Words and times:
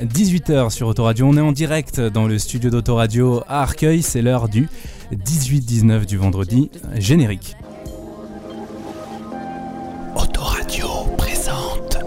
18h 0.00 0.70
sur 0.70 0.88
Autoradio, 0.88 1.26
on 1.26 1.36
est 1.36 1.42
en 1.42 1.52
direct 1.52 2.00
dans 2.00 2.26
le 2.26 2.38
studio 2.38 2.70
d'Autoradio 2.70 3.42
à 3.48 3.60
Arcueil, 3.60 4.00
c'est 4.02 4.22
l'heure 4.22 4.48
du 4.48 4.66
18-19 5.12 6.06
du 6.06 6.16
vendredi, 6.16 6.70
générique. 6.94 7.54
Autoradio 10.16 10.88
présente. 11.18 11.98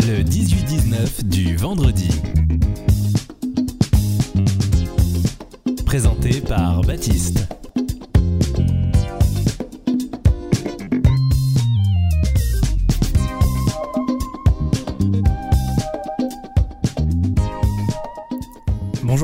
Le 0.00 0.22
18-19 0.22 1.22
du 1.24 1.56
vendredi. 1.56 2.11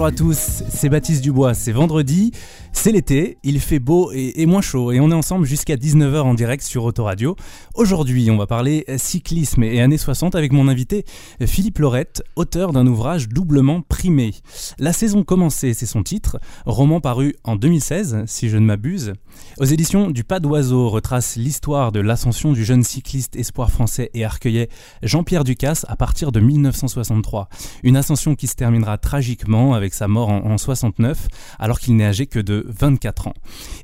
À 0.09 0.11
tous, 0.11 0.62
c'est 0.71 0.89
Baptiste 0.89 1.23
Dubois, 1.23 1.53
c'est 1.53 1.71
vendredi, 1.71 2.33
c'est 2.78 2.92
l'été, 2.92 3.38
il 3.42 3.59
fait 3.59 3.80
beau 3.80 4.12
et, 4.12 4.46
moins 4.46 4.60
chaud 4.60 4.92
et 4.92 5.00
on 5.00 5.10
est 5.10 5.14
ensemble 5.14 5.46
jusqu'à 5.46 5.74
19h 5.74 6.20
en 6.20 6.34
direct 6.34 6.62
sur 6.62 6.84
Autoradio. 6.84 7.34
Aujourd'hui, 7.74 8.30
on 8.30 8.36
va 8.36 8.46
parler 8.46 8.84
cyclisme 8.98 9.64
et 9.64 9.80
années 9.80 9.98
60 9.98 10.36
avec 10.36 10.52
mon 10.52 10.69
invité 10.69 11.05
Philippe 11.45 11.80
Lorette, 11.80 12.22
auteur 12.36 12.72
d'un 12.72 12.86
ouvrage 12.86 13.28
doublement 13.28 13.83
primé. 13.83 14.33
La 14.78 14.92
saison 14.92 15.24
commencée, 15.24 15.74
c'est 15.74 15.86
son 15.86 16.05
titre, 16.05 16.38
roman 16.66 17.00
paru 17.00 17.34
en 17.42 17.56
2016, 17.56 18.22
si 18.27 18.48
je 18.48 18.56
ne 18.56 18.64
m'abuse. 18.64 19.12
Aux 19.58 19.64
éditions 19.64 20.12
du 20.12 20.22
Pas 20.22 20.38
d'Oiseau 20.38 20.88
retrace 20.88 21.34
l'histoire 21.34 21.91
de 21.91 21.98
l'ascension 21.98 22.53
du 22.53 22.64
jeune 22.64 22.84
cycliste 22.84 23.34
espoir 23.34 23.72
français 23.72 24.10
et 24.14 24.25
arcueillais 24.25 24.69
Jean-Pierre 25.03 25.42
Ducasse 25.42 25.84
à 25.88 25.97
partir 25.97 26.31
de 26.31 26.38
1963. 26.38 27.48
Une 27.83 27.97
ascension 27.97 28.36
qui 28.36 28.47
se 28.47 28.55
terminera 28.55 28.98
tragiquement 28.98 29.75
avec 29.75 29.94
sa 29.94 30.06
mort 30.06 30.28
en 30.28 30.56
69 30.56 31.27
alors 31.58 31.81
qu'il 31.81 31.97
n'est 31.97 32.06
âgé 32.06 32.27
que 32.27 32.38
de 32.38 32.67
24 32.69 33.28
ans. 33.28 33.34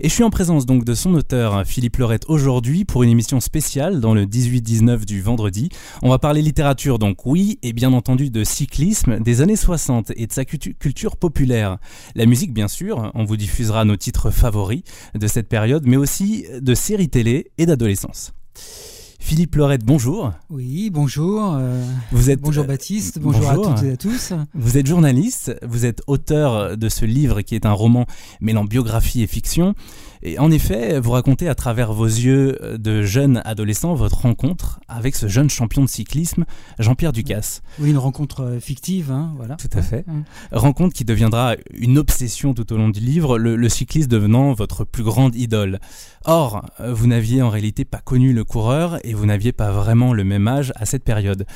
Et 0.01 0.09
je 0.09 0.15
suis 0.15 0.23
en 0.23 0.31
présence 0.31 0.67
donc 0.67 0.85
de 0.85 0.95
son 0.95 1.15
auteur 1.15 1.67
Philippe 1.67 1.97
Lorette 1.97 2.25
aujourd'hui 2.29 2.85
pour 2.85 3.03
une 3.03 3.11
émission 3.11 3.41
spéciale 3.41 4.01
dans 4.01 4.15
le 4.15 4.27
18-19 4.27 5.05
du 5.05 5.21
vendredi. 5.21 5.69
On 6.03 6.11
va 6.11 6.19
parler 6.19 6.43
littérature 6.43 6.99
donc 6.99 7.27
oui 7.27 7.59
et 7.63 7.73
bien 7.73 7.93
entendu 7.93 8.31
de 8.31 8.45
cyclisme 8.45 9.21
des 9.21 9.41
années 9.41 9.57
60 9.57 10.13
et 10.17 10.27
de 10.27 10.33
sa 10.33 10.45
culture 10.45 11.17
populaire. 11.17 11.79
La 12.15 12.27
musique 12.27 12.53
bien 12.53 12.69
sûr, 12.69 13.11
on 13.15 13.25
vous 13.25 13.37
diffusera 13.37 13.85
nos 13.85 13.97
titres 13.97 14.31
favoris 14.31 14.83
de 15.15 15.27
cette 15.27 15.49
période 15.49 15.85
mais 15.87 15.97
aussi 15.97 16.47
de 16.61 16.75
séries 16.75 17.09
télé 17.09 17.51
et 17.59 17.67
d'adolescence. 17.67 18.33
Philippe 19.25 19.57
Lorette, 19.57 19.87
bonjour. 19.87 20.33
Oui, 20.51 20.91
bonjour. 20.91 21.55
Euh, 21.55 21.83
vous 22.13 22.29
êtes 22.29 22.43
bonjour 22.43 22.67
Baptiste, 22.67 23.19
bonjour, 23.19 23.49
à 23.49 23.55
toutes 23.55 23.83
et 23.83 23.93
à 23.93 23.97
tous. 23.97 24.35
Vous 24.53 24.77
êtes 24.77 24.87
journaliste, 24.87 25.57
vous 25.67 25.87
êtes 25.87 26.03
auteur 26.07 26.77
de 26.77 26.89
ce 26.91 27.07
livre 27.07 27.41
qui 27.41 27.55
est 27.55 27.65
un 27.65 27.73
roman 27.73 28.05
mêlant 28.43 28.65
biographie 28.65 29.23
et 29.23 29.27
fiction. 29.27 29.75
Et 30.27 30.39
en 30.39 30.51
effet, 30.51 31.01
vous 31.01 31.11
racontez 31.11 31.49
à 31.49 31.55
travers 31.55 31.93
vos 31.93 32.07
yeux 32.07 32.59
de 32.79 33.03
jeune 33.03 33.43
adolescent 33.45 33.95
votre 33.95 34.23
rencontre 34.23 34.81
avec 34.89 35.17
ce 35.17 35.29
jeune 35.29 35.51
champion 35.51 35.83
de 35.83 35.89
cyclisme, 35.89 36.45
Jean-Pierre 36.79 37.13
Ducasse. 37.13 37.63
Oui, 37.79 37.91
une 37.91 37.99
rencontre 37.99 38.43
euh, 38.43 38.61
fictive, 38.61 39.11
hein, 39.11 39.35
voilà. 39.37 39.57
Tout 39.57 39.69
à 39.75 39.83
fait. 39.83 40.07
Rencontre 40.51 40.95
qui 40.95 41.05
deviendra 41.05 41.57
une 41.75 41.99
obsession 41.99 42.55
tout 42.55 42.73
au 42.73 42.77
long 42.79 42.89
du 42.89 43.01
livre, 43.01 43.39
le, 43.39 43.57
le 43.57 43.69
cycliste 43.69 44.11
devenant 44.11 44.55
votre 44.55 44.85
plus 44.85 45.03
grande 45.03 45.35
idole. 45.35 45.79
Or, 46.25 46.65
euh, 46.81 46.95
vous 46.95 47.07
n'aviez 47.07 47.43
en 47.43 47.51
réalité 47.51 47.85
pas 47.85 48.01
connu 48.01 48.33
le 48.33 48.45
coureur 48.45 48.99
et 49.05 49.13
vous 49.15 49.27
n'aviez 49.27 49.53
pas 49.53 49.71
vraiment 49.71 50.13
le 50.13 50.25
même 50.25 50.49
âge 50.49 50.73
à 50.77 50.87
cette 50.87 51.05
période. 51.05 51.47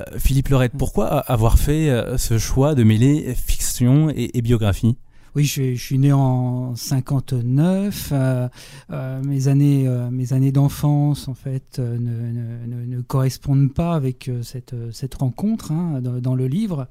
Euh, 0.00 0.18
Philippe 0.18 0.48
Lorette, 0.48 0.72
pourquoi 0.76 1.06
avoir 1.06 1.58
fait 1.58 1.90
ce 2.16 2.38
choix 2.38 2.74
de 2.74 2.82
mêler 2.82 3.34
fiction 3.34 4.10
et, 4.14 4.42
biographie? 4.42 4.96
Oui, 5.34 5.44
je, 5.44 5.74
suis 5.76 5.98
né 5.98 6.12
en 6.12 6.76
59. 6.76 8.10
Euh, 8.12 8.48
euh, 8.90 9.22
mes 9.24 9.48
années, 9.48 9.86
euh, 9.86 10.10
mes 10.10 10.34
années 10.34 10.52
d'enfance, 10.52 11.26
en 11.26 11.32
fait, 11.32 11.78
euh, 11.78 11.96
ne, 11.98 13.00
correspondent 13.00 13.72
pas 13.72 13.94
avec 13.94 14.28
euh, 14.28 14.42
cette, 14.42 14.74
cette 14.92 15.14
rencontre 15.14 15.72
hein, 15.72 16.02
dans, 16.02 16.34
le 16.34 16.46
livre. 16.46 16.86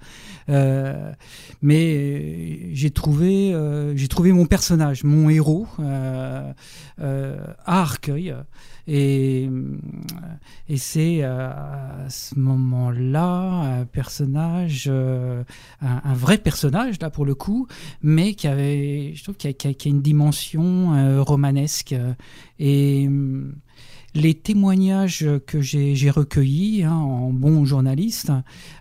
mais 1.62 2.74
j'ai 2.74 2.90
trouvé, 2.90 3.56
j'ai 3.96 4.08
trouvé 4.08 4.32
mon 4.32 4.46
personnage, 4.46 5.04
mon 5.04 5.30
héros, 5.30 5.68
Arcueil. 7.66 8.36
Et, 8.88 9.50
et 10.68 10.78
c'est 10.78 11.24
à 11.24 12.06
ce 12.10 12.38
moment-là 12.38 13.80
un 13.80 13.86
personnage, 13.86 14.88
un, 14.88 15.44
un, 15.82 16.14
vrai 16.14 16.38
personnage, 16.38 17.00
là, 17.00 17.10
pour 17.10 17.26
le 17.26 17.36
coup, 17.36 17.68
mais 18.02 18.34
qui 18.34 18.48
avait, 18.48 19.14
je 19.16 19.24
trouve, 19.24 19.36
qui 19.36 19.48
a, 19.48 19.54
qui 19.54 19.68
a, 19.68 19.90
une 19.90 20.02
dimension 20.02 20.94
euh, 20.94 21.22
romanesque. 21.22 21.96
Et 22.60 23.06
hum, 23.08 23.56
les 24.14 24.34
témoignages 24.34 25.26
que 25.48 25.62
j'ai 25.62 26.10
recueillis 26.10 26.84
hein, 26.84 26.94
en 26.94 27.32
bon 27.32 27.66
journaliste, 27.66 28.32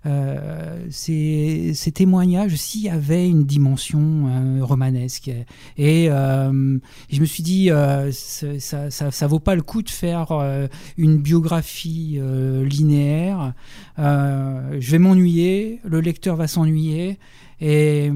euh, 0.06 0.86
ces, 0.90 1.72
ces, 1.74 1.92
témoignages 1.92 2.54
aussi 2.54 2.88
avaient 2.88 3.28
une 3.28 3.44
dimension 3.44 4.00
euh, 4.00 4.64
romanesque. 4.64 5.30
Et 5.76 6.10
euh, 6.10 6.78
je 7.10 7.20
me 7.20 7.26
suis 7.26 7.42
dit, 7.42 7.70
euh, 7.70 8.10
ça, 8.12 8.90
ça, 8.90 9.10
ça, 9.10 9.26
vaut 9.26 9.38
pas 9.38 9.54
le 9.54 9.62
coup 9.62 9.82
de 9.82 9.90
faire 9.90 10.32
euh, 10.32 10.66
une 10.96 11.18
biographie 11.18 12.16
euh, 12.18 12.64
linéaire. 12.64 13.54
je 13.98 14.90
vais 14.90 14.98
m'ennuyer, 14.98 15.80
le 15.84 16.00
lecteur 16.00 16.36
va 16.36 16.48
s'ennuyer. 16.48 17.18
Et, 17.60 18.10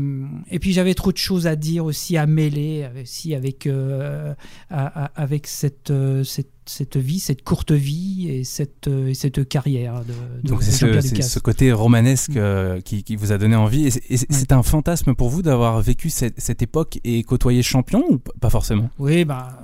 et 0.50 0.58
puis 0.58 0.72
j'avais 0.72 0.94
trop 0.94 1.12
de 1.12 1.18
choses 1.18 1.46
à 1.46 1.54
dire 1.54 1.84
aussi, 1.84 2.16
à 2.16 2.26
mêler 2.26 2.88
aussi 3.02 3.34
avec, 3.34 3.66
euh, 3.66 4.34
à, 4.70 5.04
à, 5.04 5.22
avec 5.22 5.46
cette, 5.46 5.92
cette, 6.24 6.48
cette, 6.64 6.96
vie, 6.96 7.20
cette 7.20 7.44
courte 7.44 7.72
vie 7.72 8.28
et 8.30 8.44
cette, 8.44 8.88
et 8.88 9.12
cette 9.12 9.46
carrière. 9.46 10.02
De, 10.04 10.14
de 10.42 10.48
Donc 10.48 10.62
c'est 10.62 10.72
ce, 10.72 11.22
ce, 11.22 11.38
côté 11.38 11.72
romanesque 11.72 12.36
euh, 12.36 12.80
qui, 12.80 13.04
qui, 13.04 13.16
vous 13.16 13.32
a 13.32 13.38
donné 13.38 13.56
envie. 13.56 13.86
Et 13.86 14.16
c'est 14.16 14.52
un 14.52 14.62
fantasme 14.62 15.14
pour 15.14 15.28
vous 15.28 15.42
d'avoir 15.42 15.80
vécu 15.82 16.08
cette, 16.08 16.40
cette, 16.40 16.62
époque 16.62 16.98
et 17.04 17.22
côtoyé 17.22 17.62
champion 17.62 18.02
ou 18.08 18.18
pas 18.18 18.50
forcément? 18.50 18.88
Oui, 18.98 19.24
bah, 19.24 19.58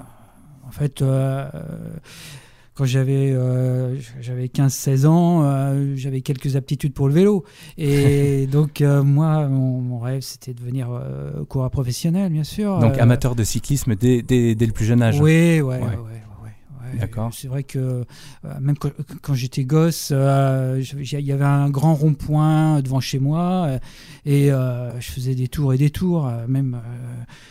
en 0.67 0.71
fait... 0.73 1.01
Euh, 1.01 1.49
quand 2.75 2.85
j'avais 2.85 3.31
euh, 3.33 3.97
j'avais 4.21 4.47
15-16 4.47 5.07
ans, 5.07 5.43
euh, 5.45 5.93
j'avais 5.97 6.21
quelques 6.21 6.57
aptitudes 6.57 6.95
pour 6.95 7.09
le 7.09 7.15
vélo. 7.15 7.45
Et 7.77 8.47
donc, 8.53 8.81
euh, 8.81 9.03
moi, 9.03 9.49
mon, 9.49 9.81
mon 9.81 9.99
rêve, 9.99 10.23
c'était 10.23 10.55
de 10.55 10.61
devenir 10.61 10.89
coureur 11.49 11.71
professionnel, 11.71 12.33
bien 12.33 12.45
sûr. 12.45 12.79
Donc, 12.79 12.99
amateur 12.99 13.35
de 13.35 13.45
cyclisme 13.45 13.97
dès, 13.97 14.23
dès, 14.23 14.55
dès, 14.55 14.67
le 14.67 14.73
plus 14.73 14.85
jeune 14.85 15.03
âge 15.03 15.21
Oui, 15.21 15.61
ouais, 15.61 15.63
ouais. 15.63 15.79
ouais. 15.79 15.87
ouais. 15.87 16.23
D'accord. 16.99 17.31
C'est 17.33 17.49
vrai 17.49 17.63
que 17.63 17.79
euh, 17.79 18.05
même 18.61 18.77
quand, 18.77 18.91
quand 19.23 19.35
j'étais 19.35 19.65
gosse, 19.65 20.11
euh, 20.13 20.83
il 20.97 21.21
y 21.21 21.33
avait 21.33 21.45
un 21.45 21.71
grand 21.71 21.95
rond-point 21.95 22.81
devant 22.83 23.01
chez 23.01 23.19
moi 23.19 23.67
euh, 23.69 23.79
et 24.27 24.49
je 25.01 25.11
faisais 25.11 25.35
des 25.35 25.49
tours 25.49 25.73
et 25.75 25.79
des 25.79 25.91
tours. 25.91 26.31
même 26.49 26.81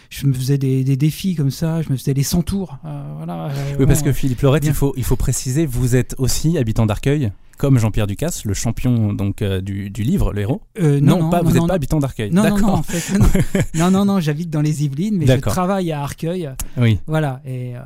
je 0.09 0.25
me 0.25 0.33
faisais 0.33 0.57
des, 0.57 0.83
des, 0.83 0.97
défis 0.97 1.35
comme 1.35 1.51
ça. 1.51 1.81
Je 1.81 1.89
me 1.91 1.97
faisais 1.97 2.13
des 2.13 2.23
100 2.23 2.41
tours. 2.43 2.77
voilà. 3.17 3.51
Oui, 3.79 3.85
parce 3.85 4.01
que 4.01 4.11
Philippe 4.11 4.41
Lorette, 4.41 4.65
il 4.65 4.73
faut, 4.73 4.93
il 4.97 5.03
faut 5.03 5.15
préciser, 5.15 5.65
vous 5.65 5.95
êtes 5.95 6.15
aussi 6.17 6.57
habitant 6.57 6.85
d'Arcueil? 6.85 7.31
Comme 7.59 7.77
Jean-Pierre 7.77 8.07
Ducasse, 8.07 8.45
le 8.45 8.53
champion 8.53 9.11
donc 9.11 9.41
euh, 9.41 9.59
du, 9.59 9.89
du, 9.89 10.03
livre, 10.03 10.31
le 10.31 10.41
héros. 10.41 10.61
Euh, 10.79 11.01
non, 11.01 11.19
non, 11.19 11.29
pas, 11.29 11.41
non, 11.43 11.49
vous 11.49 11.59
n'êtes 11.59 11.67
pas 11.67 11.73
habitant 11.73 11.99
d'Arcueil. 11.99 12.31
Non, 12.31 12.49
non, 12.49 12.57
non, 12.57 12.67
en 12.69 12.83
fait, 12.83 13.19
non, 13.19 13.27
non, 13.75 13.91
non, 13.91 14.05
non 14.05 14.19
j'habite 14.21 14.49
dans 14.49 14.61
les 14.61 14.85
Yvelines, 14.85 15.17
mais 15.17 15.27
je 15.27 15.35
travaille 15.41 15.91
à 15.91 16.01
Arcueil. 16.01 16.49
Oui. 16.77 16.99
Voilà. 17.05 17.41
Et, 17.45 17.75
euh, 17.75 17.79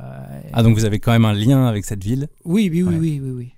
ah, 0.52 0.62
donc 0.62 0.76
vous 0.76 0.84
avez 0.84 1.00
quand 1.00 1.10
même 1.10 1.24
un 1.24 1.32
lien 1.32 1.66
avec 1.66 1.84
cette 1.84 2.04
ville 2.04 2.28
Oui, 2.44 2.70
oui, 2.72 2.84
oui, 2.84 2.94
ouais. 2.94 3.00
oui, 3.00 3.20
oui, 3.22 3.30
oui. 3.32 3.52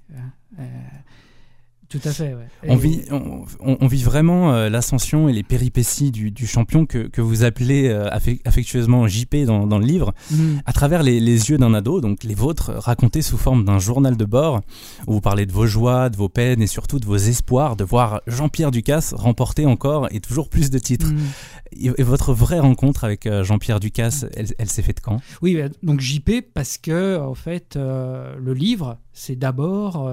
Euh, 1.87 1.99
tout 1.99 2.09
à 2.09 2.13
fait. 2.13 2.35
Ouais. 2.35 2.49
On, 2.69 2.77
vit, 2.77 3.03
on, 3.11 3.45
on, 3.81 3.87
vit 3.87 4.03
vraiment 4.03 4.53
euh, 4.53 4.69
l'ascension 4.69 5.29
et 5.29 5.33
les 5.33 5.43
péripéties 5.43 6.11
du, 6.11 6.31
du 6.31 6.47
champion 6.47 6.87
que, 6.87 7.09
que, 7.09 7.21
vous 7.21 7.45
appelez 7.45 7.89
euh, 7.89 8.09
affectueusement 8.45 9.07
JP 9.07 9.45
dans, 9.47 9.67
dans, 9.67 9.79
le 9.79 9.87
livre, 9.87 10.15
mmh. 10.31 10.59
à 10.65 10.73
travers 10.73 11.03
les, 11.03 11.21
les 11.21 11.51
yeux 11.51 11.59
d'un 11.59 11.75
ado, 11.75 12.01
donc 12.01 12.25
les 12.25 12.35
vôtres, 12.35 12.73
racontés 12.73 13.23
sous 13.23 13.39
forme 13.39 13.65
d'un 13.65 13.79
journal 13.79 14.17
de 14.17 14.25
bord, 14.25 14.63
où 15.07 15.15
vous 15.15 15.21
parlez 15.21 15.47
de 15.47 15.53
vos 15.53 15.67
joies, 15.67 16.09
de 16.09 16.17
vos 16.17 16.29
peines 16.29 16.63
et 16.63 16.67
surtout 16.67 16.99
de 16.99 17.07
vos 17.07 17.17
espoirs 17.17 17.77
de 17.77 17.85
voir 17.85 18.23
Jean-Pierre 18.27 18.71
Ducasse 18.71 19.15
remporter 19.15 19.67
encore 19.67 20.09
et 20.11 20.21
toujours 20.21 20.49
plus 20.49 20.71
de 20.71 20.79
titres. 20.79 21.11
Mmh. 21.11 21.93
Et, 21.99 22.03
votre 22.03 22.33
vraie 22.33 22.61
rencontre 22.61 23.03
avec 23.05 23.29
Jean-Pierre 23.43 23.81
Ducasse, 23.81 24.27
elle, 24.37 24.47
elle 24.59 24.69
s'est 24.69 24.83
faite 24.83 25.01
quand? 25.01 25.21
Oui, 25.43 25.59
donc 25.83 26.01
JP 26.01 26.53
parce 26.55 26.79
que 26.79 27.19
en 27.19 27.35
fait 27.35 27.75
le 27.77 28.53
livre 28.55 28.99
c'est 29.13 29.37
d'abord 29.37 30.11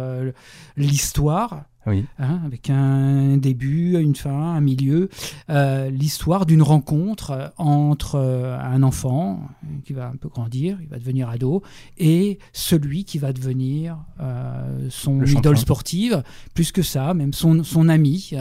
l'histoire 0.76 1.66
oui. 1.85 2.06
Hein, 2.18 2.39
avec 2.45 2.69
un 2.69 3.38
début, 3.38 3.97
une 4.00 4.15
fin, 4.15 4.31
un 4.31 4.62
milieu, 4.62 5.09
euh, 5.50 5.89
l'histoire 5.89 6.45
d'une 6.45 6.62
rencontre 6.62 7.53
entre 7.57 8.15
euh, 8.15 8.57
un 8.59 8.83
enfant 8.83 9.41
qui 9.83 9.94
va 9.94 10.07
un 10.07 10.15
peu 10.15 10.30
grandir, 10.30 10.77
il 10.81 10.88
va 10.88 10.97
devenir 10.97 11.30
ado, 11.30 11.62
et 11.97 12.39
celui 12.53 13.03
qui 13.03 13.18
va 13.18 13.33
devenir 13.33 13.97
euh, 14.21 14.88
son 14.89 15.24
idole 15.25 15.57
sportive, 15.57 16.24
plus 16.53 16.71
que 16.71 16.81
ça, 16.81 17.13
même 17.13 17.33
son, 17.33 17.63
son 17.63 17.89
ami. 17.89 18.31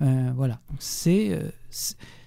voilà, 0.00 0.60
c'est 0.78 1.38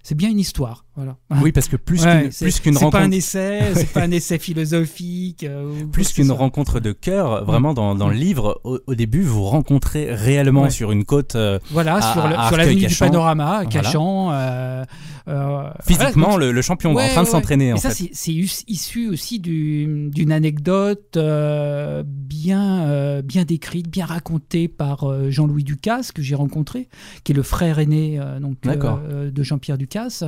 c'est 0.09 0.15
bien 0.15 0.29
une 0.29 0.39
histoire. 0.39 0.85
Voilà. 0.99 1.15
Oui, 1.41 1.53
parce 1.53 1.69
que 1.69 1.77
plus 1.77 2.03
qu'une 2.03 2.29
plus 2.29 2.59
qu'une 2.59 2.75
rencontre, 2.75 2.97
pas 2.97 3.03
un 3.03 3.11
essai, 3.11 3.71
c'est 3.73 3.93
pas 3.93 4.01
un 4.01 4.11
essai 4.11 4.37
philosophique. 4.37 5.45
Euh, 5.45 5.85
plus 5.89 6.11
qu'une 6.11 6.29
rencontre 6.29 6.81
de 6.81 6.91
cœur, 6.91 7.45
vraiment 7.45 7.73
dans, 7.73 7.95
dans 7.95 8.09
le 8.09 8.15
livre, 8.15 8.59
au, 8.65 8.95
début, 8.95 9.21
vous 9.21 9.45
rencontrez 9.45 10.13
réellement 10.13 10.69
sur 10.69 10.91
une 10.91 11.05
côte. 11.05 11.35
Euh, 11.35 11.59
voilà, 11.71 12.01
sur, 12.01 12.27
le, 12.27 12.35
sur 12.47 12.57
l'avenue 12.57 12.87
du 12.87 12.95
Panorama, 12.95 13.63
Cachan. 13.69 14.31
Euh, 14.31 14.83
euh, 15.29 15.69
Physiquement, 15.85 16.35
le, 16.35 16.61
champion 16.61 16.95
en 16.95 17.07
train 17.07 17.23
de 17.23 17.27
s'entraîner. 17.27 17.77
ça, 17.77 17.91
c'est 17.91 18.33
issu 18.33 19.09
aussi 19.09 19.39
d'une 19.39 20.31
anecdote 20.31 21.17
bien, 21.17 23.21
bien 23.21 23.45
décrite, 23.45 23.89
bien 23.89 24.05
racontée 24.05 24.67
par 24.67 25.29
Jean-Louis 25.29 25.63
Ducasse, 25.63 26.11
que 26.11 26.21
j'ai 26.21 26.35
rencontré, 26.35 26.89
qui 27.23 27.31
est 27.31 27.35
le 27.35 27.43
frère 27.43 27.79
aîné 27.79 28.19
donc, 28.41 28.57
de 28.61 29.43
Jean-Pierre 29.43 29.77
Ducasse. 29.77 30.23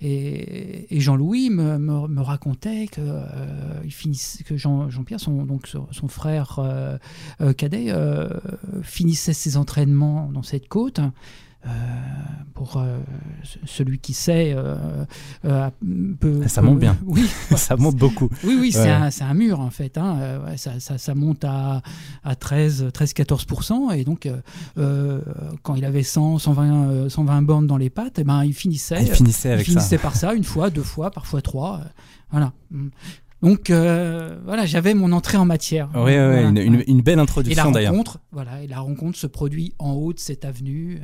Et, 0.00 1.00
Jean-Louis 1.00 1.50
me, 1.50 1.78
me, 1.78 2.20
racontait 2.20 2.86
que, 2.86 3.00
que 4.44 4.56
Jean, 4.56 4.90
Jean-Pierre, 4.90 5.20
son, 5.20 6.08
frère 6.08 6.60
cadet, 7.56 7.92
finissait 8.82 9.32
ses 9.32 9.56
entraînements 9.56 10.30
dans 10.32 10.42
cette 10.42 10.68
côte. 10.68 11.00
Euh, 11.66 11.70
pour 12.52 12.76
euh, 12.76 12.98
celui 13.64 13.98
qui 13.98 14.12
sait, 14.12 14.54
euh, 14.54 14.76
peut, 16.20 16.46
ça 16.46 16.62
monte 16.62 16.78
bien. 16.78 16.96
Oui, 17.06 17.28
ça 17.56 17.76
monte 17.76 17.96
beaucoup. 17.96 18.28
Oui, 18.44 18.56
oui, 18.60 18.70
c'est 18.70 18.88
un, 18.90 19.34
mur 19.34 19.60
en 19.60 19.70
fait. 19.70 19.98
Hein. 19.98 20.40
ça, 20.56 20.78
ça, 20.78 21.14
monte 21.14 21.44
à, 21.44 21.82
à 22.22 22.34
13-14%. 22.34 23.96
Et 23.96 24.04
donc, 24.04 24.28
quand 25.62 25.74
il 25.74 25.84
avait 25.84 26.02
100, 26.02 26.38
120, 26.38 27.08
120 27.08 27.42
bornes 27.42 27.66
dans 27.66 27.76
les 27.76 27.90
pattes, 27.90 28.18
eh 28.18 28.24
ben, 28.24 28.44
il 28.44 28.54
finissait, 28.54 29.02
il 29.02 29.10
finissait, 29.10 29.50
avec 29.50 29.66
il 29.66 29.70
finissait 29.70 29.98
par 29.98 30.14
ça 30.14 30.34
une 30.34 30.44
fois, 30.44 30.70
deux 30.70 30.82
fois, 30.82 31.10
parfois 31.10 31.42
trois. 31.42 31.80
voilà. 32.30 32.52
Donc 33.42 33.70
voilà, 33.70 34.66
j'avais 34.66 34.94
mon 34.94 35.12
entrée 35.12 35.38
en 35.38 35.46
matière. 35.46 35.88
Oui, 35.96 36.14
une, 36.14 36.84
une, 36.86 37.00
belle 37.00 37.18
introduction 37.18 37.72
d'ailleurs. 37.72 37.94
Voilà, 38.32 38.62
et 38.62 38.68
la 38.68 38.80
rencontre 38.80 39.18
se 39.18 39.26
produit 39.26 39.72
en 39.78 39.92
haut 39.92 40.12
de 40.12 40.20
cette 40.20 40.44
avenue. 40.44 41.00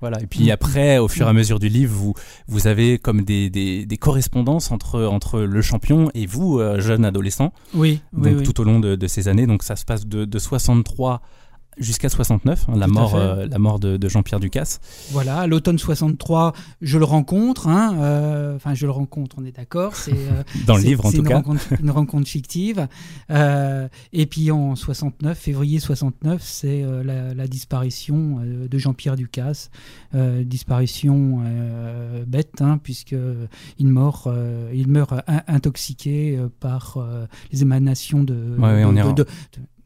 Voilà. 0.00 0.20
Et 0.20 0.26
puis 0.26 0.50
après, 0.50 0.98
au 0.98 1.08
fur 1.08 1.26
et 1.26 1.30
à 1.30 1.32
mesure 1.32 1.58
du 1.58 1.68
livre, 1.68 1.94
vous, 1.94 2.14
vous 2.46 2.66
avez 2.66 2.98
comme 2.98 3.22
des, 3.22 3.50
des, 3.50 3.96
correspondances 3.96 4.70
entre, 4.70 5.02
entre 5.04 5.40
le 5.40 5.62
champion 5.62 6.10
et 6.14 6.26
vous, 6.26 6.58
euh, 6.58 6.80
jeune 6.80 7.04
adolescent. 7.04 7.52
Oui. 7.74 8.00
Donc 8.12 8.42
tout 8.42 8.60
au 8.60 8.64
long 8.64 8.80
de, 8.80 8.96
de, 8.96 9.06
ces 9.06 9.28
années. 9.28 9.46
Donc 9.46 9.62
ça 9.62 9.76
se 9.76 9.84
passe 9.84 10.06
de, 10.06 10.24
de 10.24 10.38
63 10.38 11.22
jusqu'à 11.78 12.08
69, 12.08 12.66
hein, 12.68 12.72
la, 12.76 12.86
mort, 12.86 13.14
euh, 13.14 13.46
la 13.46 13.58
mort 13.58 13.78
de, 13.78 14.08
Jean-Pierre 14.08 14.40
Ducasse. 14.40 14.80
Voilà, 15.10 15.40
à 15.40 15.46
l'automne 15.46 15.78
63, 15.78 16.52
je 16.80 16.98
le 16.98 17.04
rencontre. 17.04 17.68
Hein, 17.68 17.96
euh, 17.98 18.56
enfin, 18.56 18.74
je 18.74 18.86
le 18.86 18.92
rencontre, 18.92 19.36
on 19.38 19.44
est 19.44 19.56
d'accord. 19.56 19.96
C'est 19.96 20.12
euh, 20.12 20.42
dans 20.66 20.76
le 20.76 20.82
livre 20.82 21.06
en 21.06 21.12
tout 21.12 21.22
cas. 21.22 21.42
une 21.80 21.90
rencontre 21.90 22.28
fictive. 22.28 22.86
et 23.30 24.26
puis 24.26 24.50
en 24.50 24.76
69, 24.76 25.38
février 25.38 25.80
69, 25.80 26.42
c'est 26.42 26.84
la, 27.04 27.46
disparition 27.46 28.40
de 28.42 28.78
Jean-Pierre 28.78 29.16
Ducasse. 29.16 29.70
disparition 30.12 31.42
bête, 32.26 32.60
hein, 32.60 32.78
puisque 32.82 33.16
il 33.78 33.88
meurt, 33.88 34.28
il 34.72 34.88
meurt 34.88 35.14
intoxiqué 35.46 36.38
par 36.60 36.98
les 37.52 37.62
émanations 37.62 38.22
de, 38.22 38.34
de 38.34 39.14
de 39.14 39.26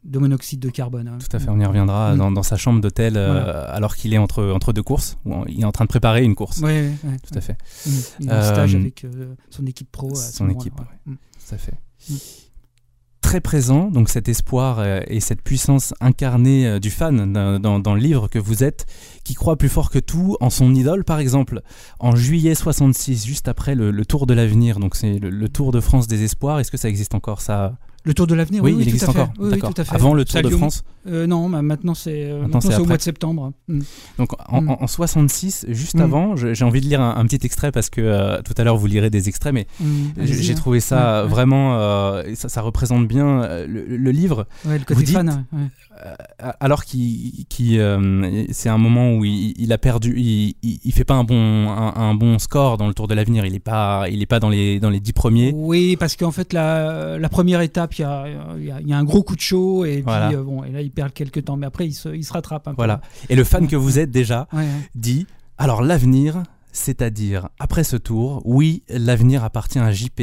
monoxyde 0.03 0.59
de 0.59 0.69
carbone. 0.69 1.07
Hein. 1.07 1.17
Tout 1.19 1.35
à 1.35 1.39
fait, 1.39 1.49
on 1.49 1.59
y 1.59 1.65
reviendra 1.65 2.15
mm. 2.15 2.33
dans, 2.33 2.43
sa 2.43 2.57
chambre 2.57 2.81
d'hôtel 2.81 3.13
euh, 3.17 3.65
alors 3.67 3.95
qu'il 3.95 4.13
est 4.13 4.17
entre, 4.17 4.43
entre 4.43 4.73
deux 4.73 4.83
courses, 4.83 5.17
où 5.25 5.33
il 5.47 5.61
est 5.61 5.65
en 5.65 5.71
train 5.71 5.85
de 5.85 5.89
préparer 5.89 6.23
une 6.23 6.35
course. 6.35 6.61
Oui, 6.63 6.89
tout 7.27 7.37
à 7.37 7.41
fait. 7.41 7.57
Il 7.85 8.25
stage 8.25 8.75
euh, 8.75 8.79
avec 8.79 9.03
euh, 9.03 9.35
son 9.49 9.65
équipe 9.65 9.91
pro. 9.91 10.13
son 10.15 10.49
équipe, 10.49 10.75
tout 11.05 11.55
à 11.55 11.57
fait. 11.57 11.73
Très 13.21 13.41
présent, 13.41 13.91
donc 13.91 14.09
cet 14.09 14.27
espoir 14.27 14.83
et 15.07 15.19
cette 15.19 15.43
puissance 15.43 15.93
incarnée 15.99 16.79
du 16.79 16.89
fan 16.89 17.33
dans, 17.33 17.93
le 17.93 17.99
livre 17.99 18.27
que 18.27 18.39
vous 18.39 18.63
êtes, 18.63 18.87
qui 19.23 19.35
croit 19.35 19.57
plus 19.57 19.69
fort 19.69 19.91
que 19.91 19.99
tout 19.99 20.37
en 20.39 20.49
son 20.49 20.73
idole, 20.73 21.03
par 21.03 21.19
exemple. 21.19 21.61
En 21.99 22.15
juillet 22.15 22.55
66, 22.55 23.25
juste 23.25 23.47
après 23.47 23.75
le, 23.75 24.05
Tour 24.05 24.25
de 24.25 24.33
l'avenir, 24.33 24.79
donc 24.79 24.95
c'est 24.95 25.19
le, 25.19 25.29
le, 25.29 25.49
Tour 25.49 25.71
de 25.71 25.81
France 25.81 26.07
des 26.07 26.23
espoirs, 26.23 26.59
est-ce 26.59 26.71
que 26.71 26.77
ça 26.77 26.89
existe 26.89 27.13
encore 27.13 27.41
ça 27.41 27.77
le 28.05 28.13
Tour 28.13 28.27
de 28.27 28.35
l'avenir, 28.35 28.63
oui, 28.63 28.75
il 28.79 28.87
existe 28.87 29.09
encore. 29.09 29.29
Oui, 29.39 29.59
tout 29.59 29.73
à 29.75 29.83
fait. 29.83 29.95
Avant 29.95 30.13
le 30.13 30.23
Tour 30.23 30.41
de 30.41 30.49
France 30.49 30.83
euh, 31.07 31.27
Non, 31.27 31.49
maintenant 31.49 31.93
c'est 31.93 32.25
euh, 32.25 32.45
au 32.45 32.85
mois 32.85 32.97
de 32.97 33.01
septembre. 33.01 33.51
Mm. 33.67 33.79
Donc 34.17 34.31
en, 34.47 34.61
mm. 34.61 34.69
en, 34.69 34.87
66, 34.87 35.65
juste 35.69 35.95
mm. 35.95 36.01
avant, 36.01 36.35
j'ai 36.35 36.63
envie 36.63 36.81
de 36.81 36.85
lire 36.85 37.01
un, 37.01 37.25
petit 37.25 37.45
extrait 37.45 37.71
parce 37.71 37.89
que 37.89 38.01
euh, 38.01 38.41
tout 38.41 38.53
à 38.57 38.63
l'heure 38.63 38.77
vous 38.77 38.87
lirez 38.87 39.09
des 39.09 39.27
extraits, 39.27 39.53
mais 39.53 39.67
j'ai 40.17 40.55
trouvé 40.55 40.79
ça 40.79 41.23
vraiment, 41.23 42.23
ça, 42.35 42.61
représente 42.61 43.07
bien 43.07 43.65
le, 43.67 44.11
livre. 44.11 44.47
le 44.65 44.79
côté 44.79 45.05
fan. 45.05 45.45
alors 46.59 46.85
qu'il, 46.85 47.45
c'est 48.51 48.69
un 48.69 48.77
moment 48.77 49.13
où 49.15 49.25
il, 49.25 49.73
a 49.73 49.77
perdu, 49.77 50.13
il, 50.17 50.55
il, 50.61 50.91
fait 50.93 51.03
pas 51.03 51.15
un 51.15 51.23
bon, 51.25 51.69
un, 51.69 52.13
bon 52.13 52.39
score 52.39 52.77
dans 52.77 52.87
le 52.87 52.93
Tour 52.93 53.07
de 53.07 53.13
l'avenir. 53.13 53.45
Il 53.45 53.55
est 53.55 53.59
pas, 53.59 54.05
il 54.09 54.21
est 54.21 54.25
pas 54.25 54.39
dans 54.39 54.49
les 54.49 54.79
dans 54.79 54.89
les 54.89 54.99
dix 54.99 55.13
premiers. 55.13 55.51
Oui, 55.53 55.97
parce 55.97 56.15
qu'en 56.15 56.31
fait 56.31 56.53
la, 56.53 57.17
la 57.17 57.29
première 57.29 57.61
étape 57.61 57.88
il 57.97 58.01
y 58.01 58.05
a, 58.05 58.27
y 58.81 58.93
a, 58.93 58.97
un 58.97 59.03
gros 59.03 59.23
coup 59.23 59.35
de 59.35 59.41
chaud 59.41 59.85
et, 59.85 60.03
puis, 60.03 60.35
euh, 60.35 60.43
bon, 60.43 60.63
et 60.63 60.71
là 60.71 60.81
il 60.81 60.91
perd 60.91 61.13
quelques 61.13 61.45
temps, 61.45 61.57
mais 61.57 61.65
après 61.65 61.87
il 61.87 61.93
se, 61.93 62.09
il 62.09 62.23
se 62.23 62.33
rattrape 62.33 62.67
un 62.67 62.73
voilà. 62.73 63.01
Et 63.29 63.35
le 63.35 63.43
fan 63.43 63.67
que 63.67 63.75
vous 63.75 63.99
êtes 63.99 64.11
déjà 64.11 64.47
dit 64.95 65.25
alors 65.57 65.81
l'avenir, 65.81 66.43
c'est-à-dire 66.71 67.49
après 67.59 67.83
ce 67.83 67.97
tour, 67.97 68.41
oui, 68.45 68.83
l'avenir 68.89 69.43
appartient 69.43 69.79
à 69.79 69.91
JP, 69.91 70.21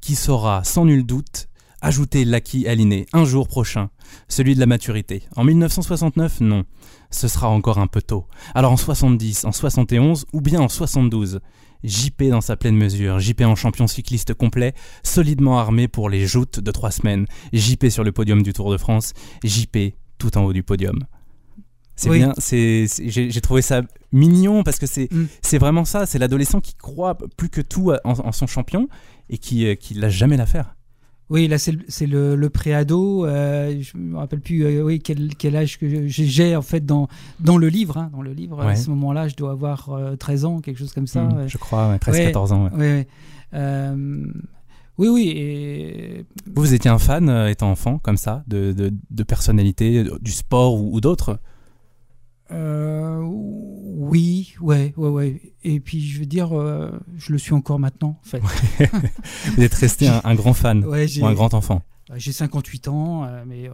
qui 0.00 0.14
saura 0.14 0.64
sans 0.64 0.84
nul 0.84 1.04
doute 1.04 1.48
ajouter 1.82 2.24
l'acquis 2.24 2.66
aligné 2.66 3.06
un 3.12 3.24
jour 3.24 3.48
prochain, 3.48 3.90
celui 4.28 4.54
de 4.54 4.60
la 4.60 4.66
maturité. 4.66 5.24
En 5.36 5.44
1969, 5.44 6.40
non, 6.40 6.64
ce 7.10 7.28
sera 7.28 7.48
encore 7.48 7.78
un 7.78 7.88
peu 7.88 8.00
tôt. 8.00 8.26
Alors 8.54 8.72
en 8.72 8.76
70, 8.76 9.44
en 9.44 9.52
71 9.52 10.26
ou 10.32 10.40
bien 10.40 10.60
en 10.60 10.68
72 10.68 11.40
JP 11.84 12.24
dans 12.30 12.40
sa 12.40 12.56
pleine 12.56 12.76
mesure, 12.76 13.18
JP 13.18 13.42
en 13.42 13.54
champion 13.54 13.86
cycliste 13.86 14.34
complet, 14.34 14.74
solidement 15.02 15.58
armé 15.58 15.88
pour 15.88 16.08
les 16.08 16.26
joutes 16.26 16.60
de 16.60 16.70
trois 16.70 16.90
semaines, 16.90 17.26
JP 17.52 17.88
sur 17.88 18.04
le 18.04 18.12
podium 18.12 18.42
du 18.42 18.52
Tour 18.52 18.70
de 18.70 18.76
France, 18.76 19.12
JP 19.44 19.94
tout 20.18 20.36
en 20.38 20.44
haut 20.44 20.52
du 20.52 20.62
podium. 20.62 21.00
C'est 21.94 22.10
bien, 22.10 22.32
c'est, 22.38 22.86
j'ai, 23.04 23.40
trouvé 23.40 23.62
ça 23.62 23.82
mignon 24.12 24.64
parce 24.64 24.78
que 24.78 24.86
c'est, 24.86 25.12
mm. 25.12 25.26
c'est 25.42 25.58
vraiment 25.58 25.84
ça, 25.84 26.06
c'est 26.06 26.18
l'adolescent 26.18 26.60
qui 26.60 26.74
croit 26.74 27.16
plus 27.36 27.48
que 27.48 27.60
tout 27.60 27.92
en, 28.04 28.32
son 28.32 28.46
champion 28.46 28.88
et 29.28 29.38
qui, 29.38 29.66
euh, 29.66 29.74
qui 29.74 29.94
l'a 29.94 30.08
jamais 30.08 30.36
l'affaire. 30.36 30.74
Oui, 31.32 31.48
là 31.48 31.56
c'est 31.56 32.06
le, 32.06 32.36
le, 32.36 32.50
préado. 32.50 33.24
Euh, 33.24 33.80
je 33.80 33.96
me 33.96 34.18
rappelle 34.18 34.40
plus 34.40 34.66
euh, 34.66 34.82
oui, 34.82 35.00
quel, 35.00 35.34
quel, 35.34 35.56
âge 35.56 35.78
que 35.78 36.06
j'ai 36.06 36.54
en 36.54 36.60
fait 36.60 36.84
dans, 36.84 37.08
dans 37.40 37.56
le 37.56 37.68
livre. 37.68 37.96
Hein, 37.96 38.10
dans 38.12 38.20
le 38.20 38.34
livre, 38.34 38.60
à 38.60 38.76
ce 38.76 38.90
moment-là, 38.90 39.28
je 39.28 39.34
dois 39.34 39.52
avoir 39.52 39.88
13 40.18 40.44
euh, 40.44 40.48
ans, 40.48 40.60
quelque 40.60 40.78
chose 40.78 40.92
comme 40.92 41.06
ça. 41.06 41.22
Mmh, 41.22 41.48
je 41.48 41.56
crois, 41.56 41.96
13-14 41.96 42.52
ans. 42.52 42.70
Oui, 42.76 43.06
oui, 44.98 45.08
oui. 45.08 45.32
Et... 45.34 46.26
Vous, 46.54 46.62
vous 46.64 46.74
étiez 46.74 46.90
un 46.90 46.98
fan 46.98 47.30
étant 47.48 47.70
enfant, 47.70 47.98
comme 47.98 48.18
ça, 48.18 48.44
de, 48.46 48.72
de, 48.72 48.92
de 49.10 49.22
personnalité, 49.22 50.04
du 50.20 50.32
sport 50.32 50.78
ou 50.78 51.00
d'autres? 51.00 51.38
Euh, 52.52 53.20
oui, 53.22 54.54
ouais, 54.60 54.92
ouais, 54.96 55.08
ouais. 55.08 55.40
Et 55.64 55.80
puis 55.80 56.06
je 56.06 56.20
veux 56.20 56.26
dire, 56.26 56.58
euh, 56.58 56.90
je 57.16 57.32
le 57.32 57.38
suis 57.38 57.54
encore 57.54 57.78
maintenant, 57.78 58.20
en 58.20 58.28
fait. 58.28 58.40
Vous 59.56 59.62
êtes 59.62 59.74
resté 59.74 60.08
un, 60.08 60.34
grand 60.34 60.54
fan 60.54 60.84
ou 60.84 60.92
un 61.26 61.34
grand 61.34 61.54
enfant. 61.54 61.82
J'ai 62.16 62.32
58 62.32 62.88
ans, 62.88 63.24
euh, 63.24 63.44
mais 63.46 63.70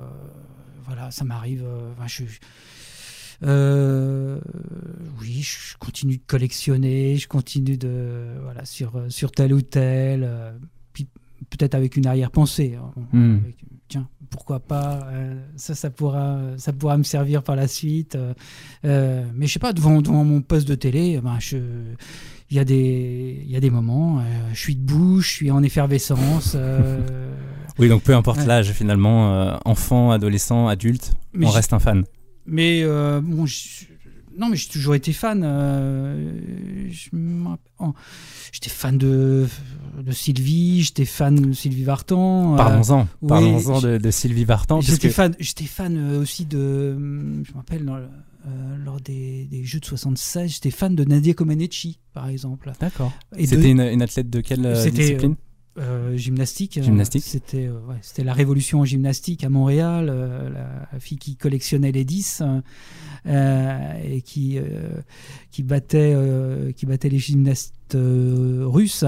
voilà, 0.86 1.10
ça 1.10 1.24
m'arrive. 1.24 1.64
je, 2.06 2.24
oui, 5.20 5.42
je 5.42 5.76
continue 5.78 6.18
de 6.18 6.26
collectionner, 6.26 7.16
je 7.16 7.28
continue 7.28 7.76
de 7.76 8.36
voilà 8.42 8.64
sur 8.64 9.02
sur 9.08 9.32
tel 9.32 9.52
ou 9.52 9.62
tel. 9.62 10.28
Peut-être 11.50 11.74
avec 11.74 11.96
une 11.96 12.06
arrière-pensée. 12.06 12.76
hein. 12.80 12.90
Hmm. 13.12 13.38
avec- 13.44 13.56
tiens, 13.88 14.06
pourquoi 14.30 14.60
pas 14.60 15.00
euh, 15.12 15.34
Ça, 15.56 15.74
ça 15.74 15.90
pourra, 15.90 16.38
ça 16.58 16.72
pourra 16.72 16.96
me 16.98 17.02
servir 17.04 17.42
par 17.42 17.56
la 17.56 17.68
suite. 17.68 18.14
euh, 18.16 18.34
euh, 18.84 19.24
mais 19.34 19.46
je 19.46 19.52
sais 19.54 19.58
pas, 19.58 19.72
devant, 19.72 20.00
devant 20.02 20.24
mon 20.24 20.42
poste 20.42 20.68
de 20.68 20.74
télé, 20.74 21.20
ben, 21.22 21.36
je. 21.40 21.56
Il 22.50 22.56
y, 22.56 22.60
a 22.60 22.64
des, 22.64 23.42
il 23.44 23.50
y 23.50 23.56
a 23.56 23.60
des 23.60 23.68
moments, 23.68 24.20
euh, 24.20 24.22
je 24.54 24.58
suis 24.58 24.74
debout, 24.74 25.20
je 25.20 25.28
suis 25.28 25.50
en 25.50 25.62
effervescence. 25.62 26.54
euh, 26.54 27.30
Oui, 27.78 27.88
donc 27.90 28.02
peu 28.02 28.14
importe 28.14 28.44
l'âge 28.46 28.72
finalement, 28.72 29.34
euh, 29.34 29.56
enfant, 29.66 30.10
adolescent, 30.12 30.66
adulte, 30.66 31.12
mais 31.34 31.44
on 31.46 31.50
reste 31.50 31.74
un 31.74 31.78
fan. 31.78 32.04
Mais 32.46 32.80
euh, 32.84 33.20
bon, 33.22 33.44
je- 33.44 33.84
non, 34.38 34.48
mais 34.48 34.56
j'ai 34.56 34.68
toujours 34.68 34.94
été 34.94 35.12
fan. 35.12 35.42
euh, 35.44 36.88
j'étais 38.52 38.70
fan 38.70 38.96
de, 38.98 39.46
de 40.00 40.12
Sylvie, 40.12 40.82
j'étais 40.82 41.04
fan 41.04 41.34
de 41.36 41.52
Sylvie 41.52 41.84
Vartan. 41.84 42.54
euh, 42.54 42.56
Parlons-en, 42.56 43.02
oui, 43.22 43.28
parlons-en 43.28 43.80
de, 43.80 43.98
de 43.98 44.10
Sylvie 44.10 44.44
Vartan. 44.44 44.80
J'étais 44.80 45.10
fan, 45.10 45.34
j'étais 45.38 45.64
fan 45.64 45.96
euh, 45.96 46.20
aussi 46.22 46.44
de. 46.44 46.94
Je 46.94 47.52
me 47.52 47.56
rappelle, 47.56 47.88
euh, 47.88 48.76
lors 48.84 49.00
des, 49.00 49.46
des 49.50 49.64
Jeux 49.64 49.80
de 49.80 49.84
76, 49.84 50.50
j'étais 50.54 50.70
fan 50.70 50.94
de 50.94 51.04
Nadia 51.04 51.34
Comaneci, 51.34 51.98
par 52.14 52.28
exemple. 52.28 52.72
D'accord. 52.80 53.12
C'était 53.38 53.70
une, 53.70 53.80
une 53.80 54.02
athlète 54.02 54.30
de 54.30 54.40
quelle 54.40 54.64
euh, 54.64 54.90
discipline? 54.90 55.36
Euh, 55.78 56.16
gymnastique. 56.16 56.82
Gymnastique. 56.82 57.22
C'était 57.24 57.66
euh, 57.66 57.80
ouais, 57.88 57.96
c'était 58.02 58.24
la 58.24 58.32
révolution 58.32 58.80
en 58.80 58.84
gymnastique 58.84 59.44
à 59.44 59.48
Montréal. 59.48 60.08
euh, 60.10 60.50
la 60.50 61.00
fille 61.00 61.18
qui 61.18 61.36
collectionnait 61.36 61.92
les 61.92 62.04
10 62.04 62.42
euh, 62.42 62.60
euh, 63.26 63.92
et 64.04 64.22
qui, 64.22 64.58
qui, 65.50 65.62
battait, 65.62 66.16
qui 66.76 66.86
battait 66.86 67.08
les 67.08 67.18
gymnastes 67.18 67.74
russes. 67.94 69.04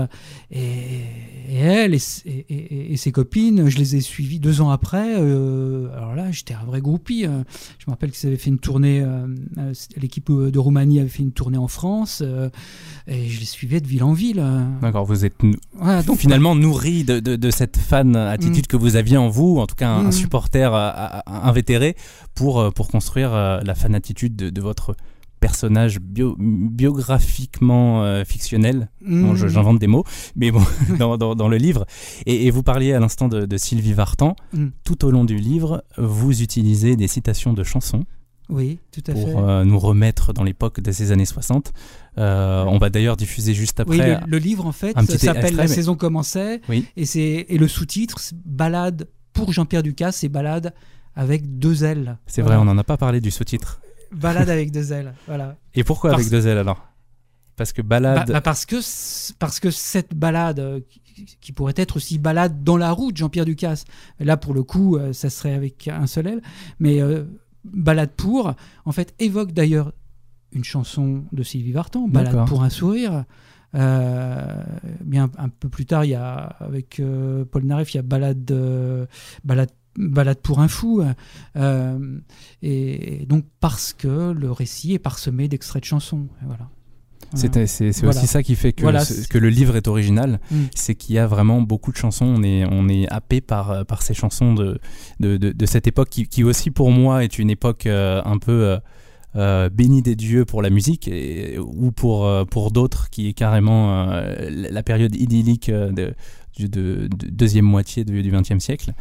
Et, 0.50 1.02
et 1.50 1.57
elle 1.59 1.95
et, 1.95 2.97
ses 2.97 3.12
copines, 3.12 3.69
je 3.69 3.76
les 3.78 3.97
ai 3.97 4.00
suivies 4.00 4.38
deux 4.38 4.61
ans 4.61 4.71
après. 4.71 5.16
euh, 5.19 5.88
alors 5.97 6.14
là, 6.14 6.30
j'étais 6.30 6.54
un 6.54 6.64
vrai 6.64 6.80
groupie. 6.80 7.26
euh. 7.26 7.42
Je 7.78 7.85
me 7.88 7.90
rappelle 7.92 8.12
qu'ils 8.12 8.28
avaient 8.28 8.37
fait 8.37 8.50
une 8.50 8.59
tournée, 8.59 9.00
euh, 9.02 9.26
euh, 9.59 9.73
l'équipe 9.97 10.30
de 10.30 10.59
Roumanie 10.59 11.00
avait 11.00 11.09
fait 11.09 11.23
une 11.23 11.33
tournée 11.33 11.59
en 11.59 11.66
France. 11.69 12.23
et 13.07 13.28
je 13.28 13.40
les 13.40 13.47
suivais 13.47 13.80
de 13.80 13.87
ville 13.88 14.04
en 14.04 14.12
ville. 14.12 14.38
euh. 14.40 14.64
D'accord, 14.80 15.04
vous 15.04 15.25
êtes 15.25 15.35
donc, 16.07 16.19
finalement 16.19 16.54
nourri 16.54 17.04
de, 17.04 17.19
de- 17.21 17.37
de 17.37 17.50
cette 17.50 17.76
fan 17.78 18.14
attitude 18.16 18.66
que 18.66 18.76
vous 18.76 18.97
aviez 18.97 19.16
en 19.16 19.28
vous, 19.28 19.59
en 19.59 19.66
tout 19.66 19.75
cas 19.75 19.88
un, 19.88 20.07
un 20.07 20.09
Mm. 20.11 20.12
supporter 20.12 20.75
invétéré, 21.26 21.97
pour, 22.35 22.73
pour 22.75 22.88
construire 22.88 23.33
la 23.33 23.75
fan 23.75 23.95
attitude 23.95 24.37
de, 24.37 24.50
de 24.50 24.61
votre 24.61 24.95
personnage 25.40 25.99
bio- 26.00 26.37
biographiquement 26.38 28.02
euh, 28.04 28.25
fictionnel. 28.25 28.88
Bon, 29.04 29.32
Mm. 29.32 29.49
J'invente 29.49 29.78
des 29.78 29.87
mots, 29.87 30.04
mais 30.37 30.50
bon, 30.50 30.62
dans, 30.99 31.16
dans- 31.16 31.35
dans 31.35 31.49
le 31.49 31.56
livre. 31.56 31.87
Et, 32.26 32.47
et 32.47 32.50
vous 32.50 32.62
parliez 32.62 32.92
à 32.92 33.00
l'instant 33.00 33.28
de, 33.28 33.47
de 33.47 33.56
Sylvie 33.56 33.92
Vartan. 33.92 34.37
Mm. 34.52 34.68
Tout 34.85 35.04
au 35.04 35.11
long 35.11 35.25
du 35.25 35.37
livre, 35.37 35.82
vous 35.99 36.42
utilisez 36.42 36.97
des 36.97 37.09
citations 37.09 37.52
de 37.52 37.62
chansons 37.64 38.04
Oui, 38.49 38.78
tout 38.92 39.02
à 39.06 39.14
fait. 39.14 39.20
pour 39.32 39.49
euh, 39.49 39.64
nous 39.64 39.78
remettre 39.78 40.32
dans 40.32 40.42
l'époque 40.44 40.80
de 40.80 40.92
ces 40.92 41.12
années 41.12 41.25
60. 41.26 41.73
Euh, 42.18 42.64
on 42.66 42.78
va 42.78 42.90
d'ailleurs 42.90 43.16
diffuser 43.16 43.54
juste 43.54 43.82
oui, 43.87 44.00
après. 44.00 44.20
le, 44.26 44.30
le 44.30 44.38
livre 44.38 44.66
en 44.66 44.73
fait 44.73 44.94
s'appelle 45.18 45.56
La 45.56 45.62
mais- 45.64 45.68
saison 45.68 45.94
commençait 45.97 46.61
Oui. 46.68 46.87
et 46.97 47.54
et 47.54 47.59
le 47.59 47.68
sous-titre 47.68 48.18
Balade 48.44 49.09
pour 49.32 49.52
Jean-Pierre 49.52 49.82
Ducasse, 49.85 50.16
c'est 50.16 50.28
Balade 50.28 50.75
avec 51.14 51.59
deux 51.59 51.85
ailes. 51.85 52.18
C'est 52.26 52.42
vrai, 52.42 52.56
on 52.56 52.64
n'en 52.64 52.76
a 52.78 52.85
pas 52.85 52.97
parlé 52.97 53.20
du 53.20 53.30
sous-titre. 53.30 53.80
Balade 54.12 54.50
avec 54.50 54.71
deux 54.71 54.93
ailes, 54.93 55.14
voilà. 55.26 55.57
Et 55.75 55.85
pourquoi 55.85 56.11
Parce- 56.11 56.23
avec 56.23 56.33
deux 56.33 56.47
ailes 56.47 56.59
alors? 56.59 56.87
Parce 57.57 57.73
que 57.73 57.83
balade. 57.83 58.26
Bah, 58.26 58.33
bah, 58.35 58.40
parce 58.40 58.64
que 58.64 58.76
parce 59.38 59.61
que 59.61 59.71
cette 59.71 60.14
balade 60.14 60.61
euh, 60.61 60.81
qui, 61.40 61.52
pourrait 61.52 61.75
être 61.76 61.97
aussi 61.97 62.19
balade 62.19 62.64
dans 62.64 62.79
la 62.79 62.90
route 62.90 63.17
Jean-Pierre 63.17 63.45
Ducasse. 63.45 63.85
Là 64.19 64.38
pour 64.38 64.55
le 64.55 64.62
coup, 64.62 64.97
euh, 64.97 65.12
ça 65.12 65.29
serait 65.29 65.52
avec 65.52 65.87
un 65.88 66.07
seul 66.07 66.26
aile, 66.26 66.43
mais 66.79 67.02
euh, 67.02 67.25
balade 67.64 68.12
pour 68.17 68.55
en 68.87 68.93
fait 68.93 69.14
évoque 69.19 69.52
d'ailleurs 69.52 69.93
une 70.52 70.64
chanson 70.64 71.25
de 71.33 71.43
Sylvie 71.43 71.73
Vartan, 71.73 72.09
balade 72.09 72.47
pour 72.47 72.62
un 72.62 72.71
sourire. 72.71 73.25
Euh, 73.76 74.64
bien 75.05 75.31
un 75.38 75.49
peu 75.49 75.69
plus 75.69 75.87
tard, 75.87 76.05
il 76.05 76.11
y 76.11 76.14
a 76.14 76.57
avec 76.61 76.99
euh, 76.99 77.45
Paul 77.45 77.64
Naref, 77.64 77.95
il 77.95 77.99
y 77.99 78.00
a 78.00 78.02
balade 78.02 78.50
euh, 78.50 79.07
balade 79.45 79.71
balade 79.97 80.38
pour 80.40 80.61
un 80.61 80.68
fou 80.68 81.02
euh, 81.56 82.18
et 82.62 83.26
donc 83.28 83.44
parce 83.61 83.92
que 83.92 84.32
le 84.32 84.50
récit 84.52 84.94
est 84.94 84.99
parsemé 84.99 85.49
d'extraits 85.49 85.82
de 85.82 85.87
chansons 85.87 86.28
voilà 86.44 86.68
C'est 87.35 87.49
Voilà. 88.02 88.09
aussi 88.18 88.26
ça 88.26 88.42
qui 88.42 88.56
fait 88.56 88.73
que, 88.73 88.82
Voilà, 88.82 89.04
ce- 89.04 89.14
c'est- 89.14 89.28
que 89.28 89.38
le 89.38 89.50
livre 89.50 89.76
est 89.76 89.87
original, 89.87 90.40
Mm. 90.50 90.56
c'est 90.75 90.97
qu'il 90.97 91.14
y 91.14 91.18
a 91.18 91.28
vraiment 91.28 91.62
beaucoup 91.62 91.92
de 91.92 91.97
chansons. 91.97 92.25
On 92.26 92.42
est, 92.42 92.64
on 92.68 92.88
est 92.88 93.06
happé 93.09 93.40
par, 93.40 93.70
euh, 93.70 93.85
par 93.85 94.02
ces 94.02 94.14
chansons 94.14 94.52
de, 94.54 94.80
de, 95.20 95.37
de- 95.37 95.52
de 95.52 95.66
cette 95.66 95.87
époque 95.87 96.09
qui, 96.11 96.26
qui 96.26 96.42
aussi 96.42 96.73
pour 96.73 96.90
moi 96.90 97.23
est 97.23 97.38
une 97.38 97.49
époque 97.50 97.87
euh, 97.87 98.20
un 98.25 98.38
peu 98.38 98.64
euh, 98.64 98.78
euh, 99.37 99.68
bénie 99.68 100.02
des 100.02 100.16
dieux 100.16 100.44
pour 100.44 100.60
la 100.62 100.70
musique 100.70 101.06
et, 101.08 101.58
ou 101.58 101.92
pour, 101.92 102.26
euh, 102.26 102.44
pour 102.44 102.70
d'autres 102.72 103.10
qui 103.10 103.28
est 103.28 103.32
carrément 103.32 104.10
euh, 104.12 104.49
la 104.50 104.82
période 104.82 105.14
idyllique 105.14 105.68
euh, 105.68 105.92
de, 105.92 106.14
de, 106.58 106.66
de 106.66 107.08
deuxième 107.30 107.64
moitié 107.64 108.04
du 108.04 108.22
XXe 108.30 108.58
siècle. 108.58 108.92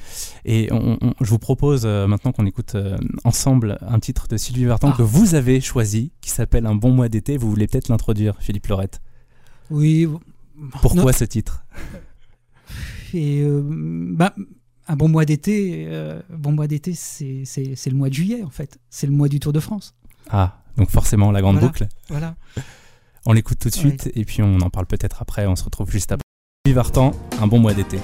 Et 0.46 0.70
on- 0.72 0.98
on- 1.02 1.14
je 1.20 1.30
vous 1.30 1.40
propose 1.40 1.82
euh, 1.86 2.06
maintenant 2.08 2.32
qu'on 2.32 2.46
écoute 2.46 2.76
euh, 2.76 2.96
ensemble 3.24 3.78
un 3.82 4.00
titre 4.00 4.28
de 4.28 4.38
Sylvie 4.38 4.66
Vartan 4.66 4.92
Ah. 4.94 4.98
que 4.98 5.02
vous 5.02 5.34
avez 5.36 5.60
choisi, 5.62 6.12
qui 6.22 6.30
s'appelle 6.30 6.66
Un 6.68 6.76
bon 6.76 6.92
mois 6.92 7.10
d'été. 7.10 7.38
Vous 7.38 7.50
voulez 7.50 7.68
peut-être 7.68 7.90
l'introduire, 7.90 8.36
Philippe 8.40 8.68
Lorette. 8.68 9.02
oui 9.72 10.08
Pourquoi 10.82 11.04
Non. 11.06 11.12
ce 11.12 11.24
titre? 11.26 11.64
Et 13.14 13.42
euh, 13.42 13.62
bah, 13.66 14.36
un 14.88 14.96
bon 14.96 15.08
mois 15.10 15.26
d'été, 15.26 15.88
bon 16.30 16.52
mois 16.52 16.68
d'été, 16.68 16.94
c'est 16.94 17.44
le 17.88 17.94
mois 17.96 18.10
de 18.10 18.14
juillet 18.14 18.44
en 18.44 18.50
fait. 18.50 18.78
C'est 18.90 19.08
le 19.08 19.14
mois 19.14 19.28
du 19.28 19.40
Tour 19.40 19.54
de 19.54 19.60
France. 19.60 19.96
Ah, 20.30 20.58
donc 20.78 20.90
forcément 20.90 21.32
la 21.32 21.42
grande 21.42 21.56
Voilà. 21.56 21.68
boucle. 21.68 21.88
Voilà. 22.10 22.36
On 23.26 23.34
l'écoute 23.34 23.60
tout 23.60 23.70
de 23.70 23.74
suite 23.76 24.10
et 24.16 24.26
puis 24.26 24.42
on 24.42 24.60
en 24.62 24.70
parle 24.70 24.86
peut-être 24.86 25.22
après. 25.22 25.46
On 25.48 25.56
se 25.56 25.64
retrouve 25.64 25.92
juste 25.92 26.12
après. 26.12 26.22
Sylvie 26.66 26.76
Vartan, 26.76 27.12
Un 27.42 27.48
bon 27.48 27.60
mois 27.60 27.74
d'été. 27.74 28.00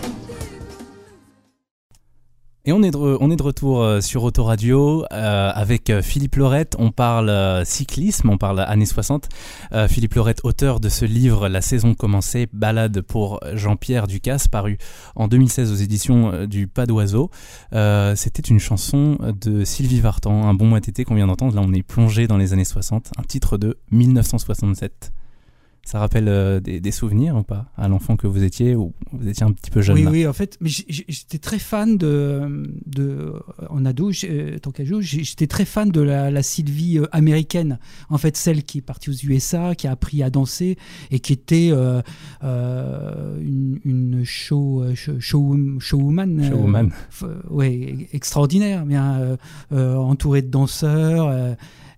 Et 2.68 2.74
on 2.74 2.82
est 2.82 2.90
de, 2.90 3.44
retour 3.44 3.84
euh, 3.84 4.02
sur 4.02 4.24
Autoradio 4.24 5.06
euh, 5.12 5.52
avec 5.54 5.92
euh, 5.92 6.02
Philippe 6.02 6.36
Lorette. 6.36 6.76
On 6.80 6.90
parle 6.90 7.64
cyclisme, 7.64 8.32
on 8.32 8.40
parle 8.40 8.60
années 8.60 8.88
60. 8.88 9.30
Euh, 9.72 9.88
Philippe 9.88 10.16
Lorette, 10.16 10.42
auteur 10.44 10.80
de 10.80 10.90
ce 10.90 11.06
livre 11.06 11.48
La 11.48 11.62
saison 11.62 11.94
commençait, 11.94 12.48
balade 12.52 13.02
pour 13.02 13.40
Jean-Pierre 13.54 14.08
Ducasse, 14.08 14.48
paru 14.48 14.80
en 15.16 15.28
2016 15.28 15.72
aux 15.72 15.76
éditions 15.76 16.48
du 16.48 16.66
Pas 16.68 16.88
d'Oiseau. 16.88 17.30
C'était 17.72 18.42
une 18.42 18.60
chanson 18.60 19.20
de 19.40 19.64
Sylvie 19.64 20.02
Vartan, 20.02 20.48
Un 20.48 20.56
bon 20.56 20.66
mois 20.66 20.80
d'été 20.80 21.04
qu'on 21.04 21.16
vient 21.16 21.28
d'entendre. 21.28 21.56
Là, 21.56 21.62
on 21.64 21.72
est 21.72 21.84
plongé 21.84 22.26
dans 22.26 22.38
les 22.38 22.54
années 22.54 22.66
60, 22.66 23.12
un 23.18 23.24
titre 23.24 23.60
de 23.60 23.78
1967. 23.92 25.12
Ça 25.88 26.00
rappelle 26.00 26.28
euh, 26.28 26.60
des, 26.60 26.80
des 26.80 26.90
souvenirs 26.92 27.36
ou 27.38 27.44
pas 27.44 27.68
à 27.78 27.88
l'enfant 27.88 28.16
que 28.16 28.26
vous 28.26 28.44
étiez 28.44 28.74
ou 28.74 28.94
vous 29.14 29.28
étiez 29.28 29.46
un 29.46 29.52
petit 29.52 29.70
peu 29.70 29.84
jeune 29.84 29.96
Oui, 29.98 30.04
là? 30.04 30.10
oui, 30.10 30.26
en 30.28 30.34
fait, 30.34 30.58
mais 30.60 30.70
j'étais 30.70 31.38
très 31.38 31.60
fan 31.60 31.96
de, 31.98 32.64
de 32.88 33.34
en 33.70 33.86
ado, 33.86 34.10
euh, 34.24 34.58
tant 34.58 34.72
qu'ado, 34.72 35.00
j'étais 35.02 35.46
très 35.46 35.64
fan 35.64 35.92
de 35.92 36.02
la, 36.02 36.32
la 36.32 36.42
Sylvie 36.42 36.98
euh, 36.98 37.06
américaine, 37.12 37.78
en 38.10 38.18
fait, 38.18 38.36
celle 38.36 38.64
qui 38.64 38.80
est 38.80 38.82
partie 38.82 39.12
aux 39.12 39.14
USA, 39.14 39.76
qui 39.76 39.86
a 39.86 39.92
appris 39.92 40.24
à 40.24 40.32
danser 40.32 40.76
et 41.12 41.20
qui 41.20 41.34
était 41.34 41.70
euh, 41.72 42.02
euh, 42.44 43.40
une, 43.42 43.80
une 43.86 44.24
show, 44.26 44.84
show, 44.96 45.20
show- 45.20 45.80
showwoman. 45.80 46.44
Showwoman. 46.50 46.92
ouais, 47.52 48.08
extraordinaire, 48.12 48.86
bien 48.88 49.38
entourée 49.72 50.42
de 50.42 50.50
danseurs. 50.50 51.28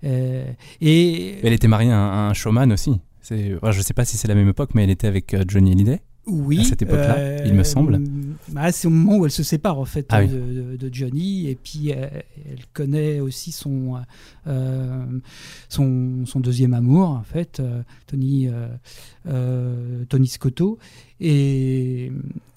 euh, 0.04 0.52
et 0.82 1.38
Elle 1.42 1.54
était 1.54 1.68
mariée 1.70 1.92
à 1.92 1.98
un, 1.98 2.10
à 2.28 2.30
un 2.30 2.34
showman 2.34 2.72
aussi. 2.74 2.92
C'est, 3.28 3.56
enfin, 3.56 3.72
je 3.72 3.82
sais 3.82 3.94
pas 3.94 4.06
si 4.06 4.16
c'est 4.16 4.30
la 4.30 4.36
même 4.36 4.48
époque, 4.48 4.70
mais 4.74 4.86
elle 4.86 4.90
était 4.90 5.08
avec 5.08 5.34
euh, 5.34 5.44
Johnny 5.46 5.74
Hallyday. 5.74 6.00
oui, 6.28 6.62
à 6.62 6.64
cette 6.64 6.82
époque-là, 6.82 7.46
il 7.46 7.54
me 7.54 7.64
semble. 7.64 8.00
bah, 8.48 8.72
c'est 8.72 8.88
au 8.88 8.90
moment 8.90 9.18
où 9.18 9.26
elle 9.26 9.32
se 9.32 9.44
sépare 9.44 9.78
en 9.80 9.84
fait 9.86 10.06
Ah 10.10 10.22
oui. 10.22 10.30
de, 10.30 10.90
Johnny 10.94 11.50
et 11.50 11.56
puis 11.56 11.92
euh, 11.92 12.08
elle 12.50 12.66
connaît 12.72 13.20
aussi 13.20 13.52
son 13.52 13.96
euh, 14.48 15.06
son, 15.68 16.26
son 16.26 16.40
deuxième 16.40 16.74
amour 16.74 17.10
en 17.10 17.24
fait, 17.24 17.60
euh, 17.60 17.82
Tony 18.08 18.48
euh, 18.48 18.68
euh, 19.28 20.06
Tony 20.08 20.28
Scotto 20.28 20.80
et 21.20 22.12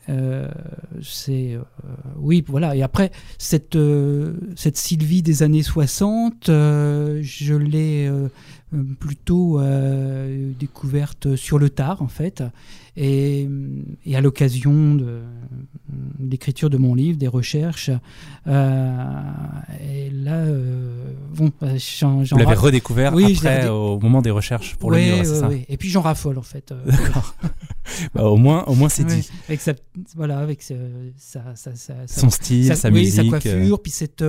euh, 0.09 0.49
c'est 1.03 1.55
euh, 1.55 1.63
oui 2.17 2.45
voilà 2.47 2.75
et 2.77 2.83
après 2.83 3.11
cette 3.39 3.77
euh, 3.77 4.35
cette 4.57 4.77
Sylvie 4.77 5.23
des 5.23 5.43
années 5.43 5.63
60 5.63 6.49
euh, 6.49 7.21
je 7.23 7.55
l'ai 7.55 8.07
euh, 8.09 8.13
euh, 8.25 8.29
plutôt 8.99 9.61
euh, 9.61 10.53
découverte 10.59 11.35
sur 11.37 11.59
le 11.59 11.71
tard 11.71 12.03
en 12.03 12.09
fait 12.09 12.43
et, 12.97 13.49
et 14.07 14.17
à 14.17 14.21
l'occasion 14.21 14.95
de 14.95 15.21
l'écriture 16.21 16.71
de 16.71 16.77
mon 16.77 16.95
livre 16.95 17.19
des 17.19 17.27
recherches 17.29 17.91
euh, 18.47 19.21
et 19.93 20.11
là 20.11 20.37
euh, 20.37 21.13
bon 21.35 21.51
bah, 21.61 21.69
j'en 21.77 22.25
j'en 22.25 22.37
Vous 22.37 22.43
l'avez 22.43 22.55
redécouvert 22.55 23.15
Oui, 23.15 23.35
après 23.37 23.69
au 23.69 23.99
moment 23.99 24.23
des 24.23 24.31
recherches 24.31 24.77
pour 24.77 24.91
le 24.91 24.99
livre, 24.99 25.25
c'est 25.25 25.41
ça 25.41 25.49
et 25.69 25.77
puis 25.77 25.89
j'en 25.89 26.03
raffole 26.03 26.39
en 26.39 26.43
fait 26.43 26.73
D'accord. 26.87 27.35
Bah, 28.15 28.23
au 28.25 28.37
moins, 28.37 28.63
au 28.67 28.77
moins 28.77 28.89
c'est 28.89 29.03
dit. 29.05 29.29
Avec 29.49 29.61
sa, 29.61 29.73
voilà, 30.15 30.39
avec 30.39 30.63
sa, 30.63 30.75
Son 32.07 32.31
style, 32.31 32.77
sa- 32.77 32.89
musique. 32.91 33.15
sa 33.17 33.25
coiffure, 33.25 33.83
puis 33.83 33.91
cette, 33.91 34.25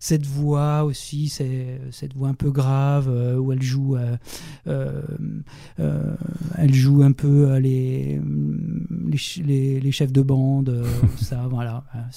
cette 0.00 0.24
voix 0.24 0.82
aussi, 0.82 1.28
c'est- 1.28 1.78
cette 1.90 2.14
voix 2.16 2.28
un 2.30 2.34
peu 2.34 2.50
grave 2.50 3.08
où 3.38 3.52
elle 3.52 3.60
joue, 3.66 3.96
euh, 3.96 4.16
euh, 4.66 5.02
euh, 5.80 6.14
elle 6.56 6.72
joue 6.74 7.02
un 7.02 7.12
peu 7.12 7.56
les, 7.58 8.20
les, 9.10 9.18
ch- 9.18 9.40
les, 9.46 9.80
les 9.80 9.92
chefs 9.92 10.12
de 10.12 10.22
bande, 10.22 10.84
ça, 11.20 11.46
voilà, 11.50 11.84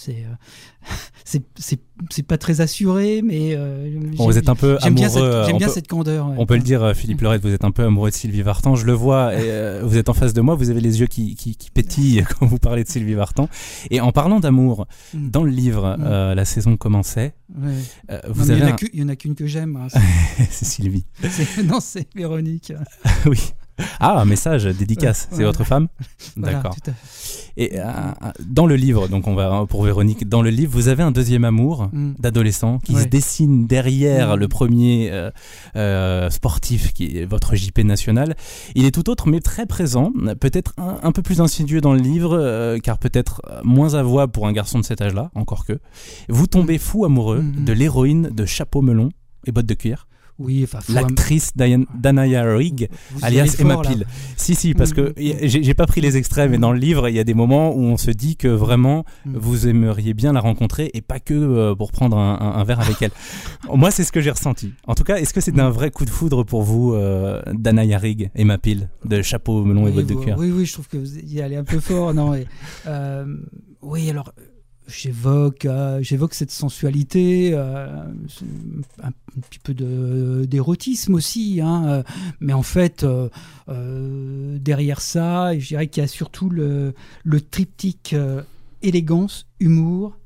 c'est 1.25 1.79
c'est 2.09 2.23
pas 2.23 2.37
très 2.37 2.61
assuré, 2.61 3.21
mais 3.21 3.55
bon, 4.17 4.25
vous 4.25 4.37
un 4.49 4.55
peu 4.55 4.77
bien, 4.95 5.07
amoureux. 5.09 5.31
cette, 5.31 5.45
j'aime 5.47 5.57
bien 5.57 5.67
peut- 5.67 5.73
cette 5.73 5.87
candeur. 5.87 6.29
ouais. 6.29 6.35
On 6.39 6.45
peut 6.45 6.55
le 6.55 6.61
dire, 6.63 6.93
Philippe 6.95 7.21
Lorette, 7.21 7.41
vous 7.43 7.51
êtes 7.53 7.65
un 7.65 7.71
peu 7.71 7.83
amoureux 7.83 8.09
de 8.09 8.15
Sylvie 8.15 8.41
Vartan. 8.41 8.75
Je 8.75 8.85
le 8.85 8.93
vois, 8.93 9.35
et, 9.35 9.81
vous 9.83 9.97
êtes 9.97 10.07
en 10.09 10.13
face 10.13 10.33
de 10.33 10.41
moi, 10.41 10.55
vous 10.55 10.69
avez 10.69 10.79
les 10.81 11.01
yeux 11.01 11.07
qui, 11.07 11.35
qui, 11.35 11.55
qui 11.55 11.69
pétillent 11.71 12.23
quand 12.39 12.45
vous 12.45 12.57
parlez 12.57 12.83
de 12.85 12.89
Sylvie 12.89 13.13
Vartan. 13.15 13.49
Et 13.91 13.99
en 14.01 14.11
parlant 14.11 14.39
d'amour, 14.39 14.87
Mm. 15.13 15.29
dans 15.31 15.43
le 15.43 15.51
livre, 15.51 15.97
Mm. 15.97 16.03
euh, 16.05 16.35
la 16.35 16.45
saison 16.45 16.77
commençait. 16.77 17.33
Ouais. 17.57 17.73
euh, 18.11 18.19
Non, 18.35 18.43
il 18.45 18.57
y 18.59 19.03
en 19.03 19.09
a 19.09 19.11
un- 19.11 19.15
qu'une 19.15 19.35
que 19.35 19.47
j'aime. 19.47 19.75
hein. 19.75 19.87
C'est 20.51 20.65
Sylvie. 20.65 21.05
Non, 21.65 21.79
c'est 21.79 22.07
Véronique. 22.15 22.73
oui. 23.25 23.39
Ah, 24.00 24.19
un 24.21 24.25
message, 24.25 24.65
dédicace. 24.65 25.27
C'est 25.31 25.43
votre 25.43 25.63
femme 25.63 25.88
D'accord. 26.38 26.75
à. 26.88 26.91
Et 27.57 27.77
euh, 27.79 27.83
dans 28.39 28.65
le 28.65 28.75
livre, 28.75 29.07
donc 29.09 29.27
on 29.27 29.36
va 29.36 29.65
pour 29.67 29.83
Véronique, 29.83 30.27
dans 30.29 30.41
le 30.41 30.50
livre, 30.50 30.71
vous 30.71 30.88
avez 30.88 31.03
un 31.03 31.12
deuxième 31.12 31.43
amour 31.43 31.89
Mm. 31.91 32.13
d'adolescent 32.19 32.79
qui 32.79 32.93
Ouais. 32.95 33.03
se 33.03 33.07
dessine 33.07 33.67
derrière 33.67 34.36
Mm. 34.36 34.39
le 34.39 34.48
premier 34.48 35.09
euh, 35.12 35.31
euh, 35.75 36.29
sportif 36.29 36.93
qui 36.93 37.17
est 37.17 37.25
votre 37.25 37.55
JP 37.55 37.79
national. 37.83 38.36
Il 38.75 38.86
est 38.86 38.91
tout 38.91 39.09
autre 39.09 39.27
mais 39.27 39.39
très 39.41 39.65
présent, 39.65 40.12
peut-être 40.39 40.74
un, 40.77 40.98
un 41.03 41.12
peu 41.12 41.21
plus 41.21 41.41
insidieux 41.41 41.81
dans 41.81 41.93
le 41.93 42.00
livre, 42.00 42.77
car 42.83 42.98
peut-être 42.98 43.41
moins 43.63 43.93
avouable 43.95 44.31
pour 44.31 44.48
un 44.48 44.53
garçon 44.53 44.79
de 44.79 44.86
cet 44.86 45.01
âge-là, 45.01 45.29
encore 45.36 45.65
que. 45.65 45.79
Vous 46.29 46.48
tombez 46.48 46.77
fou 46.77 47.05
amoureux 47.05 47.41
Mm. 47.41 47.63
de 47.65 47.74
l'héroïne 47.74 48.29
de 48.29 48.45
chapeau 48.45 48.81
melon 48.81 49.09
et 49.45 49.51
bottes 49.51 49.65
de 49.65 49.74
cuir, 49.74 50.07
Oui, 50.39 50.62
enfin, 50.63 50.79
un- 50.89 50.93
l'actrice 50.93 51.51
Diane- 51.55 51.86
Danaya 51.93 52.43
Rigg, 52.55 52.88
vous 53.12 53.19
y 53.19 53.24
alias 53.25 53.55
Emma 53.60 53.74
fort, 53.74 53.84
là. 53.84 53.89
Peel. 53.89 54.05
Si, 54.38 54.55
si, 54.55 54.74
parce 54.74 54.93
que 54.93 55.10
Mm. 55.10 55.13
y- 55.17 55.36
j'ai 55.50 55.63
j'ai 55.63 55.74
pas 55.74 55.86
pris 55.86 56.00
les 56.01 56.15
extraits, 56.17 56.50
mais 56.50 56.58
dans 56.58 56.72
le 56.72 56.79
livre, 56.79 57.10
il 57.10 57.15
y 57.15 57.19
a 57.19 57.24
des 57.25 57.34
moments 57.34 57.75
où 57.75 57.81
on 57.81 57.98
se 57.98 58.10
dit 58.12 58.38
que 58.38 58.48
vraiment, 58.48 59.03
Mm. 59.25 59.36
vous 59.38 59.67
aimeriez 59.67 60.13
bien 60.13 60.31
la 60.34 60.39
rencontrer 60.39 60.89
et 60.93 61.01
pas 61.01 61.19
que 61.19 61.34
euh, 61.34 61.75
pour 61.75 61.91
prendre 61.91 62.17
un, 62.17 62.38
un- 62.39 62.60
un 62.60 62.63
verre 62.63 62.79
avec 62.79 63.01
elle. 63.01 63.12
Moi, 63.74 63.91
c'est 63.91 64.03
ce 64.05 64.12
que 64.12 64.22
j'ai 64.22 64.31
ressenti. 64.31 64.74
En 64.88 64.96
tout 64.96 65.03
cas, 65.03 65.17
est-ce 65.17 65.34
que 65.34 65.41
c'est 65.41 65.55
Mm. 65.55 65.60
un 65.60 65.69
vrai 65.69 65.91
coup 65.91 66.05
de 66.05 66.10
foudre 66.10 66.43
pour 66.43 66.63
vous, 66.63 66.93
euh, 66.93 67.41
Dana 67.53 67.84
Yarig, 67.84 68.31
Emma 68.34 68.58
Peel, 68.58 68.89
de 69.05 69.22
chapeau 69.22 69.65
melon 69.65 69.88
et 69.88 69.91
bottes 69.91 70.08
de 70.08 70.15
cuir? 70.15 70.36
oui, 70.39 70.51
oui, 70.55 70.65
je 70.65 70.74
trouve 70.74 70.88
que 70.88 70.98
vous 70.98 71.17
y 71.19 71.41
allez 71.41 71.58
un 71.58 71.63
peu 71.65 71.79
fort. 71.81 72.13
Non, 72.13 72.34
et, 72.34 72.48
euh, 72.88 73.25
oui, 73.81 74.10
alors 74.10 74.34
j'évoque, 74.89 75.65
euh, 75.65 76.00
j'évoque 76.01 76.34
cette 76.34 76.51
sensualité, 76.51 77.51
euh, 77.53 77.88
un, 79.03 79.12
petit 79.41 79.60
peu 79.60 79.74
de 79.74 80.46
d'érotisme 80.46 81.13
aussi, 81.13 81.62
hein, 81.62 81.86
euh, 81.88 82.03
mais 82.39 82.53
en 82.53 82.63
fait, 82.63 83.03
euh, 83.03 84.58
derrière 84.60 85.01
ça, 85.01 85.58
je 85.58 85.67
dirais 85.67 85.88
qu'il 85.88 86.01
y 86.01 86.03
a 86.03 86.08
surtout 86.08 86.50
le, 86.50 86.93
le 87.24 87.41
triptyque 87.41 88.15
élégance, 88.81 89.48
humour, 89.60 90.17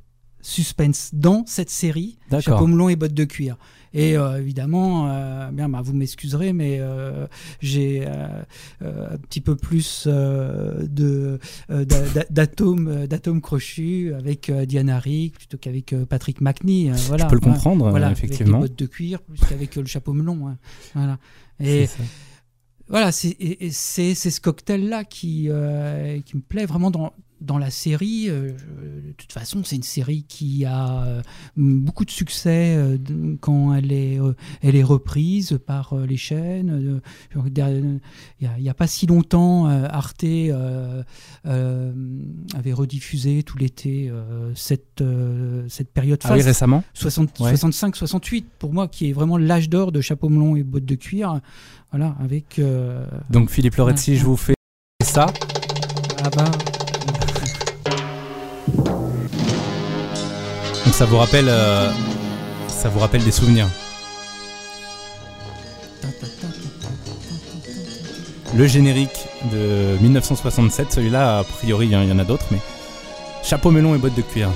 suspense 0.42 1.12
dans 1.14 1.44
cette 1.46 1.70
série. 1.70 2.18
Chapeau 2.40 2.68
melon 2.68 2.90
et 2.90 2.96
bottes 2.96 3.14
de 3.14 3.24
cuir. 3.24 3.58
Et 3.94 4.18
euh, 4.18 4.40
évidemment, 4.40 5.08
euh, 5.10 5.52
bien, 5.52 5.70
bah, 5.70 5.82
vous 5.84 5.94
m'excuserez, 5.94 6.52
mais 6.54 6.78
euh, 6.80 7.28
j'ai 7.62 8.06
un 8.06 9.18
petit 9.30 9.42
peu 9.42 9.56
plus 9.56 10.08
de 10.08 11.40
d'a- 11.70 11.84
d'a- 11.86 12.26
d'atomes 12.30 13.08
d'atomes 13.08 13.42
crochus 13.42 14.14
avec 14.18 14.52
Diana 14.52 15.00
Rigg 15.00 15.34
plutôt 15.34 15.58
qu'avec 15.58 15.94
Patrick 16.10 16.42
McNee. 16.42 16.90
euh, 16.92 16.96
voilà. 17.08 17.26
Je 17.26 17.30
peux 17.30 17.36
le 17.36 17.42
comprendre, 17.42 17.90
Voilà, 17.90 18.08
euh, 18.08 18.10
avec 18.12 18.22
les 18.22 18.26
effectivement. 18.28 18.60
bottes 18.60 18.78
de 18.78 18.86
cuir 18.86 19.22
plus 19.22 19.40
qu'avec 19.48 19.76
le 19.76 19.86
chapeau 19.86 20.14
melon. 20.14 20.48
hein. 20.48 20.58
Voilà. 20.96 21.18
Et 21.60 21.88
voilà, 22.88 23.12
c'est 23.12 23.36
ce 24.16 24.42
cocktail-là 24.42 25.04
qui, 25.06 25.48
euh, 25.50 26.20
qui 26.22 26.38
me 26.38 26.42
plaît 26.42 26.66
vraiment 26.66 26.92
dans, 26.92 27.14
dans 27.44 27.58
la 27.58 27.70
série. 27.70 28.30
Euh, 28.30 28.52
de 28.52 29.12
toute 29.18 29.32
façon, 29.32 29.64
c'est 29.64 29.76
une 29.76 29.84
série 29.84 30.24
qui 30.24 30.66
a 30.66 31.04
euh, 31.04 31.22
beaucoup 31.56 32.06
de 32.06 32.12
succès 32.12 32.76
euh, 32.76 32.98
quand 33.42 33.74
elle 33.74 33.92
est, 33.92 34.20
elle 34.62 34.76
est 34.76 34.84
reprise 34.84 35.60
par 35.66 35.96
les 35.96 36.18
chaînes. 36.18 37.02
Il 37.36 38.50
n'y 38.60 38.70
a, 38.70 38.74
pas 38.74 38.88
si 38.88 39.06
longtemps, 39.06 39.66
Arte 39.66 40.24
avait 41.44 42.74
rediffusé 42.74 43.44
tout 43.44 43.58
l'été 43.58 44.12
cette, 44.56 45.04
cette 45.68 45.92
période 45.92 46.20
Ah 46.24 46.34
oui, 46.34 46.42
récemment 46.42 46.84
60 46.94 47.40
Ouais. 47.40 47.54
65-68 47.54 48.46
pour 48.60 48.74
moi 48.74 48.88
qui 48.88 49.10
est 49.10 49.14
vraiment 49.14 49.38
l'âge 49.38 49.70
d'or 49.70 49.92
de 49.92 50.02
chapeau 50.02 50.30
melon 50.30 50.56
et 50.56 50.64
bottes 50.64 50.86
de 50.86 50.96
cuir 50.96 51.40
voilà 51.92 52.16
avec 52.20 52.58
euh, 52.60 53.06
Donc, 53.30 53.50
Philippe 53.50 53.78
Ouais. 53.78 53.94
je 53.98 54.24
vous 54.24 54.38
fais 54.38 54.56
ça. 55.04 55.28
ah 56.24 56.30
bah 56.36 56.52
ça 60.94 61.06
vous 61.06 61.18
rappelle, 61.18 61.48
euh, 61.50 61.90
ça 62.68 62.90
vous 62.90 63.00
rappelle 63.00 63.24
des 63.24 63.32
souvenirs. 63.32 63.68
Le 68.56 68.68
générique 68.68 69.28
de 69.52 69.98
1967, 70.02 70.92
celui-là, 70.94 71.40
a 71.40 71.44
priori, 71.44 71.88
il 71.88 71.92
y 71.94 71.96
en- 71.96 72.20
a 72.20 72.24
d'autres, 72.24 72.46
mais 72.52 72.60
chapeau 73.44 73.72
melon 73.72 73.96
et 73.96 73.98
bottes 73.98 74.16
de 74.16 74.22
cuir. 74.22 74.50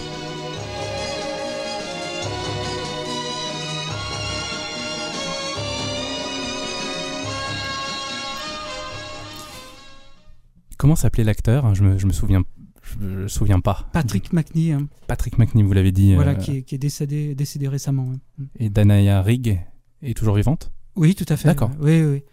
Comment 10.77 10.95
s'appelait 10.95 11.23
l'acteur? 11.23 11.73
Je 11.73 11.83
me, 11.83 11.97
je 11.97 12.05
me 12.05 12.13
souviens, 12.13 12.43
je 12.87 12.97
me 13.05 13.27
souviens 13.27 13.59
pas. 13.59 13.87
Patrick 13.93 14.33
McNee 14.33 14.71
hein, 14.73 14.87
Patrick 15.07 15.37
McNee, 15.37 15.63
vous 15.63 15.73
l'avez 15.73 15.91
dit. 15.91 16.15
voilà 16.15 16.31
euh, 16.31 16.35
qui 16.35 16.57
est, 16.57 16.61
qui 16.63 16.75
est 16.75 16.77
décédé 16.79 17.35
décédé 17.35 17.67
récemment 17.67 18.11
hein. 18.39 18.45
Et 18.59 18.69
Danaya 18.69 19.21
Rigg 19.21 19.59
est 20.01 20.17
toujours 20.17 20.35
vivante? 20.35 20.71
oui 20.95 21.13
tout 21.15 21.25
à 21.29 21.37
fait 21.37 21.47
D'accord. 21.47 21.71
oui 21.79 22.01
oui 22.03 22.23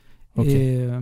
et 0.47 0.77
euh, 0.81 1.01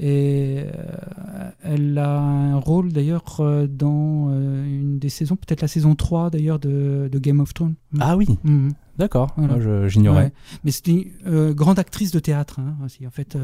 et 0.00 0.58
euh, 0.64 1.50
elle 1.64 1.98
a 1.98 2.20
un 2.20 2.56
rôle 2.56 2.92
d'ailleurs 2.92 3.24
dans 3.68 4.30
une 4.30 4.98
des 5.00 5.08
saisons, 5.08 5.34
peut-être 5.34 5.60
la 5.60 5.66
saison 5.68 5.96
3 5.96 6.30
d'ailleurs 6.30 6.60
de, 6.60 7.08
de 7.10 7.18
Game 7.18 7.40
of 7.40 7.52
Thrones. 7.52 7.74
Ah 7.98 8.16
oui, 8.16 8.26
Mhm. 8.44 8.70
d'accord. 8.96 9.34
Voilà. 9.36 9.58
Je- 9.60 9.88
j'ignorais. 9.88 10.24
Ouais. 10.26 10.32
Mais 10.62 10.70
c'est 10.70 10.86
une 10.86 11.52
grande 11.52 11.80
actrice 11.80 12.12
de 12.12 12.20
théâtre 12.20 12.60
hein, 12.60 12.76
aussi. 12.84 13.08
En 13.08 13.10
fait, 13.10 13.36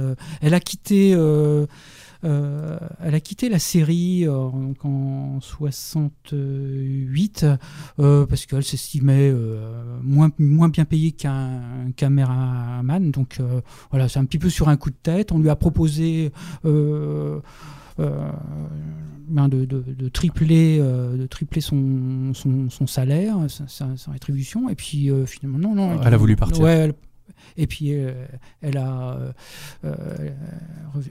elle 0.42 0.54
a 0.54 0.60
quitté, 0.60 1.16
euh, 2.24 2.78
elle 3.00 3.14
a 3.14 3.20
quitté 3.20 3.48
la 3.48 3.58
série 3.58 4.26
euh, 4.26 4.50
donc 4.50 4.84
en 4.84 5.40
68 5.40 7.46
euh, 7.98 8.26
parce 8.26 8.46
qu'elle 8.46 8.64
s'estimait 8.64 9.32
moins 10.02 10.30
moins 10.38 10.68
bien 10.68 10.84
payée 10.84 11.12
qu'un 11.12 11.60
caméraman. 11.96 13.10
Donc 13.10 13.40
voilà, 13.90 14.08
c'est 14.08 14.18
un 14.18 14.24
petit 14.24 14.38
peu 14.38 14.48
sur 14.50 14.68
un 14.68 14.76
coup 14.76 14.90
de 14.90 14.96
tête. 15.02 15.32
On 15.32 15.38
lui 15.38 15.50
a 15.50 15.56
proposé. 15.56 16.32
euh, 16.64 17.40
ben 19.26 19.48
de, 19.48 19.64
de- 19.64 19.82
de 19.86 20.08
tripler, 20.08 20.78
euh, 20.80 21.16
de 21.16 21.26
tripler 21.26 21.60
son, 21.62 22.32
son, 22.34 22.68
son 22.68 22.86
salaire, 22.86 23.36
sa, 23.48 23.86
rétribution, 24.12 24.68
et 24.68 24.74
puis 24.74 25.10
euh, 25.10 25.24
finalement, 25.26 25.58
non, 25.58 25.74
non. 25.74 26.00
Elle 26.04 26.12
a 26.12 26.16
voulu 26.16 26.36
partir. 26.36 26.62
Ouais, 26.62 26.72
elle- 26.72 26.94
et 27.56 27.66
puis 27.66 27.92
euh, 27.92 28.26
elle, 28.62 28.76
a, 28.76 29.12
euh, 29.16 29.32
euh, 29.84 30.30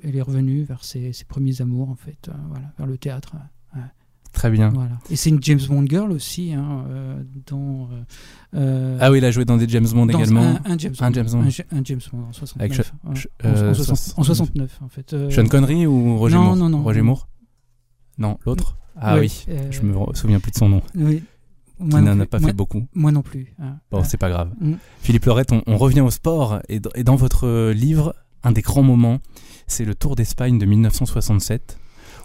elle 0.03 0.15
est 0.15 0.21
revenue 0.21 0.63
vers 0.63 0.83
ses, 0.83 1.13
ses 1.13 1.25
premiers 1.25 1.61
amours, 1.61 1.89
en 1.89 1.95
fait, 1.95 2.29
voilà, 2.49 2.65
vers 2.77 2.87
le 2.87 2.97
théâtre. 2.97 3.33
Très 4.31 4.49
bien. 4.49 4.69
Voilà. 4.69 4.97
Et 5.11 5.15
c'est 5.15 5.29
une 5.29 5.37
James 5.43 5.59
Bond 5.69 5.85
girl 5.87 6.11
aussi, 6.11 6.53
hein, 6.53 6.85
euh, 6.89 7.21
dans. 7.45 7.87
euh, 8.55 8.97
Ah 8.99 9.11
oui, 9.11 9.19
il 9.19 9.25
a 9.25 9.29
joué 9.29 9.45
dans 9.45 9.57
des 9.57 9.69
James 9.69 9.85
Bond 9.93 10.09
également. 10.09 10.41
Un, 10.65 10.71
un 10.71 10.77
James 10.79 10.93
Bond. 10.97 11.05
Un 11.05 11.13
James 11.13 11.27
Bond. 11.31 11.41
Un, 11.41 11.49
Ja- 11.49 11.63
un 11.71 11.81
James 11.83 11.99
Bond 12.11 12.23
en 12.29 12.33
69. 12.33 12.59
Avec. 12.65 12.73
Sh- 12.73 12.91
En- 13.03 13.11
en, 13.11 13.13
euh, 13.53 13.73
60 13.75 13.95
soix- 13.95 14.19
en 14.19 14.23
69, 14.23 14.79
en 14.81 14.89
fait. 14.89 15.15
Sean 15.29 15.45
Connery 15.45 15.85
ou 15.85 16.17
Roger 16.17 16.33
non, 16.35 16.43
Moore 16.45 16.55
non, 16.55 16.69
non. 16.69 16.81
Roger 16.81 17.03
Moore 17.03 17.27
Non, 18.17 18.39
l'autre 18.43 18.75
Ah 18.99 19.13
ouais, 19.15 19.19
oui, 19.21 19.45
je 19.69 19.81
me 19.83 19.93
souviens 20.15 20.39
plus 20.39 20.51
de 20.51 20.57
son 20.57 20.67
nom. 20.69 20.81
oui. 20.95 21.21
Qui 21.79 21.83
Moi 21.85 22.01
non 22.01 22.15
n'en 22.15 22.21
a 22.21 22.25
pas 22.25 22.39
moi, 22.39 22.49
fait 22.49 22.55
beaucoup. 22.55 22.85
moi 22.93 23.11
non 23.11 23.21
plus. 23.21 23.53
hein. 23.59 23.77
Bon, 23.91 24.03
c'est 24.03 24.17
pas 24.17 24.29
grave. 24.29 24.51
Mm. 24.59 24.73
Philippe 25.01 25.25
Lorette, 25.25 25.51
on, 25.51 25.61
on 25.67 25.77
revient 25.77 26.01
au 26.01 26.11
sport. 26.11 26.59
Et, 26.69 26.79
dans- 26.79 26.91
et 26.95 27.03
dans 27.03 27.15
votre 27.15 27.71
livre, 27.71 28.15
un 28.43 28.51
des 28.51 28.61
grands 28.61 28.83
moments, 28.83 29.19
c'est 29.67 29.85
le 29.85 29.95
Tour 29.95 30.15
d'Espagne 30.15 30.57
de 30.59 30.65
1967, 30.65 31.77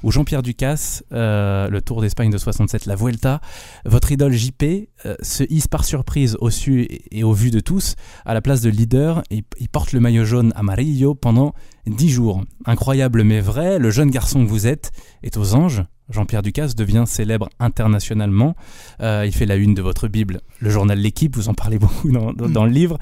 ou 0.05 0.13
Jean-Pierre 0.13 0.43
Ducasse, 0.43 1.03
euh, 1.13 1.69
le 1.69 1.83
Tour 1.83 2.01
d'Espagne 2.03 2.31
de 2.31 2.39
67, 2.39 2.87
la 2.87 2.95
Vuelta. 2.95 3.41
Votre 3.85 4.13
idole 4.13 4.33
JP 4.33 4.63
euh, 5.07 5.17
se 5.23 5.43
hisse 5.51 5.67
par 5.67 5.85
surprise 5.85 6.37
au 6.41 6.51
su 6.51 6.87
et 7.11 7.25
au 7.25 7.33
vu 7.33 7.51
de 7.51 7.59
tous 7.61 7.97
à 8.25 8.35
la 8.35 8.41
place 8.41 8.61
de 8.61 8.71
leader 8.71 9.23
et 9.31 9.43
il 9.59 9.69
porte 9.69 9.93
le 9.93 9.99
maillot 10.01 10.25
jaune 10.25 10.53
amarillo 10.55 11.15
pendant 11.17 11.53
10 11.87 12.09
jours. 12.11 12.45
Incroyable 12.65 13.25
mais 13.25 13.41
vrai, 13.41 13.79
le 13.81 13.91
jeune 13.91 14.11
garçon 14.11 14.45
que 14.45 14.49
vous 14.51 14.67
êtes 14.69 14.93
est 15.25 15.37
aux 15.37 15.55
anges. 15.55 15.83
Jean-Pierre 16.11 16.43
Ducasse 16.43 16.75
devient 16.75 17.05
célèbre 17.07 17.49
internationalement. 17.61 18.57
Euh, 19.01 19.25
il 19.27 19.33
fait 19.33 19.47
la 19.47 19.57
une 19.57 19.75
de 19.75 19.83
votre 19.83 20.09
Bible, 20.09 20.41
le 20.61 20.71
journal 20.71 20.99
L'équipe, 20.99 21.37
vous 21.37 21.49
en 21.49 21.55
parlez 21.55 21.79
beaucoup 21.81 22.11
dans, 22.11 22.33
dans, 22.33 22.65
le 22.65 22.71
livre. 22.71 22.99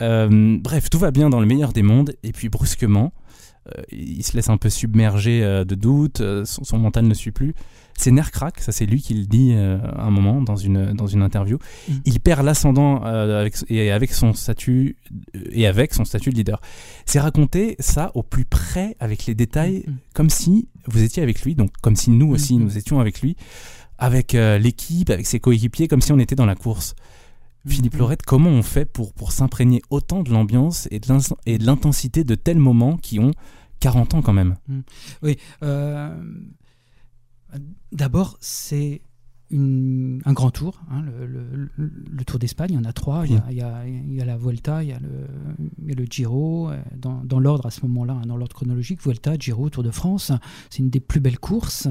Euh, 0.00 0.58
bref, 0.60 0.90
tout 0.90 0.98
va 0.98 1.10
bien 1.10 1.30
dans 1.30 1.40
le 1.40 1.46
meilleur 1.46 1.72
des 1.72 1.82
mondes, 1.82 2.14
et 2.22 2.32
puis 2.32 2.48
brusquement, 2.48 3.12
il 3.90 4.22
se 4.22 4.36
laisse 4.36 4.48
un 4.48 4.56
peu 4.56 4.70
submerger 4.70 5.40
de 5.40 5.74
doutes, 5.74 6.22
son, 6.44 6.64
son, 6.64 6.78
mental 6.78 7.06
ne 7.06 7.14
suit 7.14 7.32
plus. 7.32 7.54
C'est 7.98 8.10
nerfs 8.10 8.30
crack, 8.30 8.60
ça 8.60 8.72
c'est 8.72 8.84
lui 8.84 9.00
qui 9.00 9.14
le 9.14 9.24
dit 9.24 9.52
euh, 9.54 9.78
à 9.96 10.04
un 10.04 10.10
moment 10.10 10.42
dans 10.42 10.56
une, 10.56 10.92
dans 10.92 11.06
une 11.06 11.22
interview. 11.22 11.58
Mm. 11.88 11.92
Il 12.04 12.20
perd 12.20 12.44
l'ascendant 12.44 13.02
euh, 13.04 13.40
avec, 13.40 13.56
et 13.68 13.90
avec 13.90 14.12
son 14.12 14.34
statut 14.34 14.96
et 15.50 15.66
avec 15.66 15.94
son 15.94 16.04
statut 16.04 16.30
de 16.30 16.36
leader. 16.36 16.60
C'est 17.06 17.20
raconter 17.20 17.76
ça 17.78 18.12
au 18.14 18.22
plus 18.22 18.44
près 18.44 18.96
avec 19.00 19.26
les 19.26 19.34
détails, 19.34 19.84
mm. 19.86 19.92
comme 20.12 20.30
si 20.30 20.68
vous 20.86 21.02
étiez 21.02 21.22
avec 21.22 21.42
lui, 21.42 21.54
donc 21.54 21.70
comme 21.80 21.96
si 21.96 22.10
nous 22.10 22.28
aussi 22.28 22.58
mm. 22.58 22.62
nous 22.62 22.78
étions 22.78 23.00
avec 23.00 23.22
lui, 23.22 23.36
avec 23.98 24.34
euh, 24.34 24.58
l'équipe, 24.58 25.08
avec 25.08 25.26
ses 25.26 25.40
coéquipiers, 25.40 25.88
comme 25.88 26.02
si 26.02 26.12
on 26.12 26.18
était 26.18 26.36
dans 26.36 26.46
la 26.46 26.54
course. 26.54 26.94
Philippe 27.66 27.96
Lorette, 27.96 28.22
comment 28.22 28.50
on 28.50 28.62
fait 28.62 28.84
pour, 28.84 29.12
pour 29.14 29.32
s'imprégner 29.32 29.82
autant 29.90 30.22
de 30.22 30.30
l'ambiance 30.30 30.86
et 30.92 31.00
de 31.00 31.66
l'intensité 31.66 32.22
de 32.22 32.34
tels 32.36 32.58
moments 32.58 32.96
qui 32.96 33.18
ont 33.18 33.32
40 33.80 34.14
ans 34.14 34.22
quand 34.22 34.32
même. 34.32 34.56
Oui, 35.22 35.38
D'abord, 37.92 38.36
c'est 38.40 39.00
un 39.52 40.32
grand 40.32 40.50
tour, 40.50 40.80
hein, 40.90 41.04
le, 41.04 42.24
Tour 42.24 42.40
d'Espagne, 42.40 42.70
il 42.72 42.74
y 42.74 42.78
en 42.78 42.84
a 42.84 42.92
trois. 42.92 43.24
Il 43.26 43.40
y 43.52 43.60
a, 43.60 44.24
la 44.24 44.36
Vuelta, 44.36 44.82
il 44.82 44.88
y 44.88 44.92
a 44.92 44.98
le, 44.98 46.04
Giro, 46.10 46.70
euh, 46.70 46.76
dans, 46.96 47.38
l'ordre 47.38 47.66
à 47.66 47.70
ce 47.70 47.82
moment-là, 47.82 48.14
hein, 48.14 48.26
dans 48.26 48.36
l'ordre 48.36 48.56
chronologique, 48.56 49.00
Vuelta, 49.00 49.36
Giro, 49.38 49.70
Tour 49.70 49.84
de 49.84 49.92
France. 49.92 50.32
C'est 50.68 50.80
une 50.80 50.90
des 50.90 50.98
plus 50.98 51.20
belles 51.20 51.38
courses 51.38 51.86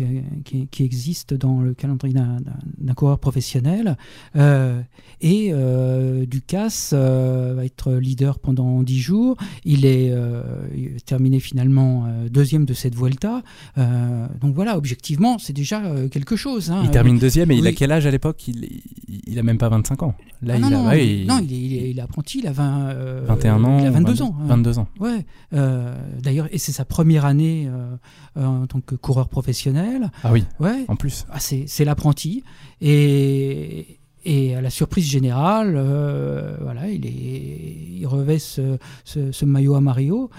euh, 0.00 0.20
qui, 0.44 0.66
qui, 0.66 0.84
existent 0.84 1.34
dans 1.36 1.62
le 1.62 1.72
calendrier 1.72 2.14
d'un 2.14 2.94
coureur 2.94 3.18
professionnel. 3.18 3.96
Euh, 4.36 4.82
et 5.22 5.52
Ducasse 6.26 6.92
va 6.92 7.64
être 7.64 7.92
leader 7.94 8.38
pendant 8.38 8.82
dix 8.82 9.00
jours. 9.00 9.36
Il 9.64 9.86
est 9.86 10.14
terminé 11.06 11.40
finalement 11.40 12.06
deuxième 12.28 12.66
de 12.66 12.74
cette 12.74 12.94
Vuelta. 12.94 13.42
donc 13.76 14.54
voilà, 14.54 14.76
objectivement, 14.76 15.38
c'est 15.38 15.54
déjà 15.54 15.82
quelque 16.10 16.36
chose. 16.36 16.70
Hein. 16.70 16.81
Il 16.82 16.90
termine 16.90 17.18
deuxième 17.18 17.50
et 17.50 17.56
il 17.56 17.66
a 17.66 17.72
quel 17.72 17.92
âge 17.92 18.06
à 18.06 18.10
l'époque? 18.10 18.46
Il, 18.48 18.82
il 19.26 19.38
a 19.38 19.42
même 19.42 19.58
pas 19.58 19.68
25 19.68 20.02
ans. 20.02 20.14
Là, 20.42 20.54
ah 20.54 20.58
il, 20.58 20.62
non, 20.62 20.92
il... 20.92 21.26
non, 21.26 21.38
il, 21.48 21.98
est, 21.98 22.00
apprenti, 22.00 22.40
il 22.40 22.46
a 22.46 22.52
20, 22.52 22.94
21 23.24 23.60
euh, 23.60 23.64
ans. 23.64 23.78
Il 23.80 23.86
a 23.86 23.90
22 23.90 24.22
ans. 24.22 24.34
22 24.40 24.78
ans. 24.78 24.88
Ouais. 25.00 25.24
Euh, 25.54 25.94
d'ailleurs, 26.20 26.48
et 26.50 26.58
c'est 26.58 26.72
sa 26.72 26.84
première 26.84 27.24
année 27.24 27.68
euh, 27.68 28.44
en 28.44 28.66
tant 28.66 28.80
que 28.80 28.94
coureur 28.94 29.28
professionnel. 29.28 30.10
Ah 30.24 30.32
oui. 30.32 30.44
Ouais. 30.60 30.84
En 30.88 30.96
plus. 30.96 31.26
Ah, 31.30 31.38
c'est 31.40 31.84
l'apprenti. 31.84 32.44
Et, 32.80 33.98
et 34.24 34.54
à 34.54 34.60
la 34.60 34.70
surprise 34.70 35.08
générale, 35.08 35.72
voilà, 36.60 36.88
il, 36.88 37.06
est, 37.06 37.98
il 38.00 38.06
revêt 38.06 38.38
ce, 38.38 38.78
ce, 39.04 39.44
maillot 39.44 39.74
à 39.74 39.80
Mario 39.80 40.30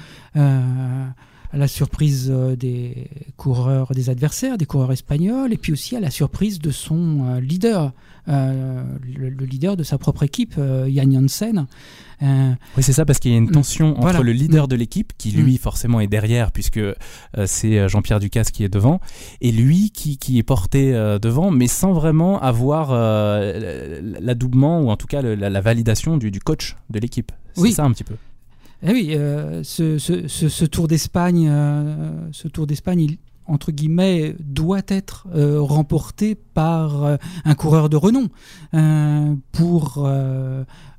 à 1.54 1.58
la 1.58 1.68
surprise 1.68 2.30
euh, 2.34 2.56
des 2.56 3.08
coureurs, 3.38 3.92
des 3.94 4.10
adversaires, 4.10 4.58
des 4.58 4.66
coureurs 4.66 4.92
espagnols, 4.92 5.54
et 5.54 5.58
puis 5.58 5.72
aussi 5.72 5.96
à 5.96 6.00
la 6.00 6.10
surprise 6.10 6.58
de 6.60 6.72
son 6.72 7.28
euh, 7.28 7.40
leader, 7.40 7.94
euh, 8.28 8.84
le, 9.06 9.30
leader 9.46 9.78
de 9.78 9.84
sa 9.84 10.00
propre 10.00 10.24
équipe, 10.24 10.56
Jan 10.58 11.12
Janssen. 11.12 11.68
oui, 12.22 12.82
c'est 12.82 12.94
ça, 12.94 13.06
parce 13.06 13.20
qu'il 13.20 13.32
y 13.32 13.36
a 13.36 13.38
une 13.38 13.50
mm. 13.50 13.52
tension 13.52 14.00
entre 14.02 14.24
le 14.24 14.32
leader 14.32 14.66
mm. 14.66 14.70
de 14.70 14.76
l'équipe, 14.76 15.14
qui 15.18 15.30
lui 15.30 15.54
mm. 15.54 15.58
forcément 15.60 16.00
est 16.00 16.08
derrière, 16.08 16.52
puisque 16.52 16.82
c'est 17.46 17.88
Jean-Pierre 17.88 18.20
Ducasse 18.20 18.50
qui 18.50 18.64
est 18.64 18.74
devant, 18.74 19.00
et 19.42 19.52
lui 19.52 19.92
qui, 19.92 20.18
qui 20.18 20.40
est 20.40 20.44
porté 20.44 20.92
devant, 21.22 21.52
mais 21.52 21.68
sans 21.68 21.94
vraiment 21.94 22.42
avoir 22.42 22.94
l'adoubement, 24.22 24.82
ou 24.82 24.90
en 24.90 24.98
tout 24.98 25.08
cas 25.08 25.22
la, 25.22 25.62
validation 25.62 26.18
du, 26.18 26.32
du 26.32 26.40
coach 26.40 26.76
de 26.90 27.00
l'équipe. 27.00 27.32
C'est 27.56 27.72
ça 27.72 27.84
un 27.84 27.92
petit 27.92 28.04
peu. 28.04 28.16
Eh 28.86 28.92
oui, 28.92 29.14
euh, 29.16 29.64
ce, 29.64 30.66
Tour 30.66 30.90
d'Espagne, 30.90 31.48
euh, 31.50 32.28
ce 32.34 32.50
Tour 32.50 32.68
d'Espagne, 32.68 33.16
entre 33.46 33.72
guillemets, 33.72 34.36
doit 34.40 34.82
être 34.88 35.28
euh, 35.34 35.60
remporté 35.62 36.36
par 36.36 37.18
un 37.46 37.56
coureur 37.56 37.90
de 37.90 37.98
renom 37.98 38.30
pour 39.52 40.08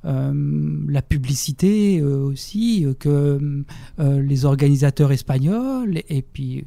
la 0.03 1.01
publicité 1.01 2.01
aussi 2.01 2.85
que 2.99 3.63
les 3.97 4.45
organisateurs 4.45 5.13
espagnols 5.13 6.01
et 6.09 6.21
puis 6.21 6.65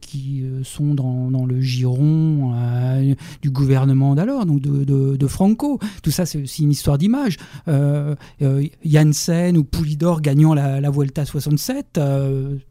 qui 0.00 0.44
sont 0.62 0.94
dans, 0.94 1.44
le 1.44 1.60
giron 1.60 2.54
du 3.42 3.50
gouvernement 3.50 4.14
d'alors, 4.14 4.46
donc 4.46 4.62
de, 4.62 5.26
Franco. 5.26 5.78
Tout 6.02 6.10
ça, 6.10 6.24
c'est 6.24 6.42
aussi 6.42 6.62
une 6.62 6.70
histoire 6.70 6.96
d'image. 6.96 7.36
Janssen 8.84 9.58
ou 9.58 9.64
Poulidor 9.64 10.22
gagnant 10.22 10.54
la, 10.54 10.80
la 10.80 10.90
Vuelta 10.90 11.26
67, 11.26 12.00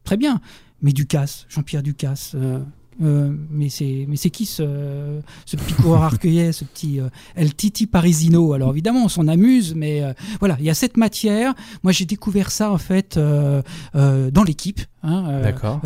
très 0.04 0.18
bien 0.18 0.42
mais 0.82 0.94
Ducasse, 0.94 1.46
Jean-Pierre 1.50 1.84
Ducasse. 1.84 2.34
Euh, 2.36 2.60
euh, 3.02 3.34
mais 3.50 3.70
c'est 3.70 4.30
qui 4.30 4.46
ce, 4.46 5.22
petit 5.50 5.74
coureur 5.74 6.04
arcueillet, 6.04 6.52
ce 6.52 6.66
petit 6.66 7.00
euh, 7.00 7.10
Titi 7.56 7.88
Parisino? 7.88 8.54
Alors 8.54 8.72
évidemment, 8.72 9.06
on 9.06 9.10
s'en 9.10 9.28
amuse, 9.28 9.74
mais 9.76 10.04
voilà, 10.40 10.58
il 10.60 10.66
y 10.66 10.70
a 10.70 10.74
cette 10.74 10.98
matière. 10.98 11.54
Moi, 11.84 11.92
j'ai 11.92 12.06
découvert 12.06 12.52
ça 12.52 12.72
en 12.72 12.78
fait 12.78 13.18
dans 13.18 14.44
l'équipe. 14.46 14.82
Hein, 15.04 15.42
D'accord. 15.42 15.82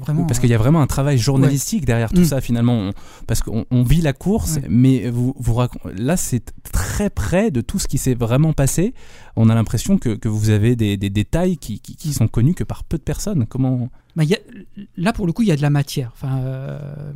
vraiment. 0.00 0.24
parce 0.24 0.40
qu'il 0.40 0.48
y 0.48 0.54
a 0.54 0.58
vraiment 0.58 0.80
un 0.80 0.86
travail 0.86 1.18
journalistique 1.18 1.84
derrière 1.84 2.10
tout 2.10 2.22
mm. 2.22 2.26
ça 2.26 2.40
finalement, 2.40 2.90
parce 3.26 3.42
qu'on 3.42 3.82
vit 3.82 4.00
la 4.00 4.14
course, 4.14 4.58
mais 4.68 5.10
vous, 5.10 5.34
vous 5.38 5.60
là 5.96 6.16
c'est 6.16 6.52
très 6.72 7.10
près 7.10 7.50
de 7.50 7.60
tout 7.60 7.78
ce 7.78 7.86
qui 7.86 7.98
s'est 7.98 8.14
vraiment 8.14 8.54
passé. 8.54 8.94
On 9.36 9.50
a 9.50 9.54
l'impression 9.54 9.98
que, 9.98 10.14
que, 10.14 10.28
vous 10.28 10.50
avez 10.50 10.76
des, 10.76 10.96
des 10.96 11.10
détails 11.10 11.58
qui, 11.58 11.80
qui, 11.80 11.96
qui, 11.96 12.12
sont 12.12 12.28
connus 12.28 12.54
que 12.54 12.64
par 12.64 12.84
peu 12.84 12.96
de 12.96 13.02
personnes. 13.02 13.46
Comment 13.46 13.90
bah, 14.16 14.22
là, 14.96 15.12
pour 15.12 15.26
le 15.26 15.32
coup, 15.32 15.42
il 15.42 15.48
y 15.48 15.52
a 15.52 15.56
de 15.56 15.62
la 15.62 15.70
matière. 15.70 16.12
Enfin, 16.14 16.38
euh, 16.38 17.12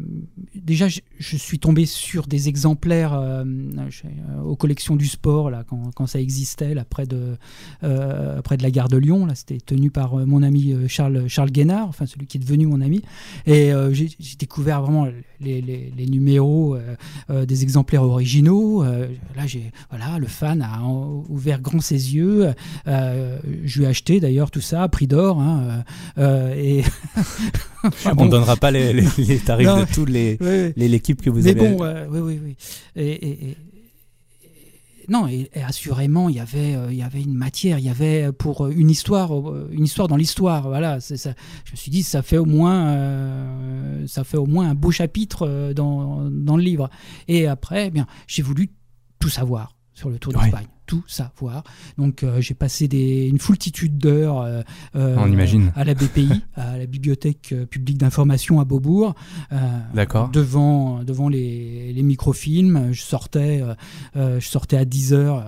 déjà, 0.54 0.88
je, 0.88 1.00
suis 1.20 1.58
tombé 1.58 1.86
sur 1.86 2.26
des 2.26 2.48
exemplaires 2.48 3.14
euh, 3.14 3.44
euh, 3.44 4.40
aux 4.42 4.56
collections 4.56 4.96
du 4.96 5.06
sport, 5.06 5.50
là, 5.50 5.64
quand, 5.94 6.06
ça 6.06 6.20
existait, 6.20 6.74
là, 6.74 6.84
près, 6.84 7.06
de, 7.06 7.36
près 8.42 8.56
de 8.56 8.62
la 8.62 8.70
gare 8.70 8.88
de 8.88 8.96
Lyon. 8.96 9.26
Là, 9.26 9.34
c'était 9.34 9.58
tenu 9.58 9.90
par 9.90 10.16
mon 10.16 10.42
ami 10.42 10.74
Charles, 10.88 11.28
Charles 11.28 11.50
Guénard, 11.50 11.88
enfin, 11.88 12.06
celui 12.06 12.26
qui 12.26 12.38
est 12.38 12.40
devenu 12.40 12.66
mon 12.66 12.80
ami. 12.80 13.02
Et 13.46 13.72
j'ai 13.90 14.36
découvert 14.38 14.82
vraiment 14.82 15.08
les, 15.40 15.60
les, 15.60 16.06
numéros 16.06 16.78
des 17.28 17.62
exemplaires 17.62 18.02
originaux. 18.02 18.84
là, 18.84 19.46
j'ai, 19.46 19.72
voilà, 19.90 20.18
le 20.18 20.26
fan 20.26 20.62
a 20.62 20.82
ouvert 21.28 21.60
grand 21.60 21.80
ses 21.80 22.14
yeux. 22.14 22.54
je 22.86 23.78
lui 23.78 23.84
ai 23.84 23.88
acheté 23.88 24.20
d'ailleurs 24.20 24.50
tout 24.50 24.60
ça, 24.60 24.88
prix 24.88 25.06
d'or. 25.06 25.40
Hein, 25.40 25.84
On 28.16 28.24
ne 28.24 28.30
donnera 28.30 28.56
pas 28.56 28.70
les, 28.70 29.04
tarifs 29.44 29.68
de 29.68 29.92
toutes 29.92 30.10
les, 30.10 30.38
l'équipe 30.76 31.22
que 31.22 31.30
vous 31.30 31.46
avez. 31.46 31.60
Mais 31.60 31.76
bon, 31.76 31.84
oui, 32.10 32.20
oui, 32.20 32.40
oui. 32.44 32.56
Et, 32.96 33.56
non, 35.08 35.26
et, 35.26 35.50
assurément, 35.66 36.28
il 36.28 36.36
y 36.36 36.40
avait, 36.40 36.74
euh, 36.74 36.88
il 36.90 36.98
y 36.98 37.02
avait 37.02 37.22
une 37.22 37.34
matière, 37.34 37.78
il 37.78 37.86
y 37.86 37.88
avait 37.88 38.30
pour 38.30 38.68
une 38.68 38.90
histoire, 38.90 39.34
euh, 39.34 39.68
une 39.72 39.84
histoire 39.84 40.06
dans 40.06 40.16
l'histoire. 40.16 40.68
Voilà, 40.68 41.00
ça. 41.00 41.16
Je 41.64 41.72
me 41.72 41.76
suis 41.76 41.90
dit, 41.90 42.02
ça 42.02 42.22
fait 42.22 42.36
au 42.36 42.44
moins, 42.44 42.88
euh, 42.88 44.06
ça 44.06 44.22
fait 44.22 44.36
au 44.36 44.46
moins 44.46 44.68
un 44.68 44.74
beau 44.74 44.90
chapitre 44.90 45.72
dans, 45.74 46.28
dans 46.30 46.56
le 46.56 46.62
livre. 46.62 46.90
Et 47.26 47.46
après, 47.46 47.86
eh 47.86 47.90
bien, 47.90 48.06
j'ai 48.26 48.42
voulu 48.42 48.70
tout 49.18 49.30
savoir 49.30 49.77
sur 49.98 50.10
le 50.10 50.18
Tour 50.18 50.32
d'Espagne 50.32 50.68
tout 50.86 51.04
savoir. 51.06 51.62
Donc 51.98 52.22
euh, 52.22 52.40
j'ai 52.40 52.54
passé 52.54 52.88
des, 52.88 53.26
une 53.26 53.38
foultitude 53.38 53.98
d'heures 53.98 54.40
euh, 54.40 54.62
euh, 54.96 55.70
à 55.76 55.84
la 55.84 55.94
BPI, 55.94 56.30
à 56.56 56.78
la 56.78 56.86
Bibliothèque 56.86 57.54
publique 57.68 57.98
d'information 57.98 58.58
à 58.58 58.64
Beaubourg, 58.64 59.14
devant, 60.32 61.04
devant 61.04 61.28
les, 61.28 61.92
les, 61.92 62.02
microfilms. 62.02 62.92
Je 62.92 63.02
sortais, 63.02 63.62
je 64.14 64.40
sortais 64.40 64.78
à 64.78 64.86
10 64.86 65.12
heures, 65.12 65.44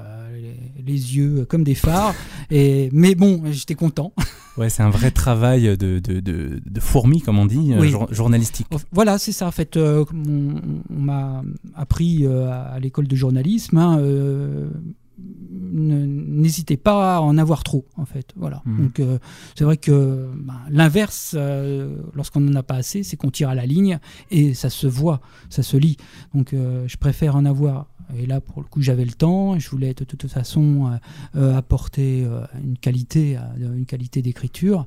les, 0.87 1.17
yeux 1.17 1.45
comme 1.49 1.65
des 1.65 1.75
phares. 1.75 2.15
Et, 2.51 2.89
mais 2.93 3.15
bon, 3.15 3.43
j'étais 3.51 3.75
content. 3.75 4.13
Ouais, 4.57 4.69
c'est 4.69 4.83
un 4.83 4.91
vrai 4.91 5.11
travail 5.11 5.77
de, 5.77 6.01
de, 6.01 6.21
de, 6.21 6.61
de 6.65 6.81
fourmi, 6.81 7.23
comme 7.23 7.39
on 7.39 7.47
dit, 7.47 7.73
journalistique. 8.11 8.67
Voilà, 8.93 9.19
c'est 9.19 9.33
ça. 9.33 9.47
En 9.47 9.53
fait, 9.53 9.77
on, 9.77 10.07
m'a 10.91 11.43
appris 11.75 12.27
à 12.27 12.79
l'école 12.81 13.07
de 13.07 13.17
journalisme. 13.17 13.79
Hein, 13.79 14.01
n'hésitez 15.73 16.77
pas 16.77 17.17
à 17.17 17.21
en 17.21 17.39
avoir 17.39 17.63
trop, 17.63 17.87
en 17.97 18.05
fait. 18.05 18.33
Voilà. 18.37 18.63
Mhm. 18.67 18.77
Donc, 18.79 19.01
c'est 19.57 19.65
vrai 19.65 19.77
que 19.77 20.29
ben, 20.37 20.59
l'inverse, 20.69 21.37
lorsqu'on 22.15 22.41
n'en 22.41 22.57
a 22.57 22.63
pas 22.63 22.75
assez, 22.75 23.03
c'est 23.03 23.17
qu'on 23.17 23.31
tire 23.31 23.49
à 23.49 23.55
la 23.55 23.67
ligne 23.67 23.99
et 24.31 24.53
ça 24.53 24.69
se 24.69 24.87
voit, 24.87 25.21
ça 25.49 25.63
se 25.63 25.77
lit. 25.77 25.97
Donc, 26.35 26.53
je 26.53 26.97
préfère 26.97 27.37
en 27.37 27.45
avoir 27.45 27.87
et 28.19 28.27
là, 28.27 28.41
pour 28.41 28.61
le 28.61 28.67
coup, 28.67 28.83
j'avais 28.83 29.05
le 29.05 29.13
temps. 29.13 29.59
Je 29.59 29.69
voulais 29.71 29.95
de 29.95 30.05
toute 30.05 30.27
façon 30.29 30.87
euh, 30.87 30.97
euh, 31.37 31.57
apporter 31.57 32.25
euh, 32.25 32.45
une 32.63 32.77
qualité, 32.79 33.39
une 33.59 33.87
qualité 33.87 34.23
d'écriture. 34.23 34.87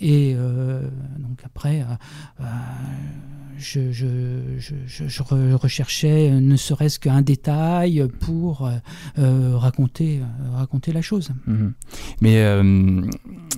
et 0.00 0.34
donc 1.18 1.38
après, 1.44 1.84
je, 3.56 5.54
recherchais 5.54 6.30
ne 6.30 6.56
serait-ce 6.56 6.98
qu'un 6.98 7.22
détail 7.22 8.06
pour 8.20 8.70
raconter, 9.16 10.20
raconter 10.52 10.92
la 10.92 11.02
chose. 11.02 11.30
Mhm. 11.46 11.72
Mais 12.20 12.42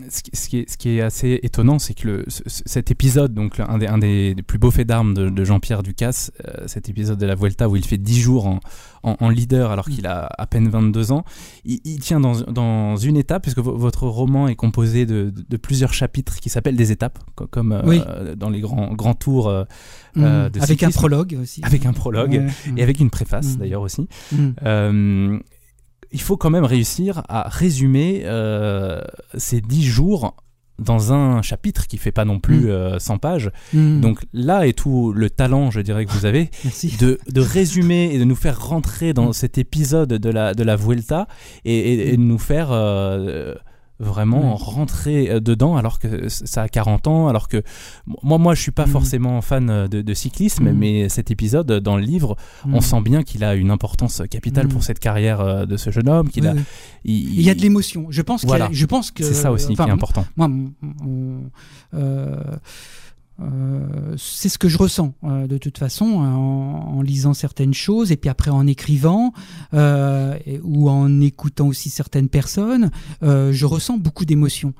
ce, 0.09 0.49
qui 0.49 0.89
est, 0.89 1.01
assez 1.01 1.41
étonnant, 1.43 1.79
c'est 1.79 1.95
que 1.95 2.25
cet 2.29 2.91
épisode, 2.91 3.35
donc 3.35 3.61
un 3.61 3.79
des, 3.79 3.87
un 3.87 3.99
des, 3.99 4.35
plus 4.47 4.59
beaux 4.59 4.71
faits 4.71 4.87
d'armes 4.87 5.15
de, 5.15 5.45
Jean-Pierre 5.45 5.83
Ducasse, 5.83 6.33
cet 6.67 6.89
épisode 6.89 7.19
de 7.19 7.27
la 7.27 7.35
Vuelta 7.35 7.69
où 7.69 7.77
il 7.77 7.85
fait 7.85 7.99
10 7.99 8.21
jours 8.21 8.47
en, 8.47 8.50
leader 9.31 9.71
alors 9.71 9.89
qu'il 9.89 10.07
a 10.07 10.29
à 10.39 10.47
peine 10.47 10.69
22 10.69 11.13
ans. 11.13 11.25
Il, 11.65 12.01
tient 12.01 12.21
dans, 12.21 12.97
une 12.97 13.17
étape, 13.17 13.43
puisque 13.43 13.59
votre 13.59 14.07
roman 14.07 14.49
est 14.49 14.57
composé 14.57 15.07
de, 15.07 15.33
plusieurs 15.57 15.93
chapitres 15.93 16.37
qui 16.37 16.49
s'appellent 16.49 16.77
des 16.77 16.93
étapes, 16.93 17.19
comme 17.51 17.73
euh, 17.73 18.35
dans 18.35 18.51
les 18.51 18.61
grands, 18.61 18.93
grands 18.95 19.15
tours 19.15 19.49
euh, 19.49 19.65
mmh. 20.17 20.25
euh, 20.25 20.51
de 20.51 20.61
Avec 20.61 20.83
un 20.83 20.91
prologue 20.91 21.39
aussi. 21.41 21.61
Avec 21.65 21.87
un 21.87 21.93
prologue, 21.93 22.47
et 22.77 22.83
avec 22.83 23.01
une 23.01 23.11
préface 23.11 23.55
mmh. 23.55 23.59
d'ailleurs 23.59 23.83
aussi. 23.83 24.09
Mmh. 24.33 25.39
il 26.13 26.21
faut 26.21 26.37
quand 26.37 26.51
même 26.51 26.65
réussir 26.65 27.23
à 27.29 27.49
résumer 27.49 28.25
ces 29.35 29.61
10 29.61 29.85
jours 29.85 30.35
dans 30.81 31.13
un 31.13 31.43
chapitre 31.43 31.87
qui 31.87 31.99
fait 31.99 32.13
pas 32.13 32.25
non 32.25 32.41
plus 32.41 32.63
100 32.63 32.67
mm. 32.67 32.71
euh, 32.71 33.19
pages. 33.19 33.51
Mm. 33.73 34.01
Donc 34.01 34.21
là 34.33 34.67
est 34.67 34.73
tout 34.73 35.13
le 35.13 35.31
talent, 35.31 35.71
je 35.71 35.81
dirais, 35.81 36.07
que 36.07 36.13
vous 36.13 36.27
avez 36.27 36.51
de, 37.01 37.19
de, 37.29 37.41
résumer 37.41 38.11
et 38.13 38.19
de 38.19 38.25
nous 38.25 38.37
faire 38.37 38.61
rentrer 38.61 39.13
dans 39.13 39.29
mm. 39.29 39.35
cet 39.35 39.59
épisode 39.59 40.09
de 40.09 40.31
la, 40.31 40.55
de 40.55 40.63
la 40.65 40.77
Vuelta 40.77 41.29
et, 41.65 42.17
de 42.17 42.23
nous 42.23 42.39
faire 42.39 42.69
euh, 42.73 43.55
vraiment 44.01 44.57
rentrer 44.57 45.31
euh, 45.31 45.41
dedans 45.41 45.77
alors 45.77 45.99
que 45.99 46.29
ça 46.29 46.63
a 46.63 46.69
40 46.69 47.07
ans, 47.07 47.29
alors 47.29 47.49
que 47.49 47.63
moi, 48.23 48.39
moi 48.39 48.55
je 48.55 48.63
suis 48.63 48.73
pas 48.73 48.87
mm. 48.87 48.91
forcément 48.91 49.41
fan 49.43 49.71
euh, 49.71 49.89
de, 49.89 50.15
cyclisme, 50.15 50.71
mm. 50.71 50.77
mais 50.77 51.09
cet 51.09 51.31
épisode 51.31 51.71
dans 51.71 51.97
le 51.97 52.03
livre, 52.03 52.37
on 52.65 52.79
mm. 52.79 52.81
sent 52.81 53.01
bien 53.03 53.23
qu'il 53.23 53.45
a 53.45 53.55
une 53.55 53.71
importance 53.71 54.23
capitale 54.31 54.69
pour 54.69 54.83
cette 54.83 54.99
carrière 54.99 55.41
euh, 55.41 55.67
de 55.67 55.77
ce 55.77 55.91
jeune 55.91 56.09
homme. 56.09 56.29
Qu'il 56.31 56.47
a, 56.47 56.55
il, 57.05 57.41
y 57.41 57.51
a 57.51 57.55
de 57.55 57.61
l'émotion. 57.61 58.07
Je 58.11 58.23
pense, 58.23 58.45
je 58.73 58.87
pense 58.87 59.11
que 59.11 59.23
c'est 59.23 59.35
ça 59.35 59.53
aussi 59.53 59.75
qui 59.75 59.83
est 59.83 59.91
important. 59.91 60.27
Moi, 60.37 60.49
euh, 61.95 62.37
c'est 64.17 64.49
ce 64.49 64.59
que 64.59 64.69
je 64.69 64.79
ressens 64.79 65.15
euh, 65.25 65.47
de 65.47 65.59
toute 65.59 65.79
façon 65.79 66.07
en, 66.07 67.03
lisant 67.03 67.35
certaines 67.35 67.75
choses 67.75 68.13
et 68.13 68.17
puis 68.17 68.29
après 68.29 68.51
en 68.51 68.67
écrivant 68.67 69.33
euh, 69.75 70.39
ou 70.63 70.91
en 70.91 71.21
écoutant 71.21 71.69
aussi 71.69 71.89
certaines 71.89 72.29
personnes, 72.29 72.91
je 73.23 73.65
ressens 73.65 73.99
beaucoup 73.99 74.25
d'émotions. 74.25 74.75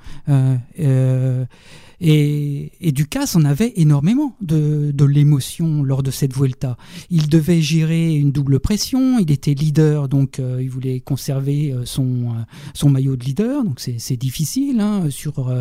Et, 2.01 2.73
et 2.81 2.93
Ducasse 2.93 3.37
en 3.37 3.45
avait 3.45 3.73
énormément 3.77 4.37
de, 4.41 4.93
l'émotion 5.05 5.83
lors 5.83 6.03
de 6.03 6.11
cette 6.11 6.35
Vuelta. 6.35 6.77
Il 7.11 7.29
devait 7.29 7.61
gérer 7.61 8.15
une 8.15 8.33
double 8.33 8.61
pression, 8.61 9.19
il 9.19 9.31
était 9.31 9.55
leader, 9.55 10.09
donc 10.09 10.39
euh, 10.39 10.63
il 10.63 10.71
voulait 10.71 11.01
conserver 11.01 11.73
euh, 11.73 11.85
son, 11.85 12.05
euh, 12.05 12.43
son 12.75 12.91
maillot 12.91 13.17
de 13.17 13.25
leader, 13.25 13.65
donc 13.65 13.81
c'est 13.81 14.17
difficile 14.17 14.81
hein, 14.81 15.11
sur 15.11 15.53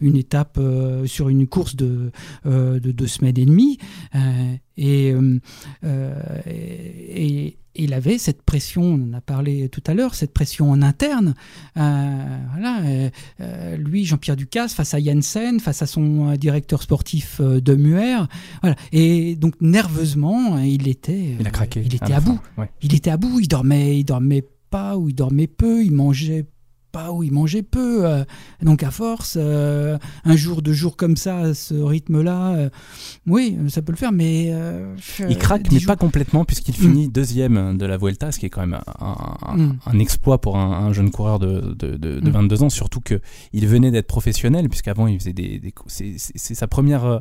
une 0.00 0.16
étape, 0.16 0.58
sur 1.06 1.28
une 1.28 1.46
course 1.46 1.76
de, 1.76 2.10
de 2.44 2.78
deux 2.78 3.06
semaines 3.06 3.38
et 3.38 3.46
demie. 3.46 3.78
et, 4.76 5.14
avait 7.96 8.18
cette 8.18 8.42
pression, 8.42 8.82
on 8.82 9.10
en 9.10 9.12
a 9.14 9.20
parlé 9.20 9.68
tout 9.68 9.82
à 9.86 9.94
l'heure, 9.94 10.14
cette 10.14 10.32
pression 10.32 10.70
en 10.70 10.82
interne. 10.82 11.34
Euh, 11.76 12.38
voilà, 12.52 12.80
euh, 12.82 13.10
euh, 13.40 13.76
lui, 13.76 14.04
Jean-Pierre 14.04 14.36
Ducasse, 14.36 14.74
face 14.74 14.94
à 14.94 15.00
Jensen, 15.00 15.60
face 15.60 15.82
à 15.82 15.86
son 15.86 16.34
directeur 16.34 16.82
sportif 16.82 17.40
de 17.40 17.74
Muer. 17.74 18.18
Voilà. 18.62 18.76
Et 18.92 19.34
donc, 19.36 19.54
nerveusement, 19.60 20.58
il 20.58 20.88
était, 20.88 21.36
il 21.40 21.46
a 21.46 21.50
craqué 21.50 21.82
il 21.84 21.94
était 21.94 22.12
à, 22.12 22.20
bout. 22.20 22.38
Il 22.82 22.94
était 22.94 23.10
à 23.10 23.16
bout, 23.16 23.40
il 23.40 23.48
dormait, 23.48 23.98
il 23.98 24.04
dormait 24.04 24.44
pas 24.70 24.96
ou 24.96 25.08
il 25.08 25.14
dormait 25.14 25.46
peu, 25.46 25.82
il 25.82 25.92
mangeait 25.92 26.46
où 27.12 27.22
il 27.22 27.32
mangeait 27.32 27.62
peu. 27.62 28.06
Euh, 28.06 28.24
donc 28.62 28.82
à 28.82 28.90
force, 28.90 29.36
euh, 29.38 29.98
un 30.24 30.36
jour, 30.36 30.62
deux 30.62 30.72
jours 30.72 30.96
comme 30.96 31.16
ça, 31.16 31.54
ce 31.54 31.74
rythme-là, 31.74 32.54
euh, 32.54 32.70
oui, 33.26 33.56
ça 33.68 33.82
peut 33.82 33.92
le 33.92 33.98
faire, 33.98 34.12
mais... 34.12 34.52
il 35.28 35.38
craque, 35.38 35.70
mais 35.72 35.80
pas 35.80 35.96
complètement, 35.96 36.44
puisqu'il 36.44 36.72
mm. 36.72 36.78
finit 36.78 37.08
deuxième 37.08 37.76
de 37.76 37.86
la 37.86 37.96
Vuelta, 37.96 38.32
ce 38.32 38.38
qui 38.38 38.46
est 38.46 38.50
quand 38.50 38.66
même 38.66 38.80
un, 39.00 39.56
mm. 39.56 40.00
exploit 40.00 40.40
pour 40.40 40.56
un, 40.56 40.92
jeune 40.92 41.10
coureur 41.10 41.38
de, 41.38 41.74
de, 41.74 42.30
22 42.30 42.56
mm. 42.56 42.62
ans, 42.62 42.70
surtout 42.70 43.00
qu'il 43.00 43.66
venait 43.66 43.90
d'être 43.90 44.06
professionnel, 44.06 44.68
puisqu'avant 44.68 45.06
il 45.06 45.18
faisait 45.18 45.32
des... 45.32 45.58
des 45.58 45.74
c'est 45.86 46.54
sa 46.54 46.66
première 46.66 47.20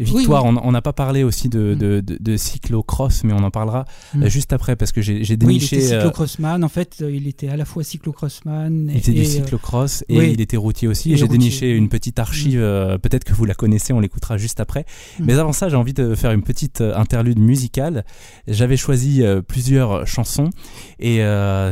Victoire, 0.00 0.44
on 0.44 0.72
n'a 0.72 0.82
pas 0.82 0.92
parlé 0.92 1.22
aussi 1.22 1.48
de, 1.48 1.74
mm. 1.74 1.78
de, 1.78 2.16
de, 2.18 2.36
cyclocross, 2.36 3.22
mais 3.22 3.32
on 3.32 3.44
en 3.44 3.52
parlera 3.52 3.84
mm. 4.14 4.24
euh, 4.24 4.28
juste 4.28 4.52
après 4.52 4.74
parce 4.74 4.90
que 4.90 5.00
j'ai 5.00 5.36
déniché. 5.36 5.76
Oui, 5.76 5.82
il 5.82 5.86
était 5.86 5.94
euh, 5.94 6.00
cyclocrossman, 6.00 6.64
en 6.64 6.68
fait, 6.68 6.96
euh, 7.00 7.14
il 7.14 7.28
était 7.28 7.48
à 7.48 7.56
la 7.56 7.64
fois 7.64 7.84
cyclocrossman. 7.84 8.90
Il 8.90 8.96
était 8.96 9.12
du 9.12 9.24
cyclocross 9.24 10.04
et 10.08 10.32
il 10.32 10.40
était 10.40 10.56
routier 10.56 10.88
aussi. 10.88 11.16
J'ai 11.16 11.28
déniché 11.28 11.70
une 11.70 11.88
petite 11.88 12.18
archive, 12.18 12.60
mm. 12.60 12.98
peut-être 12.98 13.22
que 13.22 13.32
vous 13.34 13.44
la 13.44 13.54
connaissez, 13.54 13.92
on 13.92 14.00
l'écoutera 14.00 14.36
juste 14.36 14.58
après. 14.58 14.84
Mais 15.20 15.38
avant 15.38 15.52
ça, 15.52 15.68
j'ai 15.68 15.76
envie 15.76 15.94
de 15.94 16.16
faire 16.16 16.32
une 16.32 16.42
petite 16.42 16.80
interlude 16.80 17.38
musicale. 17.38 18.04
J'avais 18.48 18.76
choisi 18.76 19.22
plusieurs 19.46 20.08
chansons 20.08 20.50
et 20.98 21.18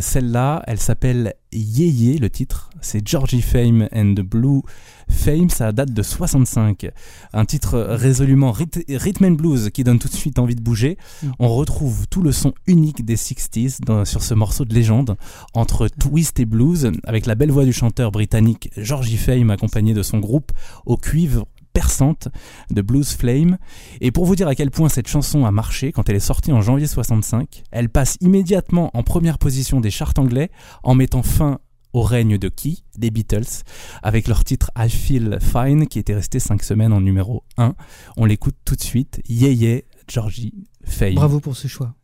celle-là, 0.01 0.63
elle 0.69 0.79
s'appelle 0.79 1.35
Yeye, 1.53 2.19
le 2.19 2.31
titre. 2.31 2.71
C'est 2.81 3.07
Georgie 3.07 3.43
Fame 3.43 3.89
and 3.93 4.15
the 4.15 4.23
Blue 4.23 4.63
Fame, 5.13 5.51
ça 5.51 5.73
date 5.73 5.93
de 5.93 6.03
65. 6.03 6.91
Un 7.33 7.45
titre 7.45 7.79
résolument 7.79 8.53
rhythm 8.53 9.25
and 9.25 9.33
blues 9.33 9.71
qui 9.71 9.85
donne 9.85 9.99
tout 9.99 10.09
de 10.09 10.15
suite 10.15 10.39
envie 10.39 10.57
de 10.57 10.61
bouger. 10.61 10.99
Mm. 11.23 11.31
On 11.39 11.49
retrouve 11.55 12.07
tout 12.09 12.23
le 12.23 12.33
son 12.33 12.53
unique 12.67 13.05
des 13.05 13.17
60s 13.17 14.05
sur 14.05 14.23
ce 14.23 14.35
morceau 14.35 14.65
de 14.65 14.75
légende 14.75 15.17
entre 15.55 15.89
twist 15.89 16.41
et 16.41 16.47
blues 16.47 16.91
avec 17.05 17.27
la 17.27 17.35
belle 17.35 17.51
voix 17.51 17.65
du 17.65 17.73
chanteur 17.73 18.11
britannique 18.11 18.71
Georgie 18.77 19.17
Fame 19.17 19.51
accompagné 19.51 19.95
de 19.95 20.03
son 20.03 20.19
groupe 20.19 20.53
au 20.87 20.97
cuivre 20.97 21.47
perçante 21.73 22.29
de 22.71 22.83
Blues 22.83 23.13
Flame. 23.13 23.59
Et 24.01 24.11
pour 24.11 24.27
vous 24.27 24.37
dire 24.37 24.49
à 24.49 24.55
quel 24.55 24.71
point 24.71 24.89
cette 24.89 25.09
chanson 25.09 25.45
a 25.45 25.51
marché, 25.51 25.93
quand 25.93 26.09
elle 26.09 26.17
est 26.17 26.21
sortie 26.21 26.53
en 26.53 26.61
janvier 26.61 26.87
65, 26.87 27.63
elle 27.71 27.89
passe 27.89 28.17
immédiatement 28.21 28.91
en 28.95 29.03
première 29.03 29.39
position 29.39 29.81
des 29.81 29.91
charts 29.91 30.15
anglais 30.19 30.51
en 30.83 30.95
mettant 30.95 31.23
fin 31.23 31.59
au 31.93 32.03
règne 32.03 32.39
de 32.39 32.49
qui? 32.49 32.85
Des 32.97 33.11
Beatles, 33.11 33.65
avec 34.03 34.29
leur 34.29 34.45
titre 34.45 34.71
I 34.77 34.89
Feel 34.89 35.39
Fine 35.41 35.87
qui 35.87 35.99
était 35.99 36.15
resté 36.15 36.39
5 36.41 36.63
semaines 36.63 36.93
en 36.93 37.01
numéro 37.01 37.45
1. 37.59 37.75
On 38.17 38.25
l'écoute 38.25 38.57
tout 38.65 38.77
de 38.77 38.83
suite. 38.83 39.23
Yeah 39.29 39.53
Yeah, 39.53 39.83
Georgie 40.09 40.55
Fame. 40.85 41.15
Bravo 41.15 41.41
pour 41.41 41.57
ce 41.57 41.69
choix. 41.69 41.95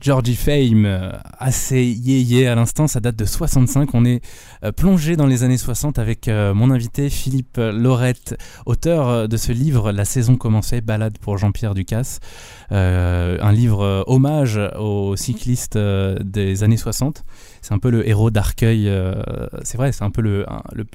Georgie 0.00 0.36
Fame, 0.36 0.86
euh, 0.86 1.10
assez 1.38 1.84
yéyé 1.84 2.46
à 2.46 2.54
l'instant, 2.54 2.86
ça 2.86 3.00
date 3.00 3.16
de 3.16 3.24
65. 3.24 3.94
On 3.94 4.04
est 4.04 4.22
euh, 4.64 4.70
plongé 4.70 5.16
dans 5.16 5.26
les 5.26 5.42
années 5.42 5.58
60 5.58 5.98
avec 5.98 6.28
euh, 6.28 6.54
mon 6.54 6.70
invité 6.70 7.10
Philippe 7.10 7.56
Laurette, 7.56 8.36
auteur 8.64 9.28
de 9.28 9.36
ce 9.36 9.50
livre 9.50 9.90
La 9.90 10.04
saison 10.04 10.36
commençait, 10.36 10.80
balade 10.80 11.18
pour 11.18 11.36
Jean-Pierre 11.36 11.74
Ducasse. 11.74 12.20
un 12.70 13.52
livre 13.52 14.04
hommage 14.06 14.60
aux 14.78 15.16
cyclistes 15.16 15.76
des 15.76 16.62
années 16.62 16.76
60 16.76 17.24
c'est 17.62 17.74
un 17.74 17.78
peu 17.78 17.90
le 17.90 18.08
héros 18.08 18.30
d'Arcueil. 18.30 18.88
Euh, 18.88 19.14
c'est 19.62 19.76
vrai, 19.76 19.92
c'est 19.92 20.04
un 20.04 20.10
peu 20.10 20.22
le 20.22 20.46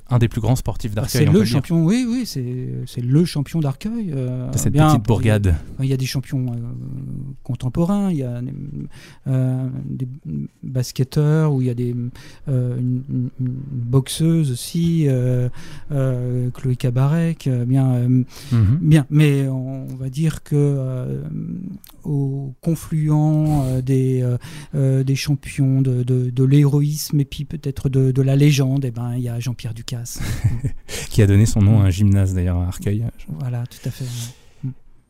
un, 0.10 0.18
des 0.18 0.28
plus 0.28 0.42
grands 0.42 0.56
sportifs 0.56 0.94
d'Arcueil. 0.94 1.26
C'est 1.26 1.32
le 1.32 1.46
champion, 1.46 1.84
oui, 1.84 2.06
oui, 2.08 2.26
c'est 2.26 3.02
le 3.02 3.26
champion 3.26 3.60
d'Arcueil. 3.60 4.14
Euh, 4.16 4.50
de 4.50 4.58
cette 4.58 4.74
petite 4.74 5.04
bourgade. 5.04 5.56
Il 5.80 5.86
y, 5.86 5.94
a 5.94 5.98
des 5.98 6.06
champions 6.06 6.46
euh, 6.48 6.58
contemporains, 7.44 8.12
il 8.12 8.18
y 8.18 8.24
a 8.24 8.42
des 9.26 10.08
basketteurs, 10.64 11.54
ou 11.54 11.62
il 11.62 11.68
y 11.68 11.70
a 11.70 11.74
des 11.74 11.96
une, 12.48 13.30
boxeuse 13.72 14.52
aussi, 14.52 15.08
Chloé 15.90 16.76
Cabarec, 16.76 17.50
bien, 17.68 18.08
mhm. 18.08 18.80
bien. 18.82 19.06
Mais 19.10 19.48
on 19.48 19.88
va 20.00 20.10
dire 20.10 20.44
que 20.44 21.22
au 22.04 22.54
confluent 22.62 23.12
des 23.84 24.24
des 24.74 25.16
champions 25.16 25.82
de, 25.82 26.04
de, 26.04 26.30
de 26.30 26.44
l'héroïsme 26.54 27.20
et 27.20 27.26
puis 27.26 27.46
peut-être 27.46 27.90
de, 27.90 28.22
la 28.22 28.36
légende, 28.36 28.86
et 28.86 28.90
eh 28.90 28.92
ben, 28.92 29.16
il 29.16 29.24
y 29.24 29.30
a 29.30 29.40
Jean-Pierre 29.40 29.74
Ducasse. 29.74 30.20
qui 31.10 31.22
a 31.22 31.28
donné 31.28 31.46
son 31.46 31.62
nom 31.62 31.82
à 31.82 31.86
un 31.86 31.90
gymnase 31.90 32.34
d'ailleurs 32.34 32.58
à 32.58 32.68
Arcueil. 32.68 33.06
Voilà, 33.40 33.66
tout 33.68 33.88
à 33.88 33.92
fait. 33.92 34.06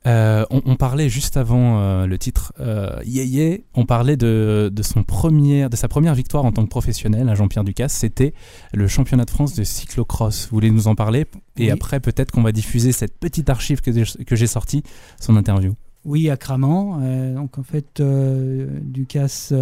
Euh, 0.06 0.46
on, 0.50 0.76
parlait 0.76 1.08
juste 1.08 1.38
avant 1.38 1.80
euh, 1.80 2.06
le 2.06 2.18
titre 2.18 2.52
euh, 2.60 3.00
yeah, 3.06 3.58
on 3.74 3.86
parlait 3.86 4.18
de, 4.18 4.70
son 4.82 5.04
première, 5.04 5.70
de 5.70 5.78
sa 5.78 5.88
première 5.88 6.14
victoire 6.14 6.44
en 6.44 6.52
tant 6.52 6.64
que 6.64 6.70
professionnel 6.70 7.30
à 7.30 7.36
Jean-Pierre 7.36 7.64
Ducasse. 7.64 7.94
C'était 7.94 8.34
le 8.74 8.88
championnat 8.88 9.24
de 9.24 9.30
France 9.30 9.56
de 9.56 9.64
cyclocross. 9.64 10.48
Vous 10.50 10.56
voulez 10.58 10.72
nous 10.72 10.88
en 10.90 10.96
parler? 10.96 11.26
Et 11.58 11.72
après, 11.72 12.02
peut-être 12.02 12.32
qu'on 12.32 12.42
va 12.42 12.52
diffuser 12.52 12.92
cette 12.92 13.18
petite 13.18 13.50
archive 13.50 13.80
que 13.82 14.36
j'ai 14.36 14.48
sortie, 14.48 14.84
son 15.22 15.38
interview. 15.38 15.74
Oui, 16.04 16.30
à 16.30 16.36
Cramant. 16.36 17.00
donc 17.34 17.58
en 17.58 17.64
fait, 17.64 18.02
Ducasse 18.02 19.54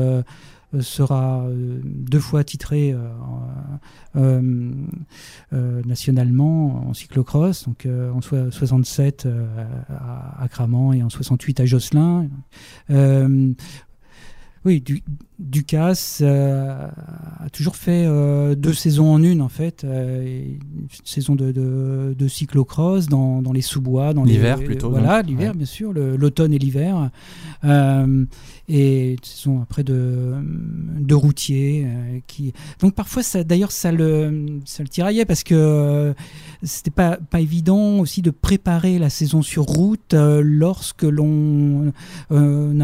sera 0.79 1.43
euh, 1.43 1.81
deux 1.83 2.19
fois 2.19 2.43
titré 2.43 2.95
euh, 4.15 4.71
nationalement 5.85 6.87
en 6.87 6.93
cyclocross, 6.93 7.65
donc 7.65 7.85
en 7.87 8.21
67 8.21 9.27
à, 9.89 10.43
à 10.43 10.47
Cramant 10.47 10.93
et 10.93 11.03
en 11.03 11.09
68 11.09 11.59
à 11.59 11.65
Josselin. 11.65 12.29
Ducasse 15.41 16.19
euh, 16.21 16.87
a 17.39 17.49
toujours 17.49 17.75
fait 17.75 18.05
euh, 18.05 18.53
deux 18.53 18.73
saisons 18.73 19.11
en 19.11 19.23
une 19.23 19.41
en 19.41 19.49
fait, 19.49 19.83
euh, 19.83 20.23
une 20.23 20.87
saison 21.03 21.33
de, 21.33 21.51
de, 21.51 22.15
de 22.17 22.27
cyclocross 22.27 23.07
dans, 23.07 23.41
dans 23.41 23.51
les 23.51 23.63
sous-bois, 23.63 24.13
dans 24.13 24.23
l'hiver 24.23 24.59
plutôt. 24.59 24.91
Voilà, 24.91 25.23
l'hiver 25.23 25.55
bien 25.55 25.65
sûr, 25.65 25.93
l'automne 25.93 26.53
et 26.53 26.59
l'hiver, 26.59 27.09
et 28.69 29.11
une 29.11 29.23
saison 29.23 29.61
après 29.63 29.83
de, 29.83 30.35
de 30.99 31.15
routier 31.15 31.87
qui. 32.27 32.53
Donc 32.79 32.93
parfois 32.93 33.23
ça, 33.23 33.43
d'ailleurs 33.43 33.71
ça 33.71 33.91
le, 33.91 34.59
ça 34.65 34.83
le 34.83 34.89
tiraillait 34.89 35.25
parce 35.25 35.43
que 35.43 36.13
c'était 36.61 36.91
pas 36.91 37.17
pas 37.17 37.41
évident 37.41 37.97
aussi 37.97 38.21
de 38.21 38.29
préparer 38.29 38.99
la 38.99 39.09
saison 39.09 39.41
sur 39.41 39.63
route 39.63 40.13
lorsque 40.13 41.03
l'on 41.03 41.91
a 42.29 42.35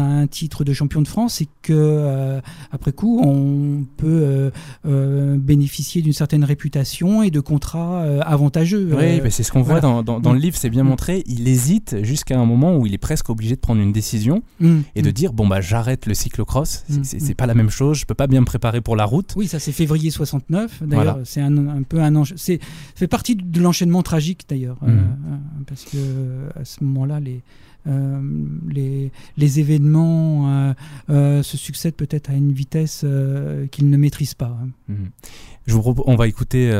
un 0.02 0.26
titre 0.26 0.64
de 0.64 0.72
champion 0.72 1.02
de 1.02 1.08
France 1.08 1.40
et 1.40 1.48
que 1.62 2.40
après 2.70 2.92
coup, 2.92 3.20
on 3.22 3.84
peut 3.96 4.06
euh, 4.06 4.50
euh, 4.86 5.36
bénéficier 5.38 6.02
d'une 6.02 6.12
certaine 6.12 6.44
réputation 6.44 7.22
et 7.22 7.30
de 7.30 7.40
contrats 7.40 8.02
euh, 8.02 8.20
avantageux. 8.22 8.90
Oui, 8.96 9.20
c'est 9.30 9.42
ce 9.42 9.52
qu'on 9.52 9.62
voit 9.62 9.80
dans, 9.80 10.02
dans, 10.02 10.32
le 10.32 10.38
livre, 10.38 10.56
c'est 10.56 10.70
bien 10.70 10.84
mm. 10.84 10.88
montré. 10.88 11.22
Il 11.26 11.48
hésite 11.48 11.96
jusqu'à 12.02 12.38
un 12.38 12.44
moment 12.44 12.76
où 12.76 12.86
il 12.86 12.94
est 12.94 12.98
presque 12.98 13.30
obligé 13.30 13.54
de 13.54 13.60
prendre 13.60 13.80
une 13.80 13.92
décision 13.92 14.42
mm. 14.60 14.80
et 14.96 15.02
de 15.02 15.08
mm. 15.08 15.12
dire 15.12 15.32
bon 15.32 15.46
bah 15.46 15.60
j'arrête 15.60 16.06
le 16.06 16.14
cyclocross. 16.14 16.84
C'est 17.02 17.34
pas 17.34 17.46
la 17.46 17.54
même 17.54 17.70
chose. 17.70 17.98
Je 17.98 18.06
peux 18.06 18.14
pas 18.14 18.26
bien 18.26 18.40
me 18.40 18.46
préparer 18.46 18.80
pour 18.80 18.96
la 18.96 19.04
route. 19.04 19.34
Oui, 19.36 19.48
ça 19.48 19.58
c'est 19.58 19.72
février 19.72 20.10
69. 20.10 20.82
D'ailleurs, 20.82 21.20
c'est 21.24 21.40
un, 21.40 21.56
un, 21.56 21.82
peu 21.82 22.00
un 22.00 22.22
c'est 22.36 22.60
fait 22.94 23.06
partie 23.06 23.36
de 23.36 23.60
l'enchaînement 23.60 24.02
tragique 24.02 24.44
d'ailleurs, 24.48 24.78
parce 25.66 25.84
que 25.84 25.98
à 26.58 26.64
ce 26.64 26.82
moment-là 26.84 27.20
les 27.20 27.42
les, 28.68 29.12
les, 29.36 29.60
événements 29.60 30.50
euh, 30.50 30.72
euh, 31.10 31.42
se 31.42 31.56
succèdent 31.56 31.94
peut-être 31.94 32.30
à 32.30 32.34
une 32.34 32.52
vitesse 32.52 33.04
qu'ils 33.70 33.90
ne 33.90 33.96
maîtrisent 33.96 34.34
pas. 34.34 34.56
Hein. 34.62 34.68
Mhm. 34.88 35.10
Je 35.66 35.74
vous 35.74 35.94
on 36.06 36.16
va 36.16 36.28
écouter 36.28 36.70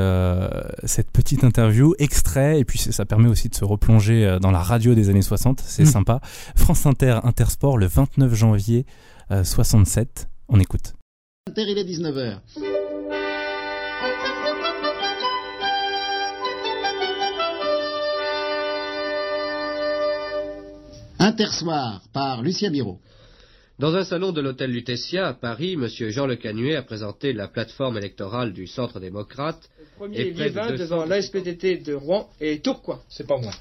cette 0.84 1.10
petite 1.10 1.44
interview, 1.44 1.94
extrait, 1.98 2.58
et 2.58 2.64
puis 2.64 2.78
ça 2.78 3.04
permet 3.04 3.28
aussi 3.28 3.50
de 3.50 3.54
se 3.54 3.64
replonger 3.64 4.38
dans 4.40 4.50
la 4.50 4.62
radio 4.62 4.94
des 4.94 5.10
années 5.10 5.20
60, 5.20 5.60
c'est 5.60 5.84
mhm. 5.84 5.90
sympa. 5.90 6.20
France 6.56 6.86
Inter, 6.86 7.18
Intersport, 7.24 7.76
le 7.76 7.86
29 7.86 8.34
janvier 8.34 8.86
67, 9.30 10.28
on 10.48 10.58
écoute. 10.58 10.94
Inter, 11.50 11.64
il 11.68 11.76
est 11.76 11.84
19h. 11.84 12.38
Intersoir 21.18 22.02
par 22.12 22.42
Lucien 22.42 22.70
Biro. 22.70 23.00
Dans 23.80 23.94
un 23.96 24.04
salon 24.04 24.30
de 24.30 24.40
l'hôtel 24.40 24.70
Lutetia 24.70 25.26
à 25.26 25.34
Paris, 25.34 25.72
M. 25.72 25.88
Jean 26.10 26.26
Le 26.26 26.36
Canuet 26.36 26.76
a 26.76 26.82
présenté 26.82 27.32
la 27.32 27.48
plateforme 27.48 27.98
électorale 27.98 28.52
du 28.52 28.68
Centre 28.68 29.00
démocrate. 29.00 29.68
premier 29.96 30.18
et 30.18 30.30
liévin 30.30 30.72
devant 30.72 31.04
l'ASPTT 31.04 31.82
de 31.84 31.94
Rouen 31.94 32.28
et 32.40 32.60
Tourcoing. 32.60 33.00
C'est 33.08 33.26
pas 33.26 33.38
moi. 33.38 33.52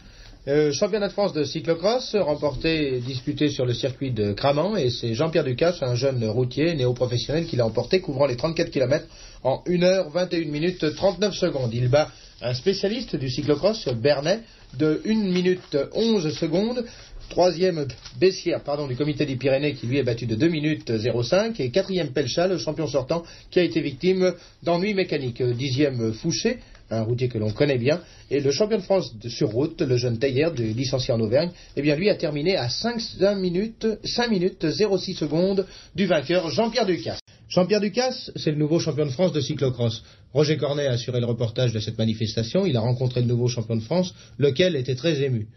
Euh, 0.48 0.72
championnat 0.72 1.08
de 1.08 1.14
France 1.14 1.34
de 1.34 1.44
cyclocross, 1.44 2.16
remporté 2.16 2.96
et 2.96 3.00
disputé 3.00 3.50
sur 3.50 3.66
le 3.66 3.74
circuit 3.74 4.12
de 4.12 4.34
Cramant, 4.34 4.78
et 4.78 4.90
c'est 4.90 5.14
Jean-Pierre 5.14 5.44
Ducasse, 5.44 5.82
un 5.82 5.96
jeune 5.96 6.24
routier 6.26 6.74
néo-professionnel, 6.76 7.46
qui 7.48 7.56
l'a 7.56 7.66
emporté, 7.66 8.00
couvrant 8.00 8.28
les 8.28 8.38
34 8.38 8.70
km 8.72 9.06
en 9.44 9.62
1 9.68 9.72
h 9.72 10.12
21 10.12 10.52
minutes 10.52 10.96
39 10.96 11.34
secondes. 11.34 11.74
Il 11.74 11.90
bat 11.90 12.10
un 12.42 12.54
spécialiste 12.54 13.16
du 13.16 13.30
cyclocross, 13.30 13.90
Bernet, 13.90 14.42
de 14.78 15.02
1 15.06 15.32
minute 15.32 15.78
11 15.94 16.34
secondes, 16.38 16.86
Troisième 17.30 17.86
Bessière 18.20 18.64
pardon, 18.64 18.88
du 18.88 18.96
comité 18.96 19.26
des 19.26 19.36
Pyrénées 19.36 19.74
qui 19.74 19.86
lui 19.86 19.98
est 19.98 20.04
battu 20.04 20.26
de 20.26 20.36
2 20.36 20.48
minutes 20.48 20.92
05. 20.98 21.60
Et 21.60 21.70
quatrième 21.70 22.12
Pelcha, 22.12 22.48
le 22.48 22.58
champion 22.58 22.88
sortant, 22.88 23.24
qui 23.52 23.60
a 23.60 23.64
été 23.64 23.82
victime 23.82 24.34
d'ennuis 24.64 24.94
mécaniques. 24.94 25.44
Dixième 25.44 26.14
Fouché, 26.14 26.60
un 26.90 27.04
routier 27.04 27.28
que 27.28 27.38
l'on 27.38 27.52
connaît 27.52 27.78
bien. 27.78 28.02
Et 28.32 28.40
le 28.40 28.52
champion 28.52 28.78
de 28.78 28.84
France 28.84 29.14
sur 29.28 29.50
route, 29.50 29.82
le 29.82 29.98
jeune 29.98 30.18
Taillère, 30.20 30.54
du 30.54 30.68
licencié 30.74 31.14
en 31.14 31.20
Auvergne, 31.20 31.52
eh 31.76 31.82
bien 31.82 31.96
lui 31.96 32.10
a 32.10 32.16
terminé 32.16 32.56
à 32.56 32.70
5, 32.70 33.20
minutes, 33.36 33.88
5 34.04 34.30
minutes 34.30 34.66
06 34.72 35.14
secondes 35.14 35.66
du 35.96 36.06
vainqueur 36.06 36.50
Jean-Pierre 36.50 36.86
Ducasse. 36.86 37.20
Jean-Pierre 37.50 37.82
Ducasse, 37.82 38.32
c'est 38.36 38.52
le 38.52 38.58
nouveau 38.58 38.80
champion 38.80 39.06
de 39.06 39.12
France 39.12 39.34
de 39.34 39.42
cyclocross. 39.42 40.04
Roger 40.34 40.58
Cornet 40.58 40.88
a 40.88 40.94
assuré 40.94 41.20
le 41.20 41.26
reportage 41.26 41.72
de 41.72 41.80
cette 41.80 41.98
manifestation. 41.98 42.66
Il 42.66 42.76
a 42.78 42.82
rencontré 42.82 43.22
le 43.22 43.28
nouveau 43.28 43.48
champion 43.48 43.76
de 43.76 43.82
France, 43.82 44.14
lequel 44.38 44.76
était 44.76 44.96
très 44.96 45.22
ému. 45.22 45.48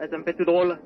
Ah, 0.00 0.04
ça 0.10 0.18
me 0.18 0.22
fait 0.22 0.34
tout 0.34 0.44
drôle. 0.44 0.78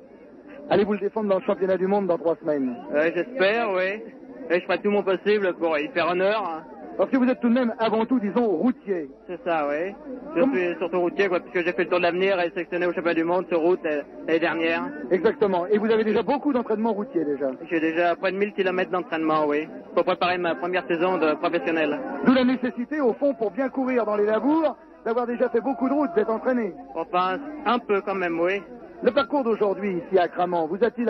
Allez-vous 0.69 0.93
le 0.93 0.99
défendre 0.99 1.29
dans 1.29 1.39
le 1.39 1.43
championnat 1.45 1.77
du 1.77 1.87
monde 1.87 2.07
dans 2.07 2.17
trois 2.17 2.35
semaines 2.37 2.75
J'espère, 3.15 3.71
oui. 3.73 4.01
je 4.49 4.59
ferai 4.61 4.79
tout 4.79 4.89
mon 4.91 5.03
possible 5.03 5.53
pour 5.59 5.77
y 5.77 5.87
faire 5.89 6.09
honneur. 6.09 6.63
Parce 6.97 7.09
que 7.09 7.17
vous 7.17 7.27
êtes 7.27 7.39
tout 7.39 7.49
de 7.49 7.53
même 7.53 7.73
avant 7.79 8.05
tout, 8.05 8.19
disons, 8.19 8.45
routier. 8.45 9.09
C'est 9.27 9.39
ça, 9.43 9.67
oui. 9.67 9.95
Je 10.35 10.41
suis 10.43 10.77
surtout 10.77 10.99
routier, 10.99 11.27
quoi, 11.27 11.39
puisque 11.39 11.65
j'ai 11.65 11.73
fait 11.73 11.85
le 11.85 11.89
tour 11.89 11.97
de 11.97 12.03
l'avenir 12.03 12.39
et 12.39 12.49
sélectionné 12.51 12.85
au 12.85 12.93
championnat 12.93 13.15
du 13.15 13.23
monde 13.23 13.47
sur 13.49 13.61
route 13.61 13.79
euh, 13.85 14.03
l'année 14.27 14.39
dernière. 14.39 14.83
Exactement. 15.09 15.65
Et 15.67 15.79
vous 15.79 15.89
avez 15.89 16.03
déjà 16.03 16.21
beaucoup 16.21 16.53
d'entraînement 16.53 16.93
routier 16.93 17.25
déjà 17.25 17.49
J'ai 17.69 17.79
déjà 17.79 18.15
près 18.15 18.31
de 18.31 18.37
1000 18.37 18.53
km 18.53 18.91
d'entraînement, 18.91 19.45
oui, 19.47 19.67
pour 19.95 20.03
préparer 20.03 20.37
ma 20.37 20.53
première 20.53 20.85
saison 20.87 21.17
de 21.17 21.33
professionnel. 21.33 21.99
D'où 22.25 22.33
la 22.33 22.43
nécessité, 22.43 23.01
au 23.01 23.13
fond, 23.13 23.33
pour 23.33 23.49
bien 23.49 23.69
courir 23.69 24.05
dans 24.05 24.15
les 24.15 24.25
labours, 24.25 24.77
d'avoir 25.03 25.25
déjà 25.25 25.49
fait 25.49 25.61
beaucoup 25.61 25.89
de 25.89 25.93
routes, 25.93 26.13
d'être 26.15 26.29
entraîné. 26.29 26.73
Enfin, 26.93 27.39
un 27.65 27.79
peu 27.79 28.01
quand 28.01 28.15
même, 28.15 28.39
oui. 28.39 28.61
Le 29.03 29.11
parcours 29.11 29.43
d'aujourd'hui 29.43 29.97
ici 29.97 30.17
à 30.17 30.29
Cramant 30.29 30.65
vous 30.65 30.81
a-t-il 30.81 31.09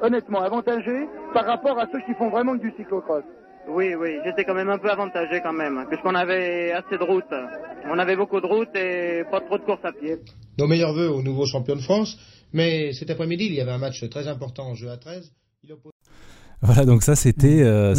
honnêtement 0.00 0.40
avantagé 0.40 1.06
par 1.34 1.44
rapport 1.44 1.78
à 1.78 1.86
ceux 1.92 2.00
qui 2.06 2.14
font 2.14 2.30
vraiment 2.30 2.54
du 2.54 2.72
cyclocross? 2.74 3.22
Oui, 3.68 3.94
oui, 3.94 4.16
j'étais 4.24 4.44
quand 4.44 4.54
même 4.54 4.70
un 4.70 4.78
peu 4.78 4.90
avantagé 4.90 5.42
quand 5.42 5.52
même, 5.52 5.84
puisqu'on 5.88 6.14
avait 6.14 6.72
assez 6.72 6.96
de 6.96 7.04
routes. 7.04 7.34
On 7.84 7.98
avait 7.98 8.16
beaucoup 8.16 8.40
de 8.40 8.46
routes 8.46 8.74
et 8.74 9.24
pas 9.30 9.42
trop 9.42 9.58
de 9.58 9.62
courses 9.62 9.84
à 9.84 9.92
pied. 9.92 10.16
Nos 10.58 10.66
meilleurs 10.66 10.94
voeux 10.94 11.10
au 11.10 11.22
nouveau 11.22 11.44
champion 11.44 11.76
de 11.76 11.82
France, 11.82 12.18
mais 12.54 12.94
cet 12.94 13.10
après-midi, 13.10 13.44
il 13.44 13.54
y 13.54 13.60
avait 13.60 13.72
un 13.72 13.78
match 13.78 14.02
très 14.08 14.26
important 14.26 14.68
en 14.68 14.74
jeu 14.74 14.88
à 14.88 14.96
13. 14.96 15.30
Voilà, 16.64 16.86
donc 16.86 17.02
ça 17.02 17.14
c'était 17.14 17.62
euh, 17.62 17.94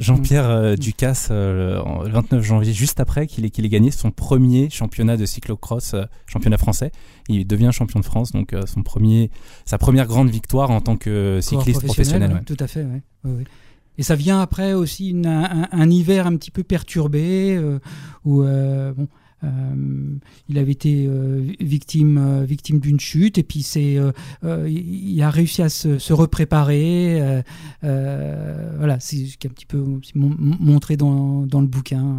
Jean-Pierre 0.00 0.50
euh, 0.50 0.74
Ducasse 0.74 1.28
euh, 1.30 1.80
le 2.04 2.10
29 2.10 2.42
janvier, 2.42 2.72
juste 2.72 2.98
après 2.98 3.28
qu'il 3.28 3.44
ait, 3.44 3.68
gagné 3.68 3.92
son 3.92 4.10
premier 4.10 4.68
championnat 4.68 5.16
de 5.16 5.24
cyclocross, 5.24 5.94
championnat 6.26 6.58
français. 6.58 6.90
Il 7.28 7.46
devient 7.46 7.70
champion 7.72 8.00
de 8.00 8.04
France, 8.04 8.32
donc 8.32 8.54
son 8.66 8.82
premier, 8.82 9.30
sa 9.64 9.78
première 9.78 10.06
grande 10.06 10.28
victoire 10.28 10.70
en 10.70 10.80
tant 10.80 10.96
que 10.96 11.38
cycliste 11.40 11.84
professionnel. 11.84 12.42
Tout 12.46 12.56
à 12.58 12.66
fait, 12.66 12.84
oui. 13.24 13.44
Et 13.96 14.02
ça 14.02 14.14
vient 14.14 14.40
après 14.40 14.74
aussi 14.74 15.14
un, 15.24 15.68
un, 15.70 15.90
hiver 15.90 16.26
un 16.26 16.36
petit 16.36 16.52
peu 16.52 16.62
perturbé 16.62 17.58
où 18.24 18.42
bon, 18.42 18.44
euh, 18.46 18.92
il 20.48 20.58
avait 20.58 20.72
été 20.72 21.06
euh, 21.06 21.52
victime, 21.60 22.18
euh, 22.18 22.44
victime 22.44 22.80
d'une 22.80 22.98
chute 22.98 23.38
et 23.38 23.42
puis 23.42 23.62
c'est, 23.62 23.98
il 24.42 25.22
a 25.22 25.30
réussi 25.30 25.62
à 25.62 25.68
se, 25.68 25.98
se 25.98 26.12
repréparer. 26.12 27.42
voilà, 27.82 29.00
c'est 29.00 29.26
ce 29.26 29.36
qui 29.36 29.46
est 29.46 29.50
un 29.50 29.52
petit 29.52 29.66
peu 29.66 29.84
montré 30.14 30.96
dans, 30.96 31.46
dans 31.46 31.60
le 31.60 31.66
bouquin. 31.66 32.18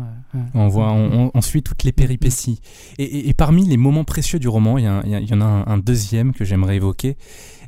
On 0.54 0.68
voit, 0.68 0.92
on, 0.92 1.42
suit 1.42 1.64
toutes 1.64 1.84
les 1.84 1.92
péripéties. 1.92 2.62
Et, 2.98 3.34
parmi 3.34 3.66
les 3.66 3.78
moments 3.78 4.04
précieux 4.04 4.40
du 4.40 4.48
roman, 4.48 4.78
il 4.78 4.86
y, 4.86 5.34
en 5.34 5.42
a 5.42 5.46
un 5.46 5.78
deuxième 5.78 6.34
que 6.34 6.46
j'aimerais 6.46 6.78
évoquer 6.78 7.18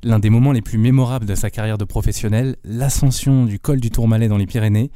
l'un 0.03 0.19
des 0.19 0.29
moments 0.29 0.51
les 0.51 0.61
plus 0.61 0.77
mémorables 0.77 1.25
de 1.25 1.35
sa 1.35 1.49
carrière 1.49 1.77
de 1.77 1.85
professionnel, 1.85 2.55
l'ascension 2.63 3.45
du 3.45 3.59
col 3.59 3.79
du 3.79 3.91
Tourmalet 3.91 4.27
dans 4.27 4.37
les 4.37 4.45
Pyrénées. 4.45 4.91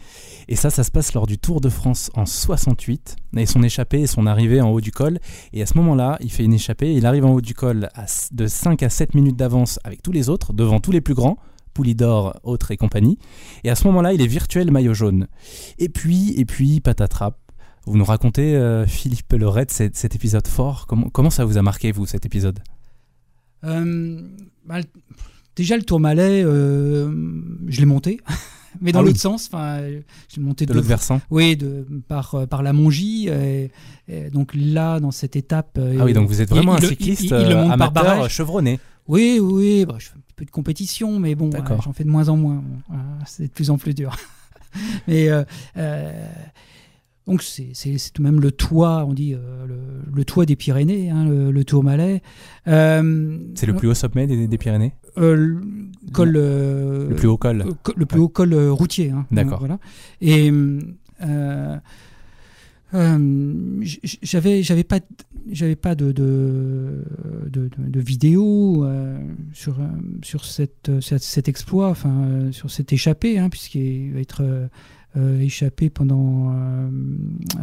Et 0.48 0.56
ça, 0.56 0.70
ça 0.70 0.84
se 0.84 0.92
passe 0.92 1.14
lors 1.14 1.28
du 1.28 1.38
Tour 1.38 1.62
de 1.62 1.70
France 1.70 2.12
en 2.16 2.26
68, 2.26 3.16
et 3.38 3.46
son 3.46 3.64
échappée 3.64 4.02
et 4.02 4.08
son 4.08 4.26
arrivée 4.28 4.62
en 4.62 4.70
haut 4.70 4.82
du 4.82 4.92
col. 4.92 5.20
Et 5.54 5.62
à 5.62 5.66
ce 5.66 5.78
moment-là, 5.78 6.18
il 6.22 6.32
fait 6.32 6.44
une 6.44 6.54
échappée, 6.54 6.94
il 6.94 7.06
arrive 7.06 7.26
en 7.26 7.32
haut 7.32 7.42
du 7.42 7.54
col 7.54 7.90
de 8.32 8.48
5 8.48 8.84
à 8.84 8.90
7 8.90 9.16
minutes 9.16 9.36
d'avance 9.36 9.80
avec 9.84 10.02
tous 10.02 10.12
les 10.12 10.30
autres, 10.30 10.54
devant 10.54 10.80
tous 10.80 10.92
les 10.92 11.02
plus 11.02 11.14
grands. 11.14 11.38
Poulidor, 11.74 12.40
autres 12.44 12.72
et 12.72 12.78
compagnie. 12.78 13.20
Et 13.66 13.70
à 13.70 13.76
ce 13.76 13.86
moment-là, 13.88 14.14
il 14.14 14.22
est 14.22 14.28
virtuel 14.28 14.72
maillot 14.72 14.94
jaune. 14.94 15.28
Et 15.78 15.90
puis, 15.90 16.34
et 16.38 16.46
puis, 16.46 16.80
patatrap. 16.80 17.38
Vous 17.86 17.98
nous 17.98 18.06
racontez, 18.06 18.56
euh, 18.56 18.88
Philippe 18.88 19.34
Lorette, 19.34 19.72
cet, 19.72 20.16
épisode 20.16 20.48
fort. 20.48 20.88
Comment, 20.88 21.30
ça 21.30 21.44
vous 21.44 21.58
a 21.58 21.62
marqué, 21.62 21.92
vous, 21.92 22.06
cet 22.06 22.26
épisode? 22.26 22.60
Bah, 23.64 24.80
le- 24.80 24.84
déjà, 25.56 25.78
le 25.78 25.84
Tourmalet, 25.84 26.44
euh, 26.44 27.10
je 27.68 27.80
l'ai 27.80 27.86
monté, 27.86 28.20
mais 28.82 28.92
dans 28.92 29.00
Ah 29.00 29.02
oui. 29.04 29.10
l'autre 29.10 29.22
sens. 29.22 29.48
Enfin, 29.52 29.80
je 30.30 30.36
l'ai 30.38 30.44
monté 30.44 30.66
De 30.66 30.74
l'autre 30.74 30.88
versant 30.88 31.22
Oui, 31.32 31.56
de, 31.56 31.86
par, 32.08 32.36
euh, 32.36 32.46
par 32.46 32.62
la 32.64 32.74
Mongie. 32.74 33.28
Et, 33.30 33.72
et 34.08 34.30
donc 34.30 34.52
là, 34.56 35.00
dans 35.00 35.12
cette 35.12 35.36
étape. 35.36 35.78
euh, 35.78 35.98
Ah 36.00 36.06
oui, 36.06 36.14
donc 36.14 36.28
vous 36.28 36.42
êtes 36.42 36.50
vraiment 36.50 36.78
il 36.78 36.86
un 36.86 36.88
cycliste 36.90 37.22
il- 37.22 37.28
il 37.28 37.34
euh, 37.34 37.70
amateur 37.70 38.30
chevronné. 38.30 38.80
Oui, 39.08 39.40
oui, 39.42 39.86
bah, 39.86 39.96
je 40.00 40.06
fais 40.08 40.14
un 40.16 40.20
petit 40.22 40.34
peu 40.36 40.46
de 40.46 40.52
compétition, 40.52 41.20
mais 41.20 41.36
bon, 41.36 41.50
euh, 41.54 41.60
j'en 41.84 41.94
fais 41.94 42.04
de 42.04 42.10
moins 42.10 42.28
en 42.30 42.38
moins. 42.38 42.64
Euh, 42.92 42.96
c'est 43.28 43.44
de 43.48 43.52
plus 43.52 43.70
en 43.70 43.78
plus 43.78 43.94
dur. 43.94 44.16
mais 45.08 45.30
euh, 45.30 45.44
euh, 45.78 46.28
donc 47.28 47.42
c'est 47.42 47.72
tout 48.14 48.22
de 48.22 48.28
même 48.28 48.40
le 48.40 48.52
toit, 48.52 49.04
on 49.08 49.14
dit 49.14 49.34
euh, 49.34 49.66
le, 49.66 49.76
le 50.14 50.26
toit 50.26 50.46
des 50.46 50.56
Pyrénées, 50.56 51.10
hein, 51.10 51.26
le, 51.28 51.52
le 51.52 51.64
Tourmalet. 51.64 52.22
Euh, 52.68 53.38
C'est 53.56 53.66
le 53.66 53.74
plus 53.74 53.88
haut 53.88 53.94
sommet 53.96 54.28
des, 54.28 54.48
des 54.48 54.58
Pyrénées 54.58 54.94
euh, 55.18 55.60
col. 56.14 56.36
euh, 56.38 57.10
Le 57.10 57.16
plus 57.16 57.28
haut 57.28 57.38
col 57.38 57.66
co- 57.84 57.94
le 57.98 58.06
plus 58.06 58.20
haut 58.20 58.30
col 58.30 58.54
routier. 58.70 59.10
hein. 59.12 59.26
D'accord. 59.32 59.60
Voilà. 59.60 59.80
Et 60.22 60.52
j'avais 64.24 64.64
j'avais 64.64 64.84
pas 64.84 65.00
de- 65.00 65.06
j'avais 65.52 65.76
pas 65.76 65.96
de 65.96 66.12
de, 66.12 67.04
de, 67.48 68.00
vidéo 68.00 68.86
sur 69.54 69.78
sur 70.24 70.46
cette, 70.46 70.90
euh, 70.90 71.02
cet, 71.02 71.48
exploit, 71.48 71.90
enfin 71.90 72.50
sur 72.52 72.70
cette 72.72 72.94
échappée, 72.94 73.38
hein, 73.40 73.50
puisqu'il 73.50 74.14
va 74.14 74.20
être 74.20 74.44
échappé 75.40 75.90
pendant 75.90 76.52
euh, 76.54 76.90
euh, 77.58 77.60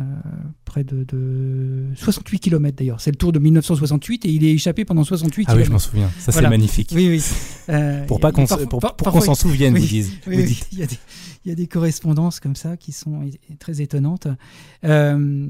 près 0.65 0.85
de, 0.85 1.05
de 1.05 1.85
68 1.95 2.39
km 2.41 2.77
d'ailleurs. 2.77 3.01
C'est 3.01 3.11
le 3.11 3.17
tour 3.17 3.33
de 3.33 3.39
1968 3.39 4.25
et 4.25 4.31
il 4.31 4.45
est 4.45 4.53
échappé 4.53 4.85
pendant 4.85 5.05
68 5.05 5.47
Ah 5.49 5.53
oui, 5.53 5.63
km. 5.63 5.67
je 5.67 5.73
m'en 5.73 5.79
souviens. 5.79 6.11
Ça, 6.19 6.33
Voilà. 6.33 6.49
c'est 6.49 6.51
magnifique. 6.51 6.91
Oui, 6.95 7.09
oui. 7.09 7.23
Euh, 7.69 8.05
Pour 8.07 8.19
pas 8.19 8.33
qu'on 8.33 8.45
pour, 8.45 8.81
par- 8.81 8.97
pour 8.97 9.05
parfois- 9.05 9.21
s'en 9.21 9.35
souvienne, 9.37 9.75
oui, 9.75 9.81
vous, 9.83 9.87
disent, 9.87 10.13
oui, 10.27 10.35
vous 10.35 10.41
oui, 10.43 10.47
dites. 10.49 10.67
Il, 10.73 10.79
y 10.81 10.83
a 10.83 10.87
des, 10.87 10.99
il 11.45 11.49
y 11.49 11.53
a 11.53 11.55
des 11.55 11.69
correspondances 11.69 12.41
comme 12.41 12.57
ça 12.57 12.77
qui 12.77 12.91
sont 12.91 13.21
très 13.61 13.81
étonnantes. 13.81 14.27
Euh, 14.85 15.49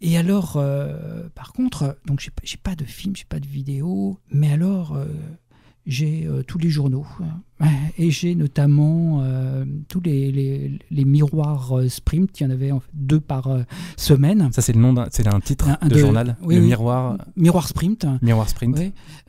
et 0.00 0.16
alors, 0.18 0.56
euh, 0.56 1.28
par 1.36 1.52
contre, 1.52 1.96
donc 2.04 2.18
j'ai 2.18 2.30
pas, 2.32 2.42
j'ai 2.42 2.56
pas 2.56 2.74
de 2.74 2.84
film, 2.84 3.14
j'ai 3.14 3.26
pas 3.28 3.38
de 3.38 3.46
vidéo, 3.46 4.18
mais 4.32 4.50
alors 4.50 4.96
euh, 4.96 5.06
j'ai 5.86 6.26
euh, 6.26 6.42
tous 6.42 6.58
les 6.58 6.68
journaux 6.70 7.04
hein. 7.60 7.68
et 7.98 8.10
j'ai 8.10 8.34
notamment 8.34 9.22
euh, 9.22 9.64
tous 9.88 10.00
les, 10.00 10.30
les, 10.30 10.78
les 10.90 11.04
miroirs 11.04 11.72
euh, 11.78 11.88
Sprint. 11.88 12.38
Il 12.40 12.44
y 12.44 12.46
en 12.46 12.50
avait 12.50 12.70
en 12.70 12.80
fait, 12.80 12.90
deux 12.94 13.20
par 13.20 13.48
semaine. 13.96 14.48
Ça, 14.52 14.62
c'est 14.62 14.72
le 14.74 14.80
nom 14.80 14.92
d'un, 14.92 15.06
c'est 15.10 15.26
un 15.26 15.40
titre 15.40 15.68
Un- 15.68 15.78
un 15.80 15.88
de, 15.88 15.94
de- 15.94 15.98
journal. 15.98 16.36
oui, 16.42 16.54
le 16.56 16.60
oui. 16.60 16.66
miroir, 16.68 17.18
Miroir 17.36 17.66
Sprint. 17.68 18.06
miroir 18.22 18.48
sprint. 18.48 18.78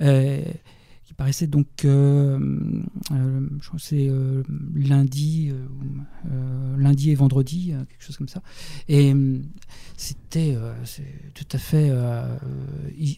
Euh, 0.01 0.43
qui 1.05 1.13
paraissait 1.15 1.47
donc 1.47 1.67
je 1.83 2.37
crois 3.09 3.77
que 3.77 3.83
c'est 3.83 4.09
lundi 4.75 5.51
lundi 6.77 7.11
et 7.11 7.15
vendredi 7.15 7.73
quelque 7.89 8.01
chose 8.03 8.15
comme 8.17 8.29
ça 8.29 8.41
et 8.87 9.13
c'était 9.97 10.55
tout 11.33 11.45
à 11.51 11.57
fait 11.57 11.91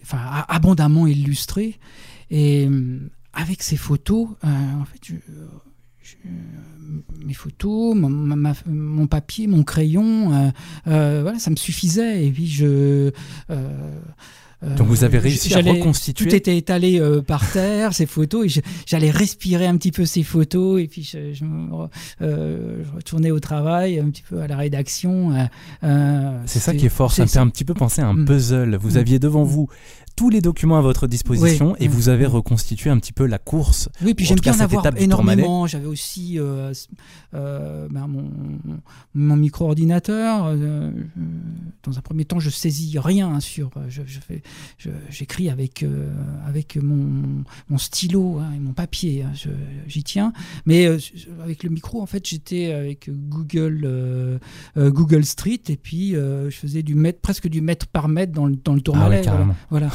enfin 0.02 0.18
abondamment 0.48 1.06
illustré 1.08 1.78
et 2.32 2.68
avec 3.36 3.62
ces 3.62 3.78
photos 3.78 4.30
euh, 4.44 4.48
en 4.82 4.86
fait 4.86 5.00
je- 5.04 5.14
je- 6.02 6.16
mes 7.26 7.34
photos, 7.34 7.96
mon, 7.96 8.10
ma- 8.10 8.36
ma- 8.36 8.54
mon 8.68 9.08
papier, 9.08 9.48
mon 9.48 9.64
crayon, 9.64 10.32
euh, 10.34 10.50
euh, 10.88 11.20
voilà, 11.24 11.40
ça 11.40 11.50
me 11.50 11.56
suffisait. 11.56 12.26
Et 12.28 12.32
puis 12.32 12.48
je. 12.48 13.12
euh, 13.50 14.76
Donc 14.78 14.88
vous 14.88 15.04
avez 15.04 15.18
euh, 15.18 15.22
réussi 15.22 15.54
à 15.56 15.62
reconstituer- 15.62 16.30
Tout 16.30 16.36
était 16.36 16.58
étalé 16.58 17.00
euh, 17.00 17.22
par 17.22 17.52
terre, 17.52 17.94
ces 17.94 18.06
photos, 18.06 18.46
et 18.58 18.62
j'allais 18.86 19.10
respirer 19.12 19.66
un 19.68 19.78
petit 19.78 19.92
peu 19.92 20.06
ces 20.06 20.22
photos, 20.24 20.80
et 20.82 20.88
puis 20.88 21.04
je, 21.04 21.18
euh, 22.22 22.84
retournais 22.96 23.32
au 23.32 23.40
travail, 23.40 24.00
un 24.00 24.10
petit 24.10 24.24
peu 24.28 24.40
à 24.42 24.48
la 24.48 24.58
rédaction. 24.58 25.34
euh, 25.34 25.44
euh, 25.84 26.40
C'est 26.46 26.60
ça 26.60 26.74
qui 26.76 26.86
est 26.86 26.90
fort. 26.90 27.12
Ça 27.12 27.24
me 27.24 27.28
fait 27.28 27.40
un 27.40 27.50
petit 27.50 27.66
peu 27.66 27.74
penser 27.74 28.02
à 28.02 28.08
un 28.08 28.14
Mm. 28.14 28.26
puzzle. 28.26 28.76
Vous 28.76 28.94
Mm. 28.94 28.98
aviez 28.98 29.20
devant 29.20 29.44
vous 29.44 29.68
tous 30.16 30.30
les 30.30 30.42
documents 30.42 30.78
à 30.78 30.82
votre 30.82 31.08
disposition 31.08 31.72
Oui, 31.74 31.78
et 31.82 31.88
vous 31.88 32.10
avez 32.10 32.26
reconstitué 32.26 32.90
un 32.90 32.98
petit 33.00 33.12
peu 33.14 33.26
la 33.26 33.38
course. 33.38 33.90
Oui, 34.04 34.14
puis 34.14 34.26
j'aime 34.26 34.40
bien 34.40 34.54
en 34.54 34.60
avoir 34.62 34.82
Tourmalet. 34.84 35.04
énormément. 35.04 35.68
J'avais 35.68 35.88
aussi 35.88 36.40
euh, 36.40 36.74
euh, 37.34 37.88
ben, 37.90 38.08
mon, 38.08 38.32
mon 39.14 39.36
micro-ordinateur. 39.36 40.46
euh, 40.48 40.92
dans 41.84 41.98
un 41.98 42.02
premier 42.02 42.26
temps, 42.26 42.40
je 42.40 42.50
saisis 42.50 42.98
rien 42.98 43.40
sur. 43.40 43.72
Je, 43.90 44.02
je 44.06 44.20
fais, 44.20 44.42
j'écris 45.10 45.50
avec 45.50 45.86
avec 46.48 46.78
mon, 46.82 47.44
mon 47.70 47.78
stylo 47.78 48.40
hein, 48.40 48.52
et 48.56 48.60
mon 48.60 48.74
papier. 48.74 49.24
hein, 49.24 49.32
J'y 49.88 50.04
tiens. 50.04 50.32
Mais 50.66 50.88
avec 51.44 51.64
le 51.64 51.70
micro, 51.70 52.02
en 52.02 52.06
fait, 52.06 52.26
j'étais 52.28 52.72
avec 52.72 53.10
Google 53.30 54.40
Google 54.78 55.26
Street 55.26 55.62
et 55.70 55.78
puis 55.78 56.12
je 56.14 56.50
faisais 56.52 56.84
du 56.84 56.96
mètre, 56.96 57.20
presque 57.20 57.48
du 57.48 57.62
mètre 57.62 57.88
par 57.88 58.08
mètre 58.08 58.32
dans 58.32 58.46
le 58.46 58.56
dans 58.56 58.74
le 58.74 58.82
Tourmalet. 58.82 59.22
voilà. 59.22 59.24
carrément. 59.24 59.56
voilà. 59.70 59.90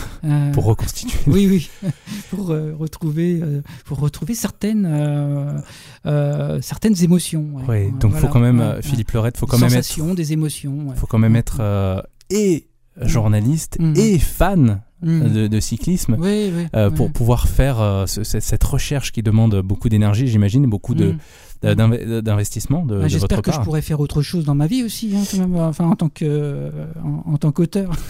Pour 0.53 0.65
reconstituer. 0.65 1.19
oui, 1.27 1.47
oui, 1.49 1.91
pour 2.31 2.51
euh, 2.51 2.75
retrouver, 2.79 3.41
euh, 3.43 3.63
pour 3.85 3.99
retrouver 3.99 4.35
certaines, 4.35 4.87
euh, 4.91 5.59
euh, 6.07 6.61
certaines 6.61 7.03
émotions. 7.03 7.47
ouais. 7.55 7.65
Ouais, 7.67 7.85
donc 8.01 8.13
faut 8.13 8.19
voilà, 8.19 8.29
quand 8.29 8.41
même, 8.41 8.61
euh. 8.61 8.83
Philippe 8.83 9.11
Lorette, 9.13 9.37
faut 9.37 9.47
Des 9.47 9.51
quand 9.51 9.59
même 9.59 9.69
être, 9.71 9.85
sensations, 9.85 10.15
des 10.15 10.33
émotions. 10.33 10.95
faut 10.97 11.07
quand 11.07 11.19
même 11.19 11.37
être 11.37 11.59
euh, 11.61 12.01
et 12.31 12.67
journaliste 13.01 13.77
Mm. 13.81 13.95
et 13.97 14.19
fan 14.19 14.81
Mm. 15.03 15.33
de, 15.33 15.47
de 15.47 15.61
cyclisme. 15.61 16.17
Oui, 16.19 16.53
oui, 16.55 16.67
euh, 16.77 16.91
oui. 16.91 16.95
pour 16.97 17.11
pouvoir 17.11 17.49
faire 17.49 17.81
euh, 17.81 18.05
ce- 18.07 18.23
cette, 18.23 18.65
recherche 18.65 19.13
qui 19.13 19.23
demande 19.23 19.63
beaucoup 19.63 19.89
d'énergie, 19.89 20.29
j'imagine, 20.29 20.67
beaucoup 20.67 20.95
de- 20.95 21.13
Mm. 21.13 21.19
Euh, 21.65 21.75
d'inve- 21.75 22.21
d'investissement 22.23 22.85
de, 22.87 22.97
Ah, 23.01 23.03
de 23.05 23.09
J'espère 23.09 23.43
que 23.43 23.53
je 23.53 23.61
pourrais 23.61 23.83
faire 23.83 24.01
autre 24.01 24.23
chose 24.23 24.45
dans 24.45 24.55
ma 24.55 24.67
vie 24.67 24.83
aussi, 24.83 25.15
hein, 25.15 25.23
même, 25.39 25.57
enfin 25.57 25.87
en 25.87 25.97
tant 25.97 26.09
que, 26.09 26.25
euh, 26.25 26.71
en, 27.05 27.33
en 27.35 27.37
tant 27.39 27.53
qu'auteur. 27.53 27.93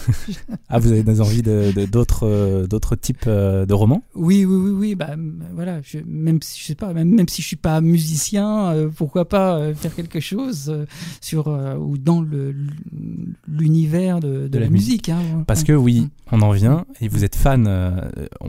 Ah, 0.73 0.79
vous 0.79 0.93
avez 0.93 1.03
des 1.03 1.21
envies 1.21 1.43
de 1.43 1.73
de- 1.75 1.85
d'autres 1.85 2.27
euh, 2.27 2.67
d'autres 2.69 2.95
types 2.95 3.25
euh, 3.27 3.67
de 3.67 3.75
romans? 3.75 4.03
Oui, 4.15 4.45
oui, 4.45 4.55
oui, 4.57 4.71
oui. 4.71 4.95
Bah, 4.95 5.17
voilà. 5.53 5.81
Je, 5.83 5.99
même 6.07 6.41
si 6.43 6.61
je 6.61 6.65
sais 6.67 6.75
pas, 6.77 6.93
même, 6.93 7.13
même 7.13 7.27
si 7.29 7.43
je 7.43 7.47
suis 7.49 7.57
pas 7.57 7.81
musicien, 7.81 8.69
euh, 8.73 8.89
pourquoi 8.95 9.29
pas 9.29 9.57
euh, 9.57 9.75
faire 9.75 9.95
quelque 9.97 10.21
chose 10.21 10.67
euh, 10.69 10.87
sur 11.21 11.49
euh, 11.49 11.75
ou 11.77 11.99
dans 11.99 12.21
le 12.23 12.55
l'univers 13.49 14.21
de, 14.21 14.49
de 14.49 14.59
la 14.59 14.67
la, 14.67 14.71
musique. 14.71 15.09
hein. 15.09 15.19
Parce 15.47 15.65
que 15.65 15.73
oui, 15.73 16.09
on 16.33 16.41
en 16.43 16.53
vient, 16.53 16.85
et 17.01 17.09
vous 17.09 17.25
êtes 17.25 17.35
fan, 17.37 17.67
euh, 17.67 18.01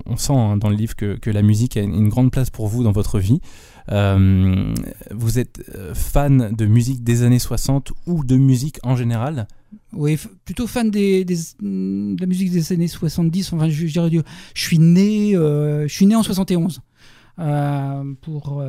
on 0.05 0.17
sent 0.17 0.33
hein, 0.35 0.57
dans 0.57 0.69
le 0.69 0.75
livre 0.75 0.95
que, 0.95 1.15
que 1.17 1.29
la 1.29 1.41
musique 1.41 1.77
a 1.77 1.81
une 1.81 2.09
grande 2.09 2.31
place 2.31 2.49
pour 2.49 2.67
vous 2.67 2.83
dans 2.83 2.91
votre 2.91 3.19
vie. 3.19 3.41
Euh, 3.89 4.73
vous 5.11 5.39
êtes 5.39 5.63
euh, 5.75 5.93
fan 5.93 6.53
de 6.55 6.65
musique 6.65 7.03
des 7.03 7.23
années 7.23 7.39
60 7.39 7.91
ou 8.05 8.23
de 8.23 8.35
musique 8.35 8.79
en 8.83 8.95
général? 8.95 9.47
Oui, 9.93 10.19
plutôt 10.45 10.67
fan 10.67 10.87
mm, 10.87 10.91
de 10.91 12.21
la 12.21 12.27
musique 12.27 12.51
des 12.51 12.73
années 12.73 12.87
70. 12.87 13.53
Enfin, 13.53 13.69
je, 13.69 13.85
dirais, 13.85 14.09
je 14.53 14.61
suis 14.61 14.79
né, 14.79 15.35
euh, 15.35 15.87
je 15.87 15.93
suis 15.93 16.05
né 16.05 16.15
en 16.15 16.23
71 16.23 16.81
euh, 17.39 18.03
pour 18.21 18.63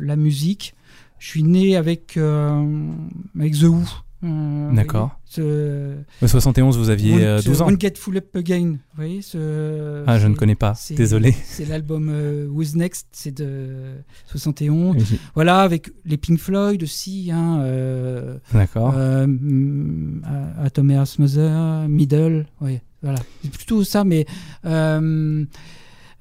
la 0.00 0.16
musique. 0.16 0.74
Je 1.18 1.28
suis 1.28 1.42
né 1.42 1.76
avec 1.76 2.16
avec 2.16 3.54
The 3.54 3.64
Who. 3.64 3.84
Euh, 4.24 4.72
D'accord. 4.72 5.18
ce- 5.24 5.96
En 6.22 6.26
71, 6.28 6.78
vous 6.78 6.90
aviez 6.90 7.16
Won't- 7.16 7.22
euh, 7.22 7.42
12 7.42 7.62
ans. 7.62 7.66
Won't 7.66 7.80
Get 7.80 7.94
Full 7.96 8.16
Up 8.18 8.36
Again. 8.36 8.72
Vous 8.72 8.96
voyez 8.96 9.22
ce, 9.22 10.04
Ah, 10.06 10.18
je 10.18 10.26
ne 10.28 10.34
connais 10.34 10.54
pas, 10.54 10.74
désolé. 10.96 11.34
C'est 11.44 11.64
l'album 11.68 12.08
euh, 12.10 12.46
Who's 12.48 12.74
Next, 12.76 13.06
c'est 13.12 13.34
de 13.34 13.94
71. 14.26 14.96
Oui. 14.98 15.18
Voilà, 15.34 15.60
avec 15.62 15.90
les 16.04 16.16
Pink 16.16 16.38
Floyd 16.38 16.82
aussi. 16.82 17.30
Hein, 17.32 17.60
euh, 17.62 18.38
D'accord. 18.52 18.94
euh, 18.96 19.26
mm, 19.26 20.22
Atomic 20.62 21.18
Mother, 21.18 21.88
Middle, 21.88 22.46
oui, 22.60 22.78
voilà. 23.02 23.18
C'est 23.42 23.50
plutôt 23.52 23.82
ça, 23.84 24.04
mais 24.04 24.26
euh, 24.66 24.82
euh, 24.92 25.44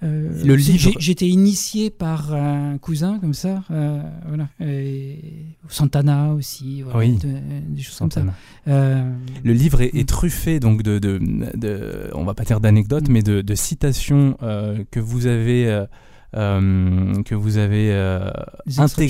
Le 0.02 0.58
c'est- 0.58 0.72
livre- 0.72 0.92
J'étais 1.00 1.28
initié 1.28 1.90
par 1.92 2.34
un 2.34 2.78
cousin 2.80 3.20
comme 3.20 3.34
ça, 3.36 3.64
euh, 3.70 4.02
voilà. 4.28 4.48
Et 4.60 5.20
Santana 5.70 6.34
aussi, 6.34 6.82
voilà, 6.82 6.98
Oui. 7.00 7.18
de- 7.18 7.76
des 7.76 7.82
choses 7.82 7.96
Santana. 7.96 8.34
comme 8.66 8.74
ça. 8.74 8.80
Euh, 8.80 9.12
Le 9.44 9.54
livre 9.54 9.82
est, 9.82 9.92
est 9.96 10.08
truffé 10.10 10.60
donc 10.60 10.82
de, 10.84 10.98
de, 11.00 11.20
de- 11.56 12.10
on 12.16 12.24
va 12.24 12.34
pas 12.34 12.44
dire 12.44 12.60
d'anecdotes, 12.60 13.10
Mm. 13.10 13.12
mais 13.12 13.22
de, 13.22 13.42
citations 13.56 14.38
euh, 14.42 14.84
que 14.90 15.00
vous 15.00 15.28
avez 15.28 15.68
euh, 15.68 15.82
euh, 15.82 15.86
que 16.34 17.36
vous 17.36 17.58
avez 17.58 17.92
euh, 17.92 18.32
chansons. 18.70 19.02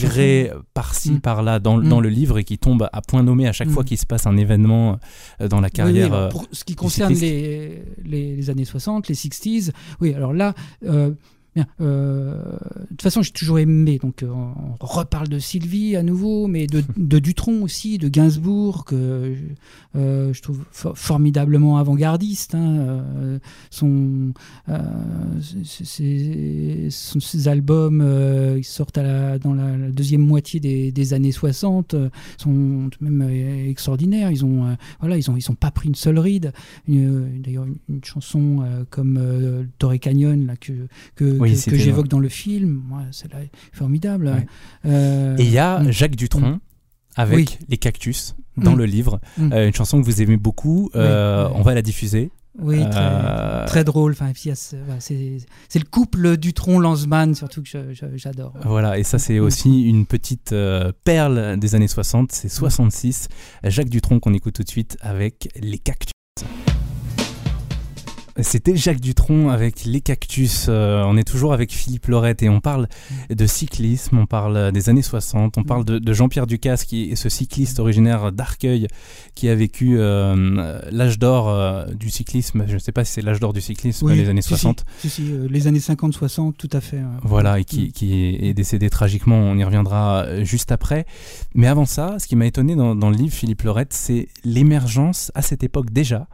par-ci 0.74 1.12
Mm. 1.12 1.20
par-là 1.22 1.60
dans, 1.60 1.78
Mm. 1.78 1.90
dans 1.90 2.00
le 2.02 2.10
livre 2.10 2.38
et 2.40 2.44
qui 2.44 2.58
tombent 2.58 2.90
à 2.92 3.02
point 3.02 3.24
nommé 3.24 3.48
à 3.48 3.52
chaque 3.52 3.68
Mm. 3.68 3.72
fois 3.74 3.84
qu'il 3.84 3.98
se 3.98 4.06
passe 4.06 4.26
un 4.28 4.38
événement 4.38 4.98
euh, 5.42 5.48
dans 5.48 5.62
la 5.62 5.68
Oui, 5.68 5.72
oui, 5.72 5.78
carrière. 5.78 6.14
euh, 6.14 6.30
pour 6.30 6.48
ce 6.52 6.64
qui 6.64 6.76
concerne 6.76 7.14
les, 7.14 7.84
les, 8.04 8.36
les 8.36 8.50
années 8.50 8.66
60, 8.66 9.08
les 9.08 9.16
60s, 9.16 9.72
oui, 10.00 10.14
alors 10.14 10.34
là, 10.34 10.54
euh, 10.86 11.12
Bien. 11.54 11.66
Euh, 11.82 12.42
de 12.82 12.88
toute 12.92 13.02
façon, 13.02 13.22
j'ai 13.22 13.32
toujours 13.32 13.60
aimé. 13.60 14.00
Donc, 14.02 14.24
euh, 14.24 14.30
on 14.32 14.86
reparle 14.86 15.28
de 15.28 15.38
Sylvie 15.38 15.98
à 15.98 16.04
nouveau, 16.04 16.48
mais 16.48 16.66
de, 16.66 16.82
de 16.98 17.20
Dutronc 17.20 17.62
aussi, 17.64 17.98
de 17.98 18.08
Gainsbourg, 18.08 18.86
que 18.86 19.36
euh, 19.98 20.32
je 20.34 20.42
trouve 20.42 20.62
fo- 20.74 20.96
formidablement 20.96 21.78
avant-gardiste. 21.78 22.56
Hein, 22.56 22.78
euh, 22.78 23.40
son, 23.70 24.32
ses, 25.74 26.88
son- 26.90 27.20
ses 27.20 27.48
albums 27.48 28.02
qui 28.62 28.64
sortent 28.70 28.98
à 28.98 29.04
la- 29.04 29.40
dans 29.40 29.54
la, 29.54 29.78
la 29.78 29.92
deuxième 29.92 30.22
moitié 30.22 30.60
des, 30.60 30.92
des 30.92 31.14
années 31.14 31.32
60 31.32 31.94
euh, 31.94 32.10
sont 32.38 32.90
tout 32.92 33.04
de 33.04 33.10
même 33.10 33.30
extraordinaires. 33.68 34.32
Ils 34.32 34.46
ont, 34.46 34.76
voilà, 35.00 35.18
ils 35.18 35.30
ont, 35.30 35.38
ils 35.38 35.50
ont 35.52 35.56
pas 35.56 35.72
pris 35.72 35.90
une 35.90 35.96
seule 35.96 36.20
ride. 36.20 36.54
D'ailleurs, 36.88 37.66
une, 37.66 37.76
une 37.90 38.04
chanson 38.04 38.64
comme 38.90 39.20
Torrey 39.80 40.00
Canyon 40.00 40.46
là, 40.48 40.56
que, 40.56 40.74
que, 41.16 41.38
Oui, 41.42 41.60
que- 41.60 41.72
que 41.72 41.78
j'évoque 41.78 42.08
dans 42.08 42.20
le 42.20 42.30
film, 42.30 42.82
moi, 42.88 43.02
c'est 43.12 43.32
là 43.32 43.40
formidable. 43.74 44.28
Ouais. 44.28 44.46
Euh, 44.86 45.36
Et 45.38 45.44
il 45.44 45.52
y 45.52 45.58
a 45.60 45.80
mm. 45.80 45.92
Jacques 45.92 46.16
Dutronc 46.16 46.60
avec 47.16 47.36
Oui. 47.38 47.58
les 47.70 47.78
cactus 47.78 48.36
dans 48.58 48.74
Mm. 48.74 48.78
le 48.78 48.86
livre, 48.86 49.20
Mm. 49.38 49.54
Euh, 49.54 49.68
une 49.68 49.74
chanson 49.74 50.00
que 50.00 50.06
vous 50.06 50.22
aimez 50.22 50.38
beaucoup. 50.38 50.90
euh. 50.96 51.48
On 51.54 51.62
va 51.62 51.74
la 51.74 51.82
diffuser. 51.82 52.32
Oui, 52.60 52.80
très, 52.90 53.00
Euh, 53.02 53.66
très 53.66 53.84
drôle. 53.86 54.12
Enfin, 54.12 54.32
c'est 55.00 55.80
le 55.80 55.86
couple 55.90 56.36
Dutron-Lanzmann, 56.36 57.34
surtout 57.34 57.64
que 57.64 57.94
j'adore. 58.16 58.54
Voilà, 58.66 59.00
et 59.00 59.04
ça 59.04 59.20
c'est 59.20 59.40
Mm. 59.40 59.44
aussi 59.44 59.84
une 59.84 60.06
petite 60.06 60.52
euh, 60.52 60.92
perle 61.06 61.58
des 61.58 61.76
années 61.76 61.88
60, 61.88 62.34
c'est 62.34 62.50
66. 62.50 63.30
Jacques 63.64 63.90
Dutronc 63.90 64.20
qu'on 64.20 64.34
écoute 64.34 64.54
tout 64.56 64.64
de 64.64 64.70
suite 64.70 64.98
avec 65.02 65.48
les 65.62 65.78
cactus. 65.78 66.12
C'était 68.40 68.76
Jacques 68.76 69.02
Dutronc 69.02 69.50
avec 69.50 69.84
les 69.84 70.00
cactus. 70.00 70.68
Euh, 70.70 71.04
on 71.06 71.18
est 71.18 71.24
toujours 71.24 71.54
avec 71.54 71.72
Philippe 71.72 72.08
Lorette 72.08 72.44
et 72.44 72.50
on 72.50 72.62
parle 72.62 72.88
de 73.30 73.46
cyclisme, 73.46 74.18
on 74.18 74.26
parle 74.26 74.72
des 74.72 74.90
années 74.90 75.02
60, 75.02 75.58
on 75.58 75.64
parle 75.64 75.84
de, 75.84 76.00
de 76.00 76.14
Jean-Pierre 76.14 76.48
Ducasse 76.48 76.86
qui 76.86 77.12
est 77.12 77.16
ce 77.16 77.30
cycliste 77.30 77.80
originaire 77.80 78.32
d'Arcueil 78.32 78.88
qui 79.36 79.50
a 79.50 79.56
vécu 79.56 79.98
euh, 79.98 80.80
l'âge 80.92 81.20
d'or 81.20 81.50
euh, 81.50 81.86
du 81.88 82.10
cyclisme. 82.10 82.64
Je 82.68 82.76
ne 82.76 82.80
sais 82.80 82.92
pas 82.92 83.04
si 83.04 83.14
c'est 83.14 83.22
l'âge 83.22 83.40
d'or 83.40 83.52
du 83.54 83.62
cyclisme, 83.62 84.06
Oui, 84.06 84.16
les 84.16 84.30
années 84.30 84.42
si, 84.42 84.50
60. 84.50 84.86
Si, 85.00 85.10
si, 85.10 85.24
les 85.50 85.68
années 85.68 85.80
50-60, 85.80 86.54
tout 86.54 86.70
à 86.72 86.80
fait. 86.80 87.02
Voilà, 87.24 87.60
et 87.60 87.66
qui, 87.66 87.92
qui 87.92 88.38
est 88.42 88.54
décédé 88.54 88.90
tragiquement, 88.90 89.38
on 89.38 89.58
y 89.58 89.64
reviendra 89.64 90.44
juste 90.44 90.72
après. 90.72 91.06
Mais 91.54 91.68
avant 91.68 91.86
ça, 91.86 92.18
ce 92.18 92.28
qui 92.28 92.36
m'a 92.36 92.46
étonné 92.46 92.76
dans, 92.76 92.96
dans 92.96 93.10
le 93.10 93.18
livre 93.18 93.34
Philippe 93.34 93.64
Lorette, 93.64 93.94
c'est 93.94 94.30
l'émergence 94.46 95.32
à 95.36 95.42
cette 95.42 95.64
époque 95.64 95.92
déjà 95.92 96.28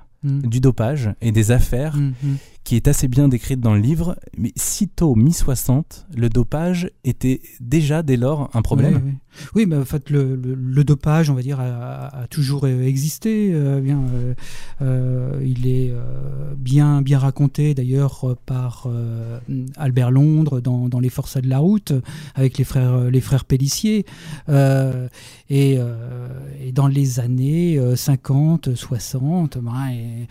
Du 0.43 0.59
dopage 0.59 1.11
et 1.21 1.31
des 1.31 1.51
affaires 1.51 1.95
Mm, 1.95 2.13
mm. 2.23 2.35
Qui 2.67 2.75
est 2.75 2.89
assez 2.89 3.07
bien 3.07 3.29
décrite 3.29 3.61
dans 3.61 3.73
le 3.73 3.79
livre. 3.79 4.17
Mais 4.37 4.51
sitôt 4.57 5.15
mi-60, 5.15 6.03
le 6.13 6.27
dopage 6.27 6.91
était 7.05 7.39
déjà 7.61 8.03
dès 8.03 8.17
lors 8.17 8.49
un 8.53 8.61
problème. 8.61 9.15
Oui, 9.55 9.65
mais 9.65 9.77
en 9.77 9.85
fait, 9.85 10.09
le, 10.09 10.35
le- 10.35 10.83
dopage, 10.83 11.29
on 11.29 11.33
va 11.33 11.41
dire, 11.41 11.59
a, 11.61 12.25
toujours 12.29 12.67
existé. 12.67 13.51
euh, 13.53 13.79
euh, 13.79 14.33
euh, 14.81 15.41
il 15.45 15.67
est 15.67 15.93
bien, 16.57 17.01
bien 17.01 17.19
raconté 17.19 17.73
d'ailleurs 17.73 18.35
par 18.45 18.87
Albert 19.77 20.11
Londres 20.11 20.59
dans, 20.59 20.89
dans 20.89 20.99
Les 20.99 21.09
Forçats 21.09 21.41
de 21.41 21.49
la 21.49 21.59
route, 21.59 21.93
avec 22.35 22.57
les 22.57 22.63
frères, 22.63 23.09
les 23.09 23.21
frères 23.21 23.45
Pellissier. 23.45 24.05
Et, 25.49 25.79
dans 26.73 26.87
les 26.87 27.19
années 27.19 27.79
euh, 27.79 27.95
50, 27.95 28.75
60, 28.75 29.57
ben, 29.57 30.27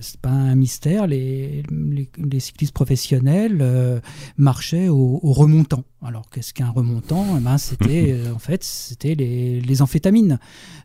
c'est 0.00 0.20
pas 0.20 0.30
un 0.30 0.54
mystère, 0.54 1.06
les, 1.06 1.19
les, 1.20 2.08
les 2.18 2.40
cyclistes 2.40 2.72
professionnels 2.74 3.58
euh, 3.60 4.00
marchaient 4.36 4.88
au, 4.88 5.20
au 5.22 5.32
remontant. 5.32 5.84
Alors 6.02 6.30
qu'est-ce 6.30 6.54
qu'un 6.54 6.70
remontant? 6.70 7.26
Eh 7.36 7.40
ben, 7.40 7.58
C'était 7.58 8.06
euh, 8.12 8.32
en 8.34 8.38
fait 8.38 8.64
c'était 8.64 9.14
les, 9.14 9.60
les 9.60 9.82
amphétamines. 9.82 10.38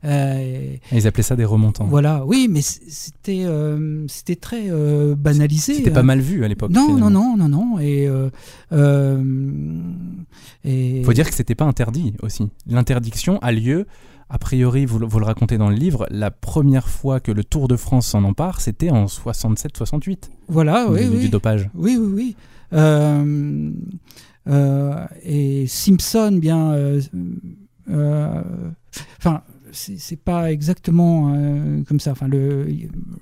Euh, 0.04 0.76
Ils 0.92 1.08
appelaient 1.08 1.24
ça 1.24 1.36
des 1.36 1.46
remontants. 1.46 1.86
voilà, 1.86 2.26
oui, 2.26 2.48
mais 2.50 2.62
c'était 2.62 3.44
euh, 3.46 4.06
c'était 4.08 4.36
très 4.36 4.70
banalisé. 5.16 5.76
C'était 5.76 5.92
pas 5.92 6.04
mal 6.04 6.20
vu 6.20 6.44
à 6.44 6.48
l'époque. 6.48 6.72
Non, 6.72 6.98
non, 6.98 7.10
non, 7.10 7.38
non, 7.38 7.48
non. 7.48 7.80
Et, 7.80 8.10
et 10.64 11.04
faut 11.04 11.14
dire 11.14 11.30
que 11.30 11.36
c'était 11.36 11.56
pas 11.56 11.66
interdit 11.66 12.14
aussi. 12.22 12.50
L'interdiction 12.68 13.40
a 13.40 13.52
lieu, 13.52 13.86
a 14.30 14.38
priori, 14.40 14.86
vous, 14.86 15.00
le- 15.00 15.06
vous 15.06 15.20
le 15.20 15.26
racontez 15.26 15.58
dans 15.58 15.70
le 15.70 15.76
livre, 15.76 16.08
la 16.10 16.32
première 16.32 16.88
fois 16.90 17.20
que 17.20 17.32
le 17.32 17.44
Tour 17.44 17.68
de 17.68 17.76
France 17.76 18.08
s'en 18.08 18.24
empare, 18.24 18.60
c'était 18.62 18.90
en 18.90 19.06
67-68, 19.06 20.30
voilà, 20.48 20.88
oui, 20.90 21.02
du, 21.04 21.10
oui. 21.10 21.20
du 21.22 21.30
dopage. 21.30 21.70
Oui, 21.76 21.98
oui, 22.00 22.12
oui. 22.14 22.36
Euh, 22.74 23.72
euh, 24.48 25.06
et 25.24 25.68
Simpson, 25.68 26.38
bien. 26.42 26.74
euh, 26.74 27.02
Enfin. 29.20 29.42
C'est 29.76 30.20
pas 30.20 30.52
exactement 30.52 31.34
euh, 31.34 31.84
comme 31.84 32.00
ça. 32.00 32.12
Enfin, 32.12 32.28
le, 32.28 32.68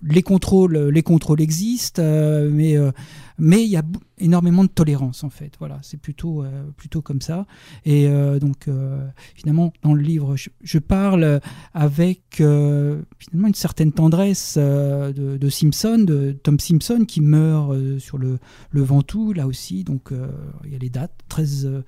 les 0.03 0.21
contrôles, 0.21 0.77
les 0.77 1.03
contrôles 1.03 1.41
existent, 1.41 2.01
euh, 2.01 2.49
mais 2.51 2.77
euh, 2.77 2.91
mais 3.37 3.63
il 3.63 3.69
y 3.69 3.77
a 3.77 3.83
énormément 4.19 4.63
de 4.63 4.69
tolérance 4.69 5.23
en 5.23 5.29
fait. 5.29 5.53
Voilà, 5.59 5.79
c'est 5.81 5.99
plutôt 5.99 6.45
plutôt 6.77 7.01
comme 7.01 7.19
ça. 7.19 7.47
Et 7.83 8.07
donc 8.39 8.69
finalement 9.33 9.73
dans 9.81 9.95
le 9.95 10.03
livre, 10.03 10.35
je, 10.61 10.77
parle 10.77 11.41
avec 11.73 12.21
finalement 12.35 13.47
une 13.47 13.55
certaine 13.55 13.91
tendresse 13.91 14.55
de, 14.57 15.37
de 15.37 15.49
Simpson, 15.49 15.97
de 16.05 16.31
Tom 16.43 16.59
Simpson 16.59 17.05
qui 17.07 17.21
meurt 17.21 17.75
sur 17.97 18.19
le 18.19 18.37
le 18.69 18.83
Ventoux 18.83 19.33
là 19.33 19.47
aussi. 19.47 19.83
Donc 19.83 20.11
il 20.63 20.71
y 20.71 20.75
a 20.75 20.79
les 20.79 20.89
dates 20.89 21.19
13 21.27 21.83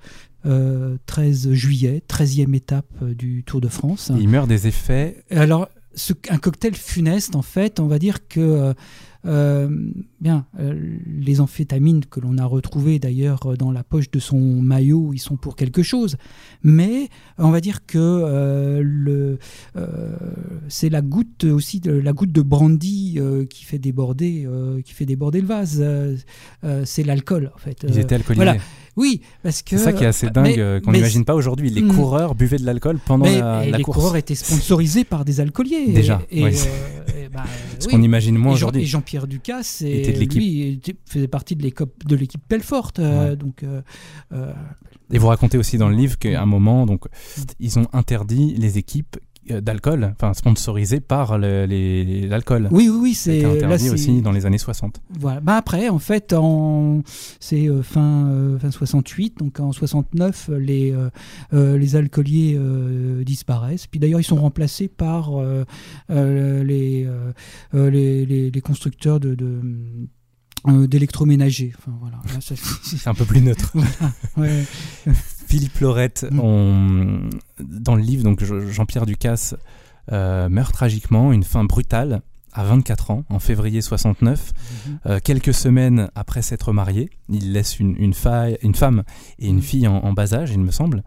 euh, 0.46 0.94
euh, 0.94 0.96
13 1.06 1.52
juillet, 1.52 2.02
13e 2.08 2.54
étape 2.54 2.86
euh, 3.02 3.14
du 3.14 3.42
Tour 3.44 3.60
de 3.60 3.68
France. 3.68 4.10
Il 4.18 4.28
meurt 4.28 4.48
des 4.48 4.66
effets. 4.66 5.24
Et 5.30 5.36
Alors, 5.36 5.68
ce- 5.94 6.12
un 6.30 6.38
cocktail 6.38 6.74
funeste, 6.74 7.34
en 7.36 7.42
fait, 7.42 7.80
on 7.80 7.86
va 7.86 7.98
dire 7.98 8.26
que 8.28 8.40
euh, 8.40 8.74
bien, 10.20 10.46
euh, 10.60 10.96
les 11.06 11.40
amphétamines 11.40 12.04
que 12.04 12.20
l'on 12.20 12.38
a 12.38 12.44
retrouvées 12.44 12.98
d'ailleurs 12.98 13.46
euh, 13.46 13.56
dans 13.56 13.72
la 13.72 13.82
poche 13.82 14.10
de 14.10 14.18
son 14.18 14.38
maillot, 14.38 15.12
ils 15.12 15.18
sont 15.18 15.36
pour 15.36 15.56
quelque 15.56 15.82
chose. 15.82 16.16
Mais 16.62 17.08
on 17.38 17.50
va 17.50 17.60
dire 17.60 17.86
que 17.86 17.98
euh, 17.98 18.80
le, 18.84 19.38
euh, 19.76 20.16
c'est 20.68 20.88
la 20.88 21.02
goutte 21.02 21.44
aussi, 21.44 21.80
de, 21.80 21.92
la 21.92 22.12
goutte 22.12 22.32
de 22.32 22.42
brandy 22.42 23.16
euh, 23.18 23.44
qui 23.46 23.64
fait 23.64 23.78
déborder, 23.78 24.44
euh, 24.46 24.80
qui 24.82 24.92
fait 24.92 25.06
déborder 25.06 25.40
le 25.40 25.46
vase. 25.46 25.78
Euh, 25.80 26.16
euh, 26.64 26.82
c'est 26.84 27.02
l'alcool, 27.02 27.50
en 27.54 27.58
fait. 27.58 27.84
Ils 27.88 27.98
Euh, 27.98 28.02
étaient 28.02 28.14
alcoolisés. 28.14 28.44
voilà. 28.44 28.56
Oui, 28.96 29.20
parce 29.42 29.60
que 29.62 29.76
C'est 29.76 29.84
ça 29.84 29.92
qui 29.92 30.04
est 30.04 30.06
assez 30.06 30.30
dingue, 30.30 30.44
mais- 30.56 30.58
euh, 30.58 30.80
qu'on 30.80 30.92
n'imagine 30.92 31.24
pas 31.26 31.34
aujourd'hui. 31.34 31.68
Les 31.68 31.82
Hmm. 31.82 31.92
coureurs 31.94 32.34
buvaient 32.34 32.56
de 32.56 32.64
l'alcool 32.64 32.98
pendant 33.04 33.26
mais 33.26 33.38
la, 33.40 33.66
les 33.66 33.82
course. 33.82 33.98
coureurs 33.98 34.16
étaient 34.16 34.34
sponsorisés 34.34 35.04
par 35.04 35.26
des 35.26 35.40
alcooliers. 35.40 35.92
Déjà, 35.92 36.22
Et, 36.30 36.42
oui. 36.44 36.54
euh, 36.56 37.24
et 37.24 37.28
bah, 37.28 37.44
Ce 37.78 37.86
oui. 37.86 37.92
qu'on 37.92 38.02
imagine 38.02 38.36
moins 38.36 38.52
Jean- 38.52 38.56
aujourd'hui. 38.56 38.82
Et 38.82 38.86
Jean-Pierre 38.86 39.26
Était 39.82 40.12
de 40.12 40.18
l'équipe. 40.18 40.38
lui, 40.40 40.80
faisait 41.06 41.28
partie 41.28 41.56
de 41.56 41.62
l'équipe 42.16 42.40
Pelfort. 42.48 42.92
euh, 42.98 43.30
Ouais. 43.30 43.36
Donc, 43.36 43.62
euh, 43.62 43.82
euh, 44.32 44.52
Et 45.12 45.18
vous 45.18 45.26
racontez 45.28 45.58
aussi 45.58 45.78
dans 45.78 45.88
le 45.88 45.96
livre 45.96 46.18
qu'à 46.18 46.40
un 46.42 46.46
moment, 46.46 46.86
donc, 46.86 47.04
ils 47.60 47.78
ont 47.78 47.86
interdit 47.92 48.54
les 48.56 48.78
équipes 48.78 49.16
d'alcool, 49.60 50.12
enfin 50.12 50.34
sponsorisées 50.34 51.00
par 51.00 51.38
le- 51.38 51.66
l'alcool. 52.28 52.68
oui, 52.70 52.88
oui, 52.88 52.98
oui, 53.02 53.14
c'est 53.14 53.42
là, 53.42 53.50
interdit 53.50 53.90
aussi 53.90 54.22
dans 54.22 54.32
les 54.32 54.46
années 54.46 54.58
60. 54.58 55.00
Voilà. 55.18 55.40
Bah 55.40 55.56
après, 55.56 55.88
en 55.88 55.98
fait, 55.98 56.32
en 56.32 57.02
c'est 57.40 57.68
euh, 57.68 57.82
fin 57.82 58.26
euh, 58.28 58.58
fin 58.58 58.70
68, 58.70 59.38
donc 59.38 59.60
en 59.60 59.72
69, 59.72 60.48
euh, 60.50 60.58
les 60.58 60.92
euh, 60.92 61.10
euh, 61.52 61.78
les 61.78 61.96
alcooliers 61.96 62.56
euh, 62.58 63.24
disparaissent. 63.24 63.86
Puis 63.86 64.00
d'ailleurs, 64.00 64.20
ils 64.20 64.24
sont 64.24 64.36
remplacés 64.36 64.88
par 64.88 65.36
euh, 65.40 65.64
euh, 66.10 66.64
les, 66.64 67.04
euh, 67.06 67.32
euh, 67.74 67.90
les, 67.90 68.26
les 68.26 68.50
les 68.50 68.60
constructeurs 68.60 69.20
de, 69.20 69.34
de 69.34 69.60
euh, 70.68 70.86
d'électroménager. 70.88 71.72
Enfin 71.78 71.92
voilà. 72.00 72.18
C'est 72.40 73.08
un 73.08 73.14
peu 73.14 73.24
plus 73.24 73.40
neutre. 73.40 73.72
ouais. 74.36 74.64
Philippe 75.46 75.78
Lorette, 75.80 76.26
Mm. 76.30 76.40
on- 76.40 77.30
dans 77.60 77.94
le 77.94 78.02
livre, 78.02 78.24
donc 78.24 78.42
Je- 78.44 78.66
Jean-Pierre 78.70 79.06
Ducasse 79.06 79.54
euh, 80.12 80.48
meurt 80.48 80.72
tragiquement, 80.72 81.32
une 81.32 81.42
fin 81.44 81.64
brutale, 81.64 82.22
à 82.52 82.64
24 82.64 83.10
ans, 83.10 83.24
en 83.28 83.38
février 83.38 83.82
69. 83.82 84.52
Mhm. 84.86 84.98
Euh, 85.06 85.18
quelques 85.22 85.52
semaines 85.52 86.10
après 86.14 86.40
s'être 86.42 86.72
marié, 86.72 87.10
il 87.28 87.52
laisse 87.52 87.78
une, 87.80 87.94
une, 87.98 88.14
faille- 88.14 88.56
une 88.62 88.74
femme 88.74 89.02
et 89.38 89.48
une 89.48 89.60
fille 89.60 89.86
en, 89.86 89.96
en 89.98 90.12
bas 90.14 90.32
âge, 90.32 90.52
il 90.52 90.60
me 90.60 90.70
semble. 90.70 91.02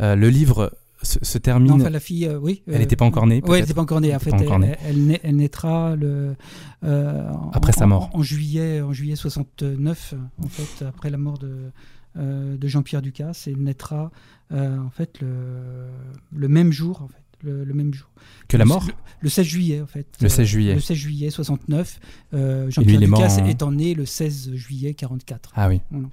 Euh, 0.00 0.14
le 0.14 0.28
livre 0.28 0.76
se, 1.02 1.18
se 1.22 1.38
termine. 1.38 1.70
Non, 1.70 1.80
enfin, 1.80 1.88
la 1.90 2.00
fille, 2.00 2.26
euh, 2.26 2.38
oui. 2.38 2.62
Elle 2.66 2.80
n'était 2.80 2.96
pas 2.96 3.06
encore 3.06 3.26
née, 3.26 3.40
Oui, 3.46 3.54
elle 3.56 3.62
n'était 3.62 3.72
pas 3.72 3.80
encore 3.80 4.00
née. 4.02 4.14
En 4.14 4.18
fait, 4.18 4.30
elle, 4.34 4.58
née. 4.60 4.76
elle 4.86 5.06
naît- 5.06 5.20
elle 5.22 5.36
naîtra 5.36 5.96
le, 5.96 6.36
euh, 6.84 7.30
en- 7.30 7.50
Après 7.54 7.72
sa 7.72 7.86
mort. 7.86 8.10
En, 8.12 8.18
en 8.18 8.22
juillet, 8.22 8.82
en 8.82 8.92
juillet 8.92 9.16
69, 9.16 10.14
en 10.44 10.48
fait, 10.48 10.84
après 10.84 11.08
la 11.08 11.16
mort 11.18 11.38
de, 11.38 11.70
de 12.16 12.68
Jean-Pierre 12.68 13.02
Ducasse, 13.02 13.46
et 13.46 13.54
naîtra 13.54 14.10
euh, 14.52 14.78
en 14.78 14.90
fait 14.90 15.20
le, 15.20 15.88
le 16.34 16.48
même 16.48 16.72
jour, 16.72 17.02
en 17.02 17.08
fait. 17.08 17.22
le, 17.42 17.64
le 17.64 17.74
même 17.74 17.94
jour. 17.94 18.08
Que 18.48 18.56
la 18.56 18.64
mort 18.64 18.84
le, 18.86 18.92
le 19.20 19.28
16 19.28 19.46
juillet, 19.46 19.80
en 19.80 19.86
fait. 19.86 20.06
Le 20.20 20.28
16 20.28 20.46
juillet. 20.46 20.74
Le 20.74 20.80
16 20.80 20.96
juillet 20.96 21.30
69. 21.30 22.00
Euh, 22.34 22.70
Jean-Pierre 22.70 23.00
mort 23.08 23.20
Ducasse 23.20 23.38
en- 23.38 23.46
étant 23.46 23.70
né 23.72 23.94
le 23.94 24.04
16 24.06 24.54
juillet 24.54 24.94
44. 24.94 25.52
Ah 25.54 25.68
oui. 25.68 25.80
Voilà. 25.90 26.08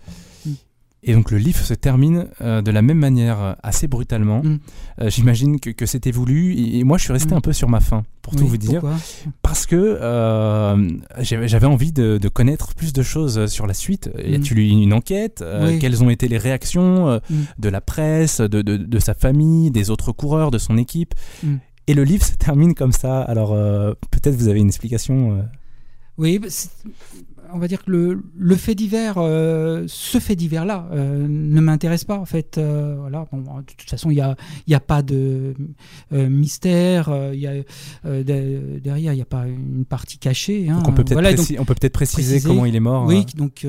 Et 1.03 1.13
donc 1.13 1.29
le 1.31 1.37
livre 1.37 1.59
se 1.59 1.73
termine 1.75 2.27
euh, 2.41 2.61
de 2.61 2.71
la 2.71 2.81
même 2.81 2.97
manière, 2.97 3.39
euh, 3.41 3.53
assez 3.63 3.87
brutalement. 3.87 4.41
Mm. 4.43 4.59
Euh, 5.01 5.09
J'imagine 5.09 5.59
que, 5.59 5.69
que 5.69 5.85
c'était 5.85 6.11
voulu. 6.11 6.53
Et, 6.55 6.79
et 6.79 6.83
moi, 6.83 6.97
je 6.97 7.03
suis 7.03 7.13
resté 7.13 7.33
Mm. 7.33 7.37
un 7.37 7.41
peu 7.41 7.53
sur 7.53 7.69
ma 7.69 7.79
faim, 7.79 8.03
pour 8.23 8.35
tout 8.35 8.47
vous 8.47 8.57
dire. 8.57 8.81
Parce 9.43 9.65
que 9.67 9.75
euh, 10.01 10.89
j'avais 11.21 11.67
envie 11.67 11.91
de, 11.93 12.17
de 12.17 12.29
connaître 12.29 12.73
plus 12.73 12.93
de 12.93 13.03
choses 13.03 13.45
sur 13.45 13.67
la 13.67 13.73
suite. 13.75 14.09
Y 14.17 14.35
a-t-il 14.35 14.57
eu 14.59 14.67
une 14.67 14.91
enquête? 14.93 15.43
Oui. 15.63 15.79
Quelles 15.79 16.03
ont 16.03 16.09
été 16.09 16.27
les 16.27 16.37
réactions 16.39 17.21
Mm. 17.29 17.35
de 17.59 17.69
la 17.69 17.79
presse, 17.81 18.41
de, 18.41 18.61
de- 18.61 18.77
de 18.77 18.99
sa 18.99 19.13
famille, 19.13 19.69
des 19.71 19.89
autres 19.91 20.11
coureurs, 20.11 20.49
de 20.51 20.57
son 20.57 20.77
équipe? 20.77 21.13
Mm. 21.43 21.55
Et 21.87 21.93
le 21.93 22.03
livre 22.03 22.25
se 22.25 22.35
termine 22.35 22.73
comme 22.73 22.91
ça. 22.91 23.21
Alors 23.21 23.51
peut-être 24.11 24.35
vous 24.35 24.47
avez 24.49 24.59
une 24.59 24.67
explication. 24.67 25.45
Oui, 26.17 26.39
bah, 26.39 26.47
on 27.53 27.59
va 27.59 27.67
dire 27.67 27.83
que 27.83 27.91
le, 27.91 28.21
le 28.37 28.55
fait 28.55 28.75
divers, 28.75 29.15
euh, 29.17 29.83
ce 29.87 30.19
fait 30.19 30.35
divers-là, 30.35 30.87
euh, 30.91 31.27
ne 31.27 31.61
m'intéresse 31.61 32.03
pas 32.03 32.17
en 32.17 32.25
fait. 32.25 32.57
euh, 32.57 32.95
voilà, 32.99 33.25
bon, 33.31 33.39
de 33.59 33.61
toute 33.77 33.89
façon, 33.89 34.09
il 34.11 34.15
n'y 34.15 34.21
a, 34.21 34.35
y 34.67 34.73
a 34.75 34.79
pas 34.79 35.01
de 35.01 35.53
mystère. 36.11 37.09
il 37.33 37.39
y 37.39 37.47
a, 37.47 37.53
de- 38.05 38.79
derrière, 38.79 39.13
il 39.13 39.17
n'y 39.17 39.21
a 39.21 39.25
pas 39.25 39.47
une 39.47 39.85
partie 39.85 40.17
cachée. 40.17 40.69
hein. 40.69 40.77
Donc 40.77 40.87
on 40.89 40.91
peut 40.93 41.03
peut-être 41.03 41.13
Voilà, 41.13 41.33
préci- 41.33 41.55
peut 41.57 41.73
peut-être 41.75 41.93
préciser, 41.93 42.33
préciser. 42.35 42.47
comment 42.49 42.65
il 42.65 42.75
est 42.75 42.79
mort. 42.79 43.05
Oui, 43.05 43.25
donc, 43.35 43.65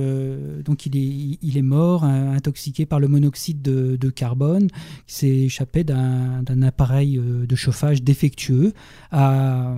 donc 0.64 0.86
il, 0.86 0.96
est, 0.96 1.38
il 1.42 1.56
est 1.58 1.62
mort, 1.62 2.04
intoxiqué 2.04 2.86
par 2.86 3.00
le 3.00 3.08
monoxyde 3.08 3.62
de, 3.62 3.96
de 3.96 4.10
carbone, 4.10 4.68
qui 5.06 5.14
s'est 5.14 5.28
échappé 5.28 5.84
d'un 5.84 6.62
appareil 6.62 7.18
de 7.20 7.56
chauffage 7.56 8.02
défectueux 8.02 8.72
à, 9.10 9.74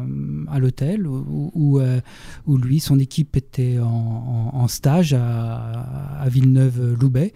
à 0.49 0.59
l'hôtel 0.59 1.07
où, 1.07 1.51
où, 1.55 1.81
où 2.47 2.57
lui, 2.59 2.81
son 2.81 2.99
équipe 2.99 3.37
était 3.37 3.79
en, 3.79 3.90
en- 3.91 4.51
en 4.55 4.69
stage 4.69 5.13
à, 5.15 6.21
à 6.21 6.29
Villeneuve-Loubet. 6.29 7.33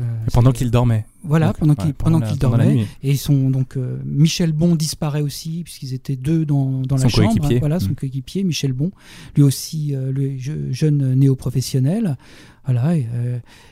Euh, 0.00 0.02
pendant 0.32 0.52
qu'il 0.52 0.70
dormait. 0.70 1.04
Voilà, 1.24 1.46
Donc, 1.48 1.56
pendant 1.58 1.74
ouais, 1.74 1.82
qu'il 1.86 1.94
pendant 1.94 2.20
qu'il 2.20 2.38
dormait. 2.38 2.86
Et 3.02 3.10
ils 3.10 3.18
sont 3.18 3.50
donc 3.50 3.76
euh, 3.76 3.98
Michel 4.04 4.52
Bon 4.52 4.76
disparaît 4.76 5.22
aussi 5.22 5.62
puisqu'ils 5.64 5.92
étaient 5.92 6.14
deux 6.14 6.46
dans, 6.46 6.82
dans 6.82 6.94
la 6.94 7.02
Son 7.02 7.08
chambre. 7.08 7.28
coéquipier. 7.34 7.58
Voilà, 7.58 7.80
son 7.80 7.90
Mm. 7.90 7.94
coéquipier 7.96 8.44
Michel 8.44 8.72
Bon, 8.72 8.92
lui 9.34 9.42
aussi 9.42 9.96
euh, 9.96 10.12
le 10.12 10.38
je- 10.38 10.70
jeune 10.70 11.14
néo-professionnel. 11.16 12.16
Voilà 12.64 12.96
et, 12.96 13.06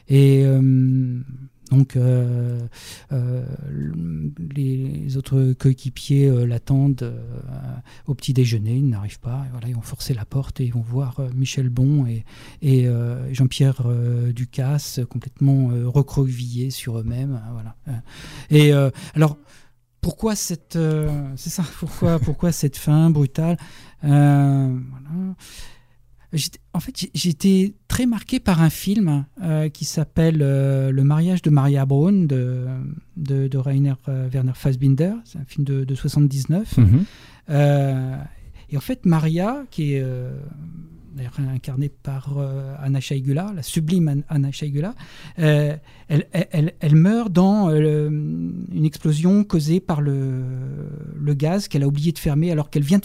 et, 0.09 0.45
donc 1.71 1.97
euh, 1.97 2.61
euh, 3.12 3.45
les 4.55 5.17
autres 5.17 5.53
coéquipiers 5.55 6.29
euh, 6.29 6.47
l'attendent 6.47 7.14
au 8.07 8.14
petit 8.14 8.33
déjeuner. 8.33 8.77
Il 8.77 8.89
n'arrive 8.89 9.19
pas. 9.21 9.45
Ils 9.67 9.75
vont 9.75 9.81
forcer 9.81 10.14
la 10.14 10.25
porte 10.25 10.61
et 10.61 10.64
ils 10.64 10.73
vont 10.73 10.81
voir 10.81 11.21
Michel 11.35 11.69
Bon 11.69 12.07
et, 12.07 12.25
Jean-Pierre 13.33 13.83
Ducasse 14.35 15.01
complètement 15.09 15.71
recroquevillés 15.85 16.71
sur 16.71 16.99
eux-mêmes. 16.99 17.41
hein, 17.45 17.53
voilà. 17.53 18.03
Et 18.51 18.73
alors, 19.14 19.37
pourquoi 20.01 20.37
cette, 20.37 20.79
c'est 21.37 21.51
ça, 21.51 21.64
pourquoi, 21.79 22.19
pourquoi 22.19 22.53
cette 22.53 22.77
fin 22.77 23.11
brutale? 23.11 23.57
J'étais- 26.37 26.59
En 26.72 26.80
fait, 26.80 27.09
été 27.14 27.74
très 27.89 28.07
marqué 28.07 28.39
par 28.41 28.61
un 28.62 28.70
film 28.70 29.24
euh, 29.43 29.68
qui 29.70 29.84
s'appelle 29.84 30.41
euh, 30.43 30.91
Le 30.93 31.03
mariage 31.05 31.41
de 31.43 31.51
Maria 31.51 31.87
Braun 31.87 32.26
de, 32.26 32.66
de, 33.16 33.49
de 33.49 33.59
Rainer 33.59 33.95
euh, 34.09 34.28
Werner 34.32 34.53
Fassbinder. 34.55 35.14
C'est 35.24 35.39
un 35.39 35.45
film 35.47 35.64
de, 35.64 35.84
de 35.84 35.95
79. 35.95 36.76
Mhm. 36.76 37.05
Euh, 37.49 38.16
et 38.71 38.77
en 38.77 38.81
fait, 38.81 39.07
Maria, 39.07 39.64
qui 39.71 39.95
est 39.95 40.01
euh, 40.03 40.39
incarnée 41.39 41.89
par 41.89 42.37
euh, 42.39 42.75
Anna 42.81 43.01
Shaigula, 43.01 43.53
la 43.55 43.62
sublime 43.62 44.09
An- 44.09 44.23
Anna 44.29 44.53
Shaigula, 44.53 44.95
euh, 45.39 45.77
elle, 46.09 46.27
elle- 46.33 46.75
elle- 46.81 46.95
meurt 46.97 47.33
dans 47.33 47.71
une 47.71 48.85
explosion 48.85 49.45
causée 49.45 49.81
par 49.81 50.01
le, 50.01 51.35
gaz 51.35 51.69
qu'elle 51.69 51.83
a 51.83 51.87
oublié 51.89 52.12
de 52.12 52.19
fermer 52.19 52.51
alors 52.51 52.71
qu'elle 52.71 52.83
vient 52.83 53.01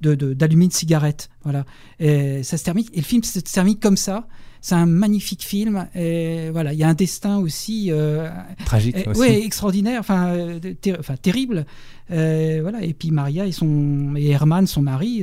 de- 0.00 0.14
de- 0.14 0.34
d'allumer 0.34 0.66
une 0.66 0.70
cigarette. 0.70 1.28
Voilà. 1.42 1.64
Ça 2.00 2.56
se 2.56 2.64
termine. 2.64 2.84
Et 2.92 2.98
le 2.98 3.04
film 3.04 3.22
se 3.22 3.38
termine 3.40 3.78
comme 3.78 3.96
ça. 3.96 4.26
C'est 4.66 4.76
un 4.76 4.86
magnifique 4.86 5.42
film. 5.44 5.86
Et 5.94 6.48
voilà, 6.50 6.72
il 6.72 6.78
y 6.78 6.84
a 6.84 6.88
un 6.88 6.94
destin 6.94 7.36
aussi. 7.36 7.88
euh, 7.90 8.30
Tragique 8.64 8.96
aussi. 9.06 9.20
ouais, 9.20 9.44
extraordinaire, 9.44 10.00
enfin, 10.00 10.28
euh, 10.28 10.58
ter- 10.80 11.02
terrible. 11.20 11.66
Euh, 12.10 12.60
voilà. 12.62 12.82
Et 12.82 12.94
puis 12.94 13.10
Maria 13.10 13.46
et 13.46 13.52
son 13.52 14.14
et 14.16 14.30
Herman, 14.30 14.66
son 14.66 14.80
mari, 14.80 15.22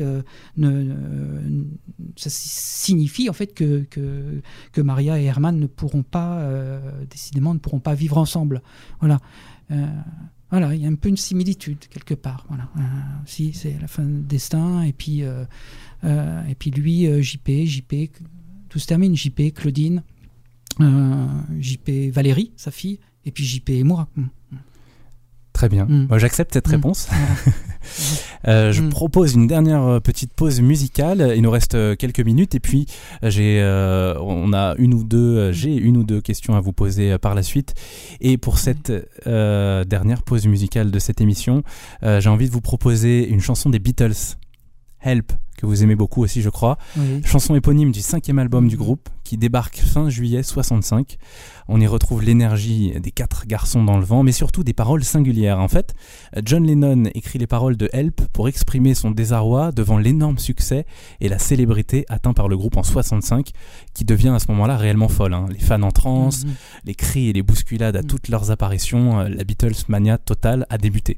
ne, 0.58 0.84
ne- 0.84 1.64
ça 2.18 2.30
signifie 2.30 3.30
en 3.30 3.34
fait 3.34 3.48
que, 3.56 3.82
que 3.90 4.42
que 4.74 4.82
Maria 4.82 5.20
et 5.20 5.24
Herman 5.26 5.60
ne 5.60 5.66
pourront 5.66 6.04
pas, 6.04 6.48
décidément, 7.10 7.56
ne 7.56 7.60
pourront 7.60 7.80
pas 7.80 7.96
vivre 7.96 8.20
ensemble. 8.20 8.62
Voilà. 9.00 9.20
Voilà, 10.52 10.76
il 10.76 10.82
y 10.82 10.86
a 10.86 10.90
un 10.90 10.96
peu 10.96 11.08
une 11.10 11.18
similitude 11.18 11.80
quelque 11.90 12.14
part. 12.14 12.46
Voilà. 12.50 12.70
Euh, 12.78 12.82
si 13.26 13.54
c'est 13.54 13.78
la 13.82 13.88
fin 13.88 14.04
du 14.04 14.22
destin, 14.22 14.84
et 14.84 14.92
puis 14.94 15.24
euh, 15.24 15.46
euh, 16.04 16.44
et 16.48 16.56
puis 16.56 16.70
lui, 16.72 17.08
JP, 17.24 17.50
JP, 17.66 17.94
tout 18.72 18.80
se 18.80 18.88
termine. 18.88 19.16
JP, 19.16 19.54
Claudine, 19.54 20.02
euh, 20.80 21.28
JP, 21.60 22.10
Valérie, 22.12 22.52
sa 22.56 22.72
fille, 22.72 23.00
et 23.26 23.32
puis 23.32 23.44
JP 23.44 23.70
et 23.72 23.84
moi. 23.84 24.08
Mm. 24.16 24.24
Très 25.54 25.68
bien. 25.68 25.86
Mm. 25.86 26.08
Moi, 26.08 26.18
j'accepte 26.18 26.54
cette 26.54 26.68
Mm. 26.70 26.72
réponse. 26.72 27.08
Euh, 28.48 28.72
je 28.72 28.82
propose 28.84 29.34
une 29.36 29.46
dernière 29.46 29.84
euh, 29.84 30.00
petite 30.00 30.34
pause 30.34 30.62
musicale. 30.62 31.34
Il 31.36 31.42
nous 31.44 31.52
reste 31.52 31.78
quelques 31.98 32.22
minutes 32.22 32.56
et 32.56 32.60
puis 32.60 32.86
j'ai, 33.24 33.60
euh, 33.62 34.16
on 34.20 34.52
a 34.54 34.74
une 34.80 34.94
ou 34.96 35.04
deux, 35.04 35.52
j'ai 35.52 35.76
une 35.76 35.98
ou 35.98 36.04
deux 36.04 36.22
questions 36.22 36.56
à 36.56 36.60
vous 36.62 36.74
poser 36.74 37.18
par 37.20 37.36
la 37.36 37.44
suite. 37.44 37.74
Et 38.20 38.38
pour 38.38 38.58
cette 38.58 38.92
euh, 39.28 39.84
dernière 39.84 40.24
pause 40.24 40.48
musicale 40.48 40.90
de 40.90 41.00
cette 41.00 41.22
émission, 41.22 41.64
j'ai 42.04 42.30
envie 42.30 42.48
de 42.48 42.52
vous 42.52 42.62
proposer 42.62 43.28
une 43.28 43.42
chanson 43.42 43.70
des 43.70 43.80
Beatles, 43.80 44.38
Help, 45.04 45.32
que 45.58 45.66
vous 45.66 45.84
aimez 45.84 45.96
beaucoup 45.96 46.24
aussi, 46.24 46.42
je 46.42 46.50
crois. 46.50 46.78
Oui. 46.98 47.22
Chanson 47.26 47.56
éponyme 47.56 47.92
du 47.92 48.02
cinquième 48.02 48.40
album 48.40 48.68
du 48.68 48.78
groupe 48.78 49.10
qui 49.24 49.38
débarque 49.38 49.78
fin 49.78 50.10
juillet 50.10 50.44
65. 50.44 51.18
On 51.68 51.80
y 51.80 51.88
retrouve 51.88 52.22
l'énergie 52.24 52.92
des 53.00 53.12
quatre 53.12 53.46
garçons 53.46 53.84
dans 53.84 53.98
le 53.98 54.04
vent, 54.04 54.24
mais 54.24 54.32
surtout 54.34 54.64
des 54.64 54.74
paroles 54.74 55.04
singulières. 55.04 55.60
En 55.60 55.68
fait, 55.70 55.94
John 56.44 56.66
Lennon 56.66 57.04
écrit 57.14 57.40
les 57.40 57.48
paroles 57.48 57.78
de 57.78 57.90
Help 57.94 58.22
pour 58.34 58.50
exprimer 58.50 58.94
son 58.94 59.12
désarroi 59.12 59.72
devant 59.72 59.98
l'énorme 59.98 60.38
succès 60.38 60.86
et 61.22 61.30
la 61.30 61.40
célébrité 61.40 62.06
atteint 62.10 62.34
par 62.34 62.48
le 62.50 62.58
groupe 62.58 62.76
en 62.78 62.84
65, 62.84 63.52
qui 63.94 64.04
devient 64.04 64.30
à 64.30 64.40
ce 64.40 64.48
moment-là 64.52 64.76
réellement 64.78 65.08
folle. 65.08 65.34
hein. 65.34 65.46
Les 65.52 65.60
fans 65.60 65.82
en 65.84 65.92
transe, 65.92 66.44
Mhm. 66.46 66.52
les 66.86 66.96
cris 66.96 67.30
et 67.30 67.34
les 67.34 67.44
bousculades 67.44 67.96
à 67.96 68.02
Mm. 68.02 68.06
toutes 68.08 68.28
leurs 68.28 68.52
apparitions, 68.52 69.20
euh, 69.22 69.30
la 69.30 69.44
Beatles 69.46 69.76
mania 69.88 70.18
totale 70.18 70.66
a 70.70 70.78
débuté. 70.78 71.18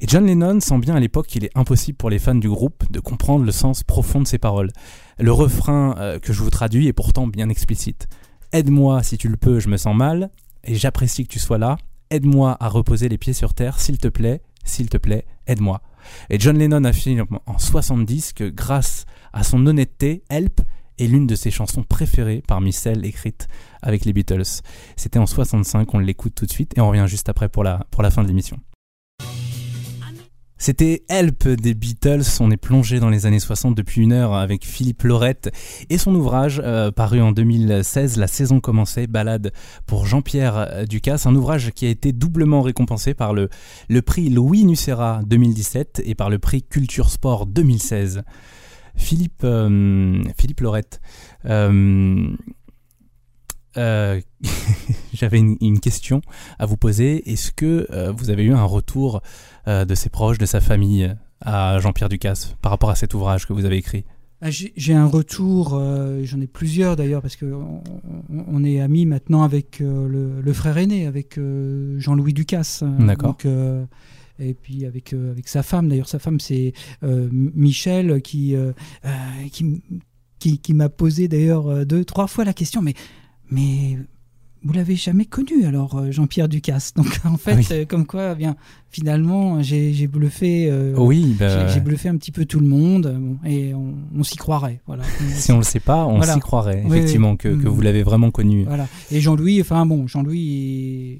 Et 0.00 0.06
John 0.06 0.26
Lennon 0.26 0.60
sent 0.60 0.78
bien 0.78 0.94
à 0.94 1.00
l'époque 1.00 1.26
qu'il 1.26 1.44
est 1.44 1.50
impossible 1.56 1.98
pour 1.98 2.08
les 2.08 2.20
fans 2.20 2.36
du 2.36 2.48
groupe 2.48 2.84
de 2.90 3.00
comprendre 3.00 3.44
le 3.44 3.50
sens 3.50 3.82
profond 3.82 4.20
de 4.20 4.28
ses 4.28 4.38
paroles. 4.38 4.70
Le 5.18 5.32
refrain 5.32 5.96
euh, 5.98 6.20
que 6.20 6.32
je 6.32 6.40
vous 6.40 6.50
traduis 6.50 6.86
est 6.86 6.92
pourtant 6.92 7.26
bien 7.26 7.48
explicite. 7.48 8.06
Aide-moi 8.52 9.02
si 9.02 9.18
tu 9.18 9.28
le 9.28 9.36
peux, 9.36 9.58
je 9.58 9.68
me 9.68 9.76
sens 9.76 9.96
mal, 9.96 10.30
et 10.62 10.76
j'apprécie 10.76 11.24
que 11.24 11.32
tu 11.32 11.40
sois 11.40 11.58
là. 11.58 11.78
Aide-moi 12.10 12.56
à 12.60 12.68
reposer 12.68 13.08
les 13.08 13.18
pieds 13.18 13.32
sur 13.32 13.54
terre, 13.54 13.80
s'il 13.80 13.98
te 13.98 14.06
plaît, 14.06 14.40
s'il 14.62 14.88
te 14.88 14.98
plaît, 14.98 15.26
aide-moi. 15.48 15.82
Et 16.30 16.38
John 16.38 16.56
Lennon 16.56 16.84
affirme 16.84 17.40
en 17.46 17.58
70 17.58 18.34
que 18.34 18.44
grâce 18.44 19.04
à 19.32 19.42
son 19.42 19.66
honnêteté, 19.66 20.22
Help 20.30 20.60
est 21.00 21.08
l'une 21.08 21.26
de 21.26 21.34
ses 21.34 21.50
chansons 21.50 21.82
préférées 21.82 22.42
parmi 22.46 22.72
celles 22.72 23.04
écrites 23.04 23.48
avec 23.82 24.04
les 24.04 24.12
Beatles. 24.12 24.62
C'était 24.96 25.18
en 25.18 25.26
65, 25.26 25.92
on 25.92 25.98
l'écoute 25.98 26.36
tout 26.36 26.46
de 26.46 26.52
suite 26.52 26.78
et 26.78 26.80
on 26.80 26.88
revient 26.88 27.06
juste 27.08 27.28
après 27.28 27.48
pour 27.48 27.64
la, 27.64 27.84
pour 27.90 28.04
la 28.04 28.12
fin 28.12 28.22
de 28.22 28.28
l'émission. 28.28 28.58
C'était 30.60 31.04
Help 31.08 31.46
des 31.48 31.72
Beatles. 31.72 32.24
On 32.40 32.50
est 32.50 32.56
plongé 32.56 32.98
dans 32.98 33.10
les 33.10 33.26
années 33.26 33.38
60 33.38 33.76
depuis 33.76 34.02
une 34.02 34.12
heure 34.12 34.34
avec 34.34 34.66
Philippe 34.66 35.04
Laurette 35.04 35.52
et 35.88 35.98
son 35.98 36.12
ouvrage 36.16 36.60
euh, 36.64 36.90
paru 36.90 37.22
en 37.22 37.30
2016, 37.30 38.16
La 38.16 38.26
saison 38.26 38.58
commençait, 38.58 39.06
balade 39.06 39.52
pour 39.86 40.04
Jean-Pierre 40.06 40.56
euh, 40.56 40.84
Ducasse. 40.84 41.26
Un 41.26 41.36
ouvrage 41.36 41.70
qui 41.70 41.86
a 41.86 41.88
été 41.88 42.12
doublement 42.12 42.60
récompensé 42.60 43.14
par 43.14 43.34
le, 43.34 43.48
prix 44.04 44.30
Louis 44.30 44.64
Nucera 44.64 45.20
2017 45.24 46.02
et 46.04 46.16
par 46.16 46.28
le 46.28 46.40
prix 46.40 46.64
Culture 46.64 47.08
Sport 47.08 47.46
2016. 47.46 48.24
Philippe, 48.96 49.42
euh, 49.44 50.24
Philippe 50.36 50.60
Laurette, 50.60 51.00
j'avais 55.14 55.38
une, 55.38 55.78
question 55.78 56.20
à 56.58 56.66
vous 56.66 56.76
poser. 56.76 57.30
Est-ce 57.30 57.52
que 57.52 57.86
vous 58.10 58.30
avez 58.30 58.42
eu 58.42 58.52
un 58.52 58.64
retour 58.64 59.22
euh, 59.68 59.84
de 59.84 59.94
ses 59.94 60.08
proches, 60.08 60.38
de 60.38 60.46
sa 60.46 60.60
famille 60.60 61.14
à 61.40 61.78
Jean-Pierre 61.78 62.08
Ducasse 62.08 62.56
par 62.62 62.72
rapport 62.72 62.90
à 62.90 62.94
cet 62.94 63.14
ouvrage 63.14 63.46
que 63.46 63.52
vous 63.52 63.64
avez 63.64 63.76
écrit 63.76 64.04
Ah, 64.40 64.50
J'ai 64.50 64.94
un 64.94 65.06
retour, 65.06 65.74
euh, 65.74 66.22
j'en 66.24 66.40
ai 66.40 66.46
plusieurs 66.46 66.96
d'ailleurs, 66.96 67.22
parce 67.22 67.36
qu'on 67.36 67.82
on, 68.28 68.64
est 68.64 68.80
amis 68.80 69.06
maintenant 69.06 69.42
avec 69.42 69.80
euh, 69.80 70.08
le, 70.08 70.40
le 70.40 70.52
frère 70.52 70.78
aîné, 70.78 71.06
avec 71.06 71.38
Jean-Louis 71.98 72.32
Ducasse. 72.32 72.82
D'accord. 72.98 73.30
Donc, 73.30 73.46
euh, 73.46 73.84
et 74.40 74.54
puis 74.54 74.86
avec, 74.86 75.12
avec 75.12 75.48
sa 75.48 75.62
femme. 75.62 75.88
D'ailleurs, 75.88 76.08
sa 76.08 76.20
femme, 76.20 76.38
c'est 76.38 76.72
Michel 77.02 78.22
qui, 78.22 78.54
qui, 79.50 79.82
qui, 80.38 80.58
qui 80.60 80.74
m'a 80.74 80.88
posé 80.88 81.26
d'ailleurs 81.26 81.84
deux, 81.84 82.04
trois 82.04 82.28
fois 82.28 82.44
la 82.44 82.52
question, 82.52 82.80
mais, 82.80 82.94
mais 83.50 83.98
vous 84.64 84.72
l'avez 84.72 84.96
jamais 84.96 85.24
connu 85.24 85.64
alors 85.64 85.96
euh, 85.96 86.10
Jean-Pierre 86.10 86.48
Ducasse. 86.48 86.92
Donc 86.96 87.20
en 87.24 87.36
fait, 87.36 87.72
euh, 87.72 87.84
comme 87.84 88.06
quoi, 88.06 88.32
eh 88.32 88.34
bien 88.34 88.56
finalement, 88.90 89.62
j'ai 89.62 90.06
bluffé. 90.06 90.68
Euh, 90.70 90.94
oui, 90.96 91.36
bah, 91.38 91.68
j'ai 91.68 91.80
bluffé 91.80 92.08
un 92.08 92.16
petit 92.16 92.32
peu 92.32 92.44
tout 92.44 92.60
le 92.60 92.66
monde 92.66 93.38
et 93.44 93.72
on, 93.74 94.22
s'y 94.22 94.36
croirait. 94.36 94.80
Voilà. 94.86 95.04
si 95.34 95.52
on 95.52 95.58
le 95.58 95.62
sait 95.62 95.80
pas, 95.80 96.06
on 96.06 96.22
s'y 96.22 96.40
croirait 96.40 96.82
effectivement 96.86 97.36
que, 97.36 97.48
que, 97.48 97.68
vous 97.68 97.80
l'avez 97.80 98.02
vraiment 98.02 98.30
connu. 98.30 98.64
Voilà. 98.64 98.88
Et 99.10 99.20
Jean-Louis, 99.20 99.60
enfin 99.60 99.84
bon, 99.86 100.06
Jean-Louis, 100.06 101.18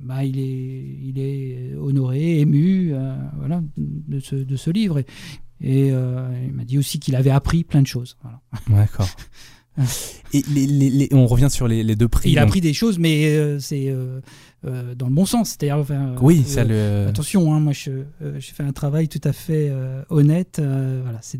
bah, 0.00 0.24
il 0.24 0.38
est, 0.38 0.98
il 1.02 1.18
est 1.18 1.74
honoré, 1.76 2.40
ému, 2.40 2.94
voilà, 3.38 3.62
de 3.76 4.20
ce, 4.20 4.36
de 4.36 4.56
ce 4.56 4.70
livre. 4.70 5.02
Et, 5.60 5.88
il 5.88 6.52
m'a 6.52 6.64
dit 6.64 6.78
aussi 6.78 7.00
qu'il 7.00 7.16
avait 7.16 7.30
appris 7.30 7.64
plein 7.64 7.82
de 7.82 7.86
choses. 7.86 8.16
Voilà. 8.22 8.40
D'accord. 8.82 9.08
Et 10.32 10.42
les, 10.48 11.08
on 11.12 11.26
revient 11.26 11.48
sur 11.50 11.66
les, 11.66 11.96
deux 11.96 12.08
prix. 12.08 12.30
Il 12.30 12.38
a 12.38 12.42
appris 12.42 12.60
des 12.60 12.72
choses, 12.72 12.98
mais 12.98 13.26
euh, 13.26 13.58
c'est 13.58 13.88
euh, 13.88 14.20
euh, 14.64 14.94
dans 14.94 15.08
le 15.08 15.14
bon 15.14 15.26
sens. 15.26 15.50
C'est-à-dire, 15.50 15.78
enfin, 15.78 16.14
oui, 16.20 16.44
ça 16.46 16.64
le... 16.64 17.06
attention, 17.08 17.52
hein, 17.52 17.60
moi, 17.60 17.72
je, 17.72 17.90
fait 18.40 18.62
un 18.62 18.72
travail 18.72 19.08
tout 19.08 19.20
à 19.24 19.32
fait 19.32 19.72
honnête. 20.08 20.60
voilà, 20.60 21.18
c'est 21.22 21.38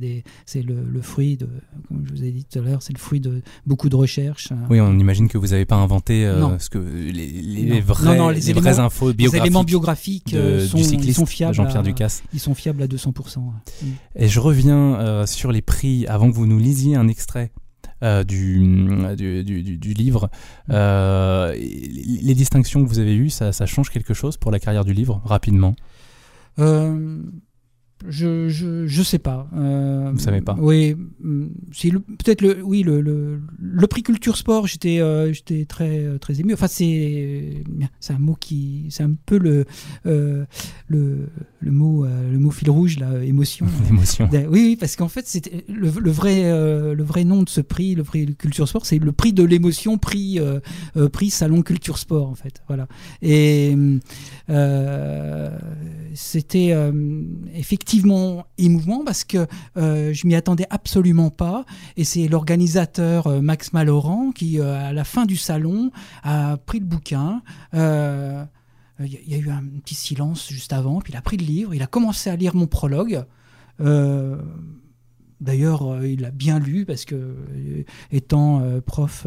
le, 0.63 1.03
fruit 1.03 1.37
de, 1.37 1.49
comme 1.89 2.05
je 2.07 2.13
vous 2.13 2.25
ai 2.25 2.31
dit 2.33 2.45
tout 2.45 2.59
à 2.59 2.63
l'heure, 2.63 2.83
c'est 2.83 2.93
le 2.93 2.99
fruit 2.99 3.21
de 3.21 3.43
beaucoup 3.67 3.89
de 3.89 3.97
recherches. 3.97 4.49
Oui, 4.71 4.81
on 4.81 4.99
imagine 4.99 5.29
que 5.29 5.39
vous 5.39 5.49
n'avez 5.49 5.67
pas 5.67 5.77
inventé 5.77 6.29
ce 6.59 6.71
que 6.71 6.79
les, 6.79 7.81
vrais, 7.81 8.17
non, 8.17 8.31
les, 8.31 8.53
vraies 8.53 8.79
infos 8.79 9.13
biographiques. 9.13 9.33
Les 9.33 9.41
éléments 9.41 9.65
biographiques 9.65 10.37
sont, 10.69 10.79
du 10.79 10.85
cycliste, 10.85 11.19
sont 11.19 11.27
fiables. 11.27 11.55
Jean-Pierre 11.55 11.83
Ducasse. 11.83 12.23
Ils 12.33 12.41
sont 12.41 12.55
fiables 12.55 12.83
à 12.83 12.87
200%. 12.87 13.39
Et 14.17 14.29
je 14.29 14.41
reviens 14.41 15.27
sur 15.27 15.53
les 15.53 15.63
prix 15.63 16.07
avant 16.07 16.31
que 16.31 16.35
vous 16.35 16.47
nous 16.47 16.59
lisiez 16.59 16.97
un 16.97 17.07
extrait 17.07 17.53
euh, 18.03 18.25
du, 18.25 18.59
du, 19.17 19.77
du, 19.77 19.95
livre. 19.95 20.31
Euh, 20.71 21.55
les 21.55 22.35
distinctions 22.35 22.83
que 22.83 22.89
vous 22.89 22.99
avez 22.99 23.15
eues, 23.15 23.31
ça, 23.31 23.53
ça, 23.53 23.67
change 23.67 23.91
quelque 23.91 24.15
chose 24.15 24.37
pour 24.37 24.51
la 24.51 24.59
carrière 24.59 24.85
du 24.85 24.93
livre, 24.93 25.21
rapidement? 25.25 25.75
Euh, 26.59 27.21
je, 28.09 28.49
je, 28.49 28.87
je 28.87 29.03
sais 29.03 29.19
pas. 29.19 29.49
Euh, 29.55 30.11
Vous 30.13 30.19
savez 30.19 30.41
pas. 30.41 30.57
Oui, 30.59 30.95
mm, 30.95 31.49
c'est 31.73 31.91
peut-être 31.91 32.41
le 32.41 32.63
oui 32.63 32.83
le, 32.83 33.01
le, 33.01 33.41
le, 33.59 33.87
prix 33.87 34.03
culture 34.03 34.37
sport. 34.37 34.67
J'étais 34.67 35.01
euh, 35.01 35.33
j'étais 35.33 35.67
très 35.67 35.99
euh, 36.05 36.19
très 36.19 36.41
ému. 36.41 36.55
Enfin 36.55 36.67
c'est 36.67 37.63
c'est 38.01 38.13
un 38.15 38.19
mot 38.19 38.37
qui 38.39 38.87
c'est 38.91 39.03
un 39.03 39.13
peu 39.27 39.39
le 39.39 39.67
euh, 40.07 40.45
le, 40.89 41.29
le 41.61 41.71
mot 41.71 42.07
le 42.07 42.39
mot 42.39 42.51
fil 42.51 42.71
rouge 42.71 42.99
là 42.99 43.23
émotion. 43.23 43.67
Émotion. 43.91 44.29
Oui 44.33 44.47
oui 44.49 44.77
parce 44.79 44.97
qu'en 44.97 45.09
fait 45.09 45.27
c'était 45.27 45.65
le, 45.69 45.91
le, 45.91 46.11
vrai 46.11 46.45
le 46.95 47.03
vrai 47.03 47.25
nom 47.25 47.43
de 47.43 47.49
ce 47.49 47.61
prix 47.61 47.95
le 47.95 48.05
prix 48.05 48.35
culture 48.37 48.69
sport 48.69 48.87
c'est 48.87 48.99
le 48.99 49.13
prix 49.13 49.33
de 49.33 49.45
l'émotion 49.45 49.99
prix 49.99 50.39
prix 51.13 51.31
salon 51.31 51.63
culture 51.63 51.99
sport 51.99 52.29
en 52.31 52.35
fait 52.35 52.63
voilà 52.69 52.87
et 53.21 53.77
c'était 56.15 56.75
effectivement 57.55 57.90
effectivement 57.91 58.47
émouvant 58.57 59.05
parce 59.05 59.25
que 59.25 59.49
euh, 59.77 60.13
je 60.13 60.27
m'y 60.27 60.37
attendais 60.37 60.67
absolument 60.71 61.31
pas. 61.31 61.65
Et 61.97 62.05
c'est 62.05 62.29
l'organisateur 62.29 63.27
euh, 63.27 63.41
Max 63.41 63.73
Malorand 63.73 64.31
qui, 64.31 64.61
euh, 64.61 64.89
à 64.91 64.93
la 64.93 65.03
fin 65.03 65.27
du 65.27 65.37
salon, 65.37 65.91
a 66.23 66.57
pris 66.57 66.79
le 66.79 66.85
bouquin. 66.87 67.43
Il 67.73 69.19
y, 69.27 69.35
a 69.35 69.39
eu 69.39 69.51
un 69.51 69.63
petit 69.83 69.95
silence 69.95 70.49
juste 70.51 70.73
avant, 70.73 71.01
puis 71.01 71.13
il 71.13 71.17
a 71.17 71.23
pris 71.23 71.39
le 71.39 71.45
livre, 71.45 71.75
il 71.75 71.83
a 71.83 71.87
commencé 71.87 72.29
à 72.29 72.37
lire 72.37 72.55
mon 72.55 72.67
prologue. 72.67 73.25
D'ailleurs, 75.41 76.05
il 76.05 76.25
a 76.27 76.31
bien 76.31 76.59
lu 76.59 76.85
parce 76.85 77.07
que, 77.07 77.35
étant 78.13 78.63
prof, 78.85 79.27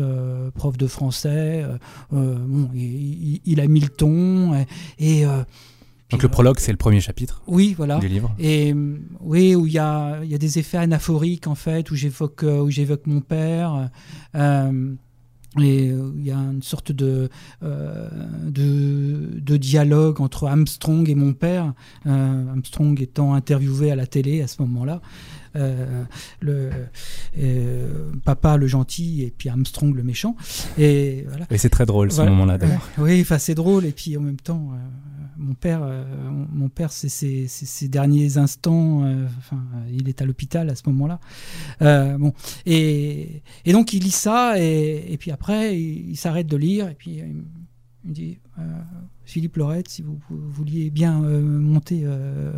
prof 0.54 0.78
de 0.78 0.86
français, 0.86 1.66
il, 2.12 3.60
a 3.60 3.68
mis 3.68 3.80
le 3.80 3.90
ton 3.90 4.64
et, 5.00 5.26
donc 6.14 6.24
le 6.24 6.30
prologue, 6.30 6.60
c'est 6.60 6.72
le 6.72 6.78
premier 6.78 7.00
chapitre 7.00 7.42
oui, 7.48 7.74
voilà. 7.76 7.98
du 7.98 8.08
livre. 8.08 8.34
Et 8.40 8.74
oui, 9.20 9.56
où 9.56 9.66
il 9.66 9.74
y 9.74 9.80
a, 9.80 10.24
y 10.24 10.36
a, 10.36 10.38
des 10.38 10.60
effets 10.60 10.78
anaphoriques, 10.78 11.48
en 11.48 11.56
fait, 11.56 11.90
où 11.92 11.96
j'évoque, 11.96 12.44
euh, 12.44 12.62
où 12.62 12.70
j'évoque 12.70 13.08
mon 13.08 13.22
père. 13.22 13.90
Euh, 14.36 14.94
et 15.60 15.86
il 15.86 16.24
y 16.24 16.32
a 16.32 16.38
une 16.38 16.64
sorte 16.64 16.92
de, 16.92 17.30
euh, 17.64 18.10
de, 18.44 19.40
de, 19.40 19.58
dialogue 19.58 20.20
entre 20.20 20.48
Armstrong 20.48 21.08
et 21.08 21.16
mon 21.16 21.34
père, 21.34 21.74
Armstrong 22.06 23.00
étant 23.00 23.36
interviewé 23.36 23.92
à 23.92 23.96
la 23.96 24.08
télé 24.08 24.42
à 24.42 24.48
ce 24.48 24.62
moment-là. 24.64 25.02
Euh, 25.56 26.04
le 26.40 26.72
euh, 27.38 28.12
papa 28.26 28.58
le 28.58 28.66
gentil 28.66 29.22
et 29.22 29.32
puis 29.36 29.50
Armstrong 29.50 29.94
le 29.94 30.02
méchant. 30.02 30.36
Et 30.80 31.26
voilà. 31.28 31.46
Et 31.52 31.60
c'est 31.60 31.70
très 31.70 31.86
drôle 31.86 32.12
ce 32.12 32.22
moment-là 32.22 32.58
d'ailleurs. 32.58 32.90
oui, 32.98 33.22
enfin 33.22 33.38
c'est 33.38 33.54
drôle 33.54 33.86
et 33.86 33.92
puis 33.92 34.18
en 34.18 34.22
même 34.22 34.40
temps, 34.40 34.72
euh, 34.74 34.78
mon 35.38 35.54
père, 35.54 35.82
mon 36.52 36.70
père, 36.70 36.92
c'est 36.92 37.10
ses, 37.10 37.88
derniers 37.88 38.38
instants. 38.38 39.04
enfin, 39.38 39.64
il 39.92 40.10
est 40.10 40.22
à 40.22 40.26
l'hôpital 40.26 40.70
à 40.70 40.76
ce 40.76 40.84
moment-là. 40.88 41.20
bon, 42.18 42.34
et, 42.66 43.42
et, 43.66 43.72
donc 43.74 43.94
il 43.94 44.04
lit 44.04 44.12
ça 44.12 44.60
et, 44.60 45.06
et 45.12 45.18
puis 45.18 45.32
après 45.32 45.78
il, 45.80 46.16
s'arrête 46.16 46.48
de 46.48 46.58
lire 46.58 46.90
et 46.90 46.96
puis 46.96 47.22
il 47.22 48.10
me 48.10 48.14
dit 48.14 48.38
Philippe 49.26 49.56
Lorette, 49.56 49.88
si 49.88 50.02
vous, 50.02 50.20
vouliez 50.30 50.90
bien 50.90 51.24
euh, 51.24 51.42
monter, 51.42 52.02
euh, 52.04 52.52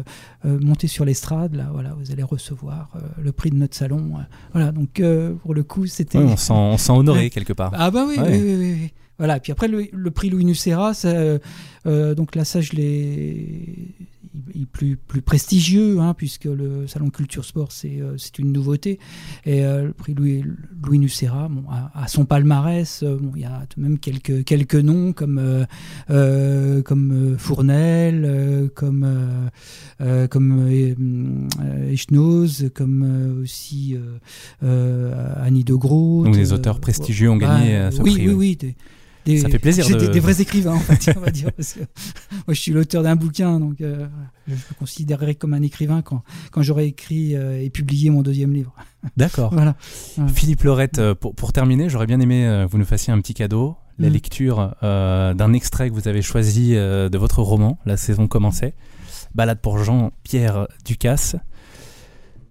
euh, 0.45 0.59
monter 0.59 0.88
sur 0.88 1.05
l'estrade, 1.05 1.53
là, 1.53 1.69
voilà, 1.71 1.93
vous 1.93 2.11
allez 2.11 2.23
recevoir 2.23 2.91
le 3.21 3.32
prix 3.32 3.51
de 3.51 3.55
notre 3.55 3.76
salon. 3.76 4.13
voilà, 4.51 4.71
donc 4.71 5.01
pour 5.41 5.53
le 5.53 5.63
coup, 5.63 5.86
c'était. 5.86 6.17
on 6.17 6.38
s'en 6.38 6.97
honoré 6.97 7.30
quelque 7.34 7.53
part. 7.53 7.71
Ah 7.76 7.91
bah 7.91 8.05
oui, 8.07 8.15
oui, 8.17 8.41
oui, 8.41 8.55
oui, 8.55 8.93
Voilà, 9.18 9.39
puis 9.39 9.51
après 9.51 9.68
le, 9.68 10.11
prix 10.11 10.30
Louis 10.30 10.45
Nucera, 10.45 10.93
donc 11.86 12.36
là, 12.36 12.45
ça, 12.45 12.61
je 12.61 12.74
l'ai 12.74 13.95
plus, 14.72 14.95
plus 14.95 15.22
prestigieux, 15.22 15.99
hein, 15.99 16.13
puisque 16.13 16.45
le 16.45 16.88
Salon 16.88 17.09
Culture 17.09 17.43
Sport, 17.43 17.72
c'est 17.72 17.99
euh, 17.99 18.18
une 18.39 18.51
nouveauté. 18.51 18.99
Et 19.45 19.66
euh, 19.66 19.88
le 19.88 19.93
prix 19.93 20.13
Louis, 20.13 20.43
Louis 20.84 20.99
Nucera, 20.99 21.47
bon, 21.49 21.63
à, 21.70 22.07
son 22.07 22.26
palmarès, 22.26 23.03
euh, 23.03 23.18
bon, 23.20 23.32
il 23.36 23.41
y 23.41 23.45
a 23.45 23.66
tout 23.70 23.80
de 23.80 23.86
même 23.86 23.99
quelques, 23.99 24.43
quelques 24.43 24.76
noms 24.76 25.13
comme, 25.13 25.66
comme 26.07 27.36
Fournel, 27.38 28.70
comme, 28.76 29.49
comme 30.30 30.70
Echnoz, 31.89 32.70
comme 32.74 33.39
aussi 33.41 33.97
Annie 34.61 35.63
de 35.63 35.74
Gros. 35.74 36.24
Donc 36.24 36.36
des 36.36 36.53
auteurs 36.53 36.80
prestigieux 36.80 37.30
ont 37.30 37.38
gagné 37.38 37.80
bah, 37.80 37.91
ce 37.91 38.01
oui, 38.01 38.11
prix. 38.11 38.28
Oui, 38.30 38.34
oui, 38.34 38.57
oui 38.61 38.76
ça 39.38 39.49
fait 39.49 39.59
plaisir. 39.59 39.88
De... 39.88 40.07
Des, 40.07 40.19
vrais 40.19 40.41
écrivains, 40.41 40.76
en 40.76 40.80
fait, 40.80 41.13
on 41.15 41.19
va 41.19 41.32
dire. 41.32 41.51
Parce 41.51 41.73
que 41.73 41.80
moi, 42.47 42.53
je 42.53 42.59
suis 42.61 42.71
l'auteur 42.71 43.03
d'un 43.03 43.15
bouquin, 43.15 43.59
donc 43.59 43.82
euh, 43.82 44.07
je 44.47 44.53
me 44.53 44.80
considérerai 44.80 45.36
comme 45.36 45.53
un 45.53 45.61
écrivain 45.61 46.01
quand, 46.01 46.23
quand 46.51 46.61
j'aurai 46.61 46.86
écrit 46.86 47.36
euh, 47.36 47.61
et 47.61 47.69
publié 47.69 48.09
mon 48.09 48.21
deuxième 48.21 48.53
livre. 48.53 48.73
D'accord. 49.17 49.53
voilà. 49.53 49.76
Philippe 50.34 50.63
Lorette, 50.63 50.99
euh, 50.99 51.15
pour, 51.15 51.36
pour 51.36 51.53
terminer, 51.53 51.89
j'aurais 51.89 52.07
bien 52.07 52.19
aimé 52.19 52.43
que 52.43 52.71
vous 52.71 52.78
nous 52.78 52.86
fassiez 52.86 53.11
un 53.13 53.19
petit 53.19 53.34
cadeau, 53.34 53.76
la 53.97 54.09
mm. 54.09 54.13
lecture 54.13 54.76
d'un 54.82 55.53
extrait 55.53 55.89
que 55.89 55.95
vous 55.95 56.07
avez 56.07 56.21
choisi 56.21 56.73
de 56.73 57.17
votre 57.17 57.41
roman, 57.41 57.80
La 57.86 57.97
saison 57.97 58.28
commençait. 58.28 58.73
Balade 59.34 59.59
pour 59.59 59.78
Jean-Pierre 59.84 60.67
Ducasse. 60.86 61.36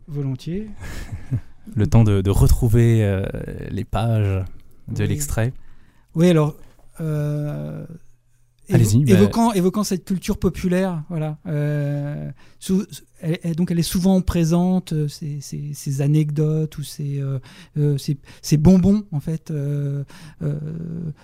Volontiers. 0.09 0.69
Le 1.75 1.87
temps 1.87 2.05
de, 2.05 2.21
de 2.21 2.31
retrouver 2.31 3.25
les 3.71 3.85
pages 3.85 4.45
de 4.89 5.05
l'extrait. 5.05 5.55
Oui, 6.15 6.29
alors. 6.29 6.55
Euh, 7.01 7.85
bah- 8.71 8.79
évoquant, 9.07 9.53
évoquant 9.53 9.85
cette 9.85 10.07
culture 10.07 10.39
populaire, 10.39 11.03
voilà. 11.11 11.37
Euh, 11.47 12.31
donc 13.57 13.71
elle 13.71 13.79
est 13.79 13.83
souvent 13.83 14.21
présente, 14.23 14.95
euh, 14.95 15.07
ces, 15.07 15.41
ces, 15.41 16.01
anecdotes 16.01 16.79
ou 16.79 16.83
ces, 16.83 17.23
ces, 18.41 18.57
bonbons, 18.57 19.05
en 19.13 19.21
fait, 19.21 19.53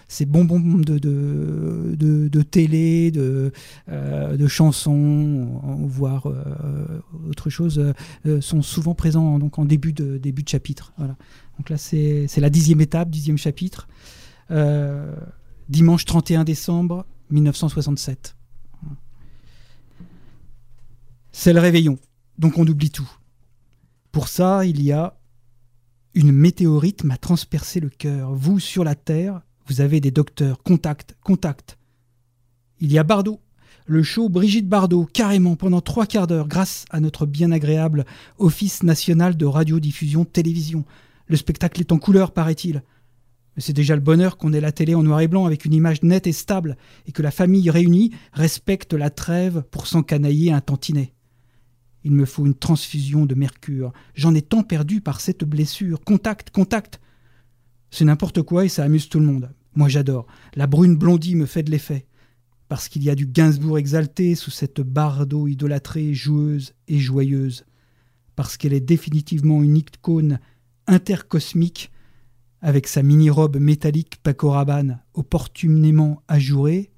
ces 0.09 0.27
bonbons 0.27 0.61
de, 0.61 0.99
de, 0.99 2.29
de, 2.29 2.43
télé, 2.43 3.11
de, 3.11 3.53
de 3.89 4.47
chansons, 4.47 5.63
voire 5.87 6.27
autre 7.29 7.49
chose, 7.49 7.83
sont 8.41 8.61
souvent 8.61 8.95
présents 8.95 9.39
donc, 9.39 9.59
en 9.59 9.65
début 9.65 9.95
de, 9.95 10.19
début 10.19 10.43
de 10.43 10.49
chapitre. 10.49 10.93
Voilà. 10.99 11.17
Donc 11.59 11.71
là, 11.71 11.79
c'est 11.79 12.29
la 12.37 12.51
dixième 12.51 12.83
étape, 12.83 13.09
dixième 13.09 13.39
chapitre. 13.39 13.89
Dimanche 15.71 16.05
31 16.05 16.43
décembre 16.43 17.07
1967. 17.31 18.35
C'est 21.31 21.53
le 21.53 21.61
réveillon, 21.61 21.97
donc 22.39 22.59
on 22.59 22.67
oublie 22.67 22.91
tout. 22.91 23.09
Pour 24.11 24.27
ça, 24.27 24.65
il 24.65 24.83
y 24.83 24.91
a 24.91 25.17
une 26.15 26.33
météorite 26.33 27.05
m'a 27.05 27.17
transpercé 27.17 27.79
le 27.79 27.89
cœur. 27.89 28.35
Vous, 28.35 28.59
sur 28.59 28.83
la 28.83 28.97
Terre, 28.97 29.43
vous 29.69 29.81
avez 29.81 30.01
des 30.01 30.11
docteurs. 30.11 30.61
Contact, 30.65 31.17
contact. 31.23 31.79
Il 32.81 32.91
y 32.91 32.99
a 32.99 33.05
Bardot. 33.05 33.39
le 33.87 34.03
show 34.03 34.29
Brigitte 34.29 34.69
Bardot, 34.69 35.05
carrément 35.05 35.55
pendant 35.55 35.81
trois 35.81 36.07
quarts 36.07 36.27
d'heure, 36.27 36.49
grâce 36.49 36.85
à 36.91 36.99
notre 36.99 37.27
bien 37.27 37.53
agréable 37.53 38.07
Office 38.39 38.83
national 38.83 39.37
de 39.37 39.47
radiodiffusion 39.47 40.25
télévision. 40.25 40.85
Le 41.29 41.37
spectacle 41.37 41.81
est 41.81 41.93
en 41.93 41.99
couleur, 41.99 42.33
paraît-il. 42.33 42.83
C'est 43.61 43.75
déjà 43.75 43.95
le 43.95 44.01
bonheur 44.01 44.39
qu'on 44.39 44.53
ait 44.53 44.61
la 44.61 44.73
télé 44.73 44.95
en 44.95 45.03
noir 45.03 45.21
et 45.21 45.29
blanc 45.29 45.45
avec 45.45 45.65
une 45.65 45.75
image 45.75 46.03
nette 46.03 46.27
et 46.27 46.33
stable, 46.33 46.77
et 47.07 47.13
que 47.13 47.23
la 47.23 47.31
famille 47.31 47.71
réunie 47.71 48.13
respecte 48.33 48.95
la 48.95 49.11
trêve 49.11 49.63
pour 49.71 49.87
s'encanailler 49.87 50.51
un 50.51 50.61
tantinet. 50.61 51.13
Il 52.03 52.13
me 52.13 52.25
faut 52.25 52.47
une 52.47 52.55
transfusion 52.55 53.27
de 53.27 53.35
mercure. 53.35 53.93
J'en 54.15 54.35
ai 54.35 54.41
tant 54.41 54.63
perdu 54.63 55.03
par 55.03 55.21
cette 55.21 55.45
blessure. 55.45 56.01
Contact, 56.01 56.51
contact. 56.51 57.01
C'est 57.91 58.07
n'importe 58.07 58.41
quoi 58.43 58.65
et 58.65 58.71
ça 58.71 58.85
amuse 58.85 59.11
tout 59.11 59.21
le 59.21 59.27
monde. 59.27 59.51
Moi 59.75 59.89
j'adore. 59.89 60.27
La 60.55 60.67
brune 60.67 60.97
blondie 60.97 61.37
me 61.37 61.45
fait 61.45 61.63
de 61.63 61.71
l'effet. 61.71 62.07
Parce 62.69 62.89
qu'il 62.89 63.03
y 63.03 63.11
a 63.11 63.15
du 63.15 63.27
Gainsbourg 63.27 63.79
exalté 63.79 64.35
sous 64.35 64.51
cette 64.51 64.81
barre 64.81 65.27
d'eau 65.27 65.49
idolâtrée, 65.49 66.15
joueuse 66.15 66.73
et 66.89 66.99
joyeuse. 66.99 67.67
Parce 68.37 68.57
qu'elle 68.57 68.73
est 68.73 68.81
définitivement 68.81 69.63
une 69.63 69.77
icône 69.77 70.39
intercosmique, 70.87 71.91
avec 72.63 72.87
sa 72.87 73.03
mini-robe 73.03 73.59
métallique 73.59 74.17
Paco 74.23 74.51
Rabanne 74.51 75.01
opportunément 75.15 76.23
ajourée, 76.29 76.91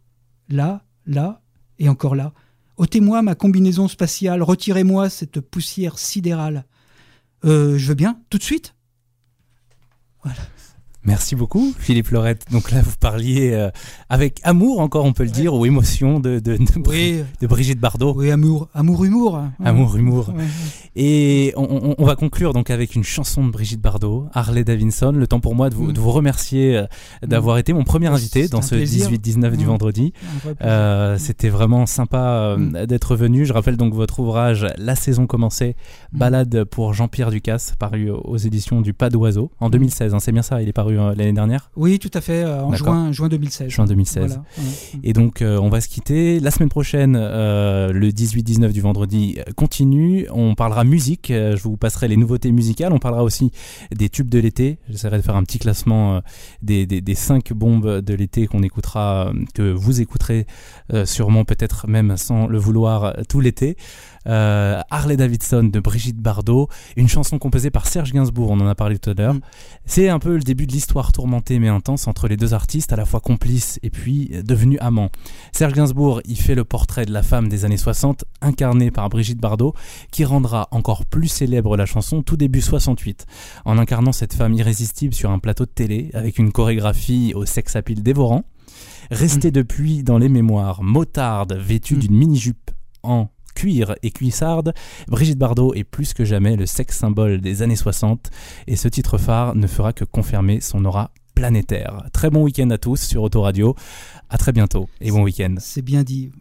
là, 0.48 0.84
là 1.06 1.42
et 1.78 1.88
encore 1.88 2.14
là. 2.14 2.32
ôtez-moi 2.76 3.22
ma 3.22 3.34
combinaison 3.34 3.88
spatiale, 3.88 4.42
retirez-moi 4.42 5.10
cette 5.10 5.40
poussière 5.40 5.98
sidérale. 5.98 6.64
Euh, 7.44 7.76
je 7.78 7.88
veux 7.88 7.94
bien, 7.94 8.20
tout 8.30 8.38
de 8.38 8.42
suite? 8.42 8.74
Voilà. 10.22 10.38
Merci 11.04 11.34
beaucoup, 11.34 11.74
Philippe 11.78 12.08
Lorette. 12.10 12.46
Donc 12.52 12.70
là, 12.70 12.80
vous 12.80 12.94
parliez 13.00 13.50
euh, 13.52 13.70
avec 14.08 14.38
amour, 14.44 14.78
encore 14.80 15.04
on 15.04 15.12
peut 15.12 15.24
le 15.24 15.30
dire, 15.30 15.52
ou 15.54 15.66
émotion 15.66 16.20
de, 16.20 16.38
de, 16.38 16.56
de, 16.56 16.88
Oui. 16.88 17.24
de 17.40 17.46
Brigitte 17.48 17.80
Bardot. 17.80 18.14
Oui, 18.16 18.30
amour, 18.30 18.68
amour, 18.72 19.04
humour. 19.04 19.42
Amour, 19.64 19.96
humour. 19.96 20.28
Ouais. 20.36 20.44
Et 20.94 21.52
on, 21.56 21.62
on- 21.64 21.94
on 21.98 22.04
va 22.04 22.14
conclure 22.14 22.52
donc 22.52 22.70
avec 22.70 22.94
une 22.94 23.02
chanson 23.02 23.44
de 23.44 23.50
Brigitte 23.50 23.80
Bardot, 23.80 24.26
Harley 24.32 24.62
Davidson. 24.62 25.12
Le 25.12 25.26
temps 25.26 25.40
pour 25.40 25.54
moi 25.56 25.70
de 25.70 25.74
vous, 25.74 25.88
Mm. 25.88 25.92
de 25.92 26.00
vous 26.00 26.12
remercier 26.12 26.76
euh, 26.76 26.84
d'avoir 27.26 27.58
été 27.58 27.72
mon 27.72 27.82
premier 27.84 28.06
invité 28.06 28.46
dans 28.48 28.62
ce 28.62 28.74
plaisir. 28.76 29.08
18-19 29.08 29.56
du 29.56 29.64
Mm. 29.64 29.68
vendredi. 29.68 30.12
Euh, 30.62 31.18
C'était 31.18 31.48
vraiment 31.48 31.86
sympa 31.86 32.56
Mm. 32.58 32.86
d'être 32.86 33.16
venu. 33.16 33.44
Je 33.44 33.52
rappelle 33.52 33.76
donc 33.76 33.94
votre 33.94 34.20
ouvrage 34.20 34.66
La 34.78 34.94
saison 34.94 35.26
commençait, 35.26 35.74
Mm. 36.12 36.18
balade 36.18 36.64
pour 36.64 36.94
Jean-Pierre 36.94 37.30
Ducasse, 37.30 37.74
paru 37.78 38.10
aux 38.10 38.36
éditions 38.36 38.80
du 38.80 38.92
Pas 38.92 39.10
d'Oiseau 39.10 39.50
en 39.60 39.68
2016. 39.70 40.14
hein. 40.14 40.18
C'est 40.20 40.32
bien 40.32 40.42
ça, 40.42 40.62
il 40.62 40.68
est 40.68 40.72
paru 40.72 40.91
euh, 40.98 41.14
l'année 41.14 41.32
dernière, 41.32 41.70
Oui, 41.76 41.98
tout 41.98 42.10
à 42.14 42.20
fait, 42.20 42.42
euh, 42.42 42.62
en 42.62 42.74
juin, 42.74 43.12
juin 43.12 43.28
2016. 43.28 43.68
juin 43.68 43.84
2016. 43.84 44.26
Voilà, 44.26 44.42
voilà. 44.56 45.00
Et 45.02 45.12
donc, 45.12 45.42
euh, 45.42 45.58
on 45.58 45.68
va 45.68 45.80
se 45.80 45.88
quitter. 45.88 46.40
La 46.40 46.50
semaine 46.50 46.68
prochaine, 46.68 47.14
le 47.14 48.10
18-19 48.10 48.72
du 48.72 48.80
vendredi, 48.80 49.38
continue. 49.56 50.26
On 50.32 50.54
parlera 50.54 50.84
musique. 50.84 51.28
je 51.28 51.62
vous 51.62 51.76
passerai 51.76 52.08
les 52.08 52.16
nouveautés 52.16 52.52
musicales. 52.52 52.92
On 52.92 52.98
parlera 52.98 53.24
aussi 53.24 53.50
des 53.94 54.08
tubes 54.08 54.30
de 54.30 54.38
l'été. 54.38 54.78
J'essaierai 54.88 55.18
de 55.18 55.22
faire 55.22 55.36
un 55.36 55.44
petit 55.44 55.58
classement 55.58 56.20
des, 56.62 56.86
des, 56.86 57.00
des 57.00 57.14
cinq 57.14 57.52
bombes 57.52 58.00
de 58.00 58.14
l'été 58.14 58.46
qu'on 58.46 58.62
écoutera, 58.62 59.32
que 59.54 59.72
vous 59.72 60.00
écouterez 60.00 60.46
sûrement, 61.04 61.44
peut-être 61.44 61.88
même 61.88 62.16
sans 62.16 62.46
le 62.46 62.58
vouloir, 62.58 63.14
tout 63.28 63.40
l'été. 63.40 63.76
Euh, 64.26 64.80
Harley 64.90 65.16
Davidson 65.16 65.64
de 65.64 65.80
Brigitte 65.80 66.18
Bardot, 66.18 66.68
une 66.96 67.08
chanson 67.08 67.38
composée 67.38 67.70
par 67.70 67.86
Serge 67.86 68.12
Gainsbourg, 68.12 68.50
on 68.50 68.60
en 68.60 68.66
a 68.66 68.74
parlé 68.74 68.98
tout 68.98 69.10
à 69.10 69.14
l'heure. 69.14 69.34
Mm. 69.34 69.40
C'est 69.86 70.08
un 70.08 70.18
peu 70.18 70.34
le 70.34 70.42
début 70.42 70.66
de 70.66 70.72
l'histoire 70.72 71.12
tourmentée 71.12 71.58
mais 71.58 71.68
intense 71.68 72.06
entre 72.08 72.28
les 72.28 72.36
deux 72.36 72.54
artistes, 72.54 72.92
à 72.92 72.96
la 72.96 73.04
fois 73.04 73.20
complices 73.20 73.78
et 73.82 73.90
puis 73.90 74.30
euh, 74.32 74.42
devenus 74.42 74.78
amants. 74.80 75.10
Serge 75.52 75.72
Gainsbourg 75.72 76.20
y 76.24 76.36
fait 76.36 76.54
le 76.54 76.64
portrait 76.64 77.06
de 77.06 77.12
la 77.12 77.22
femme 77.22 77.48
des 77.48 77.64
années 77.64 77.76
60, 77.76 78.24
incarnée 78.40 78.90
par 78.90 79.08
Brigitte 79.08 79.40
Bardot, 79.40 79.74
qui 80.10 80.24
rendra 80.24 80.68
encore 80.70 81.04
plus 81.06 81.28
célèbre 81.28 81.76
la 81.76 81.86
chanson 81.86 82.22
tout 82.22 82.36
début 82.36 82.60
68, 82.60 83.26
en 83.64 83.78
incarnant 83.78 84.12
cette 84.12 84.34
femme 84.34 84.54
irrésistible 84.54 85.14
sur 85.14 85.30
un 85.30 85.38
plateau 85.38 85.64
de 85.64 85.70
télé, 85.70 86.10
avec 86.14 86.38
une 86.38 86.52
chorégraphie 86.52 87.32
au 87.34 87.46
sex 87.46 87.76
appeal 87.76 88.02
dévorant. 88.02 88.44
Restée 89.10 89.50
depuis 89.50 90.02
dans 90.02 90.18
les 90.18 90.28
mémoires, 90.28 90.82
motarde 90.82 91.54
vêtue 91.54 91.96
Mm. 91.96 91.98
d'une 91.98 92.16
mini-jupe 92.16 92.70
en 93.02 93.28
cuir 93.62 93.94
et 94.02 94.10
cuissarde, 94.10 94.74
Brigitte 95.06 95.38
Bardot 95.38 95.72
est 95.74 95.84
plus 95.84 96.14
que 96.14 96.24
jamais 96.24 96.56
le 96.56 96.66
sex 96.66 96.98
symbole 96.98 97.40
des 97.40 97.62
années 97.62 97.76
60 97.76 98.28
et 98.66 98.74
ce 98.74 98.88
titre 98.88 99.18
phare 99.18 99.54
ne 99.54 99.68
fera 99.68 99.92
que 99.92 100.04
confirmer 100.04 100.60
son 100.60 100.84
aura 100.84 101.12
planétaire. 101.36 102.02
Très 102.12 102.28
bon 102.28 102.42
week-end 102.42 102.68
à 102.70 102.78
tous 102.78 103.00
sur 103.00 103.22
Autoradio. 103.22 103.76
À 104.30 104.36
très 104.36 104.50
bientôt 104.50 104.88
et 105.00 105.12
bon 105.12 105.22
week-end. 105.22 105.54
C'est 105.58 105.82
bien 105.82 106.02
dit. 106.02 106.32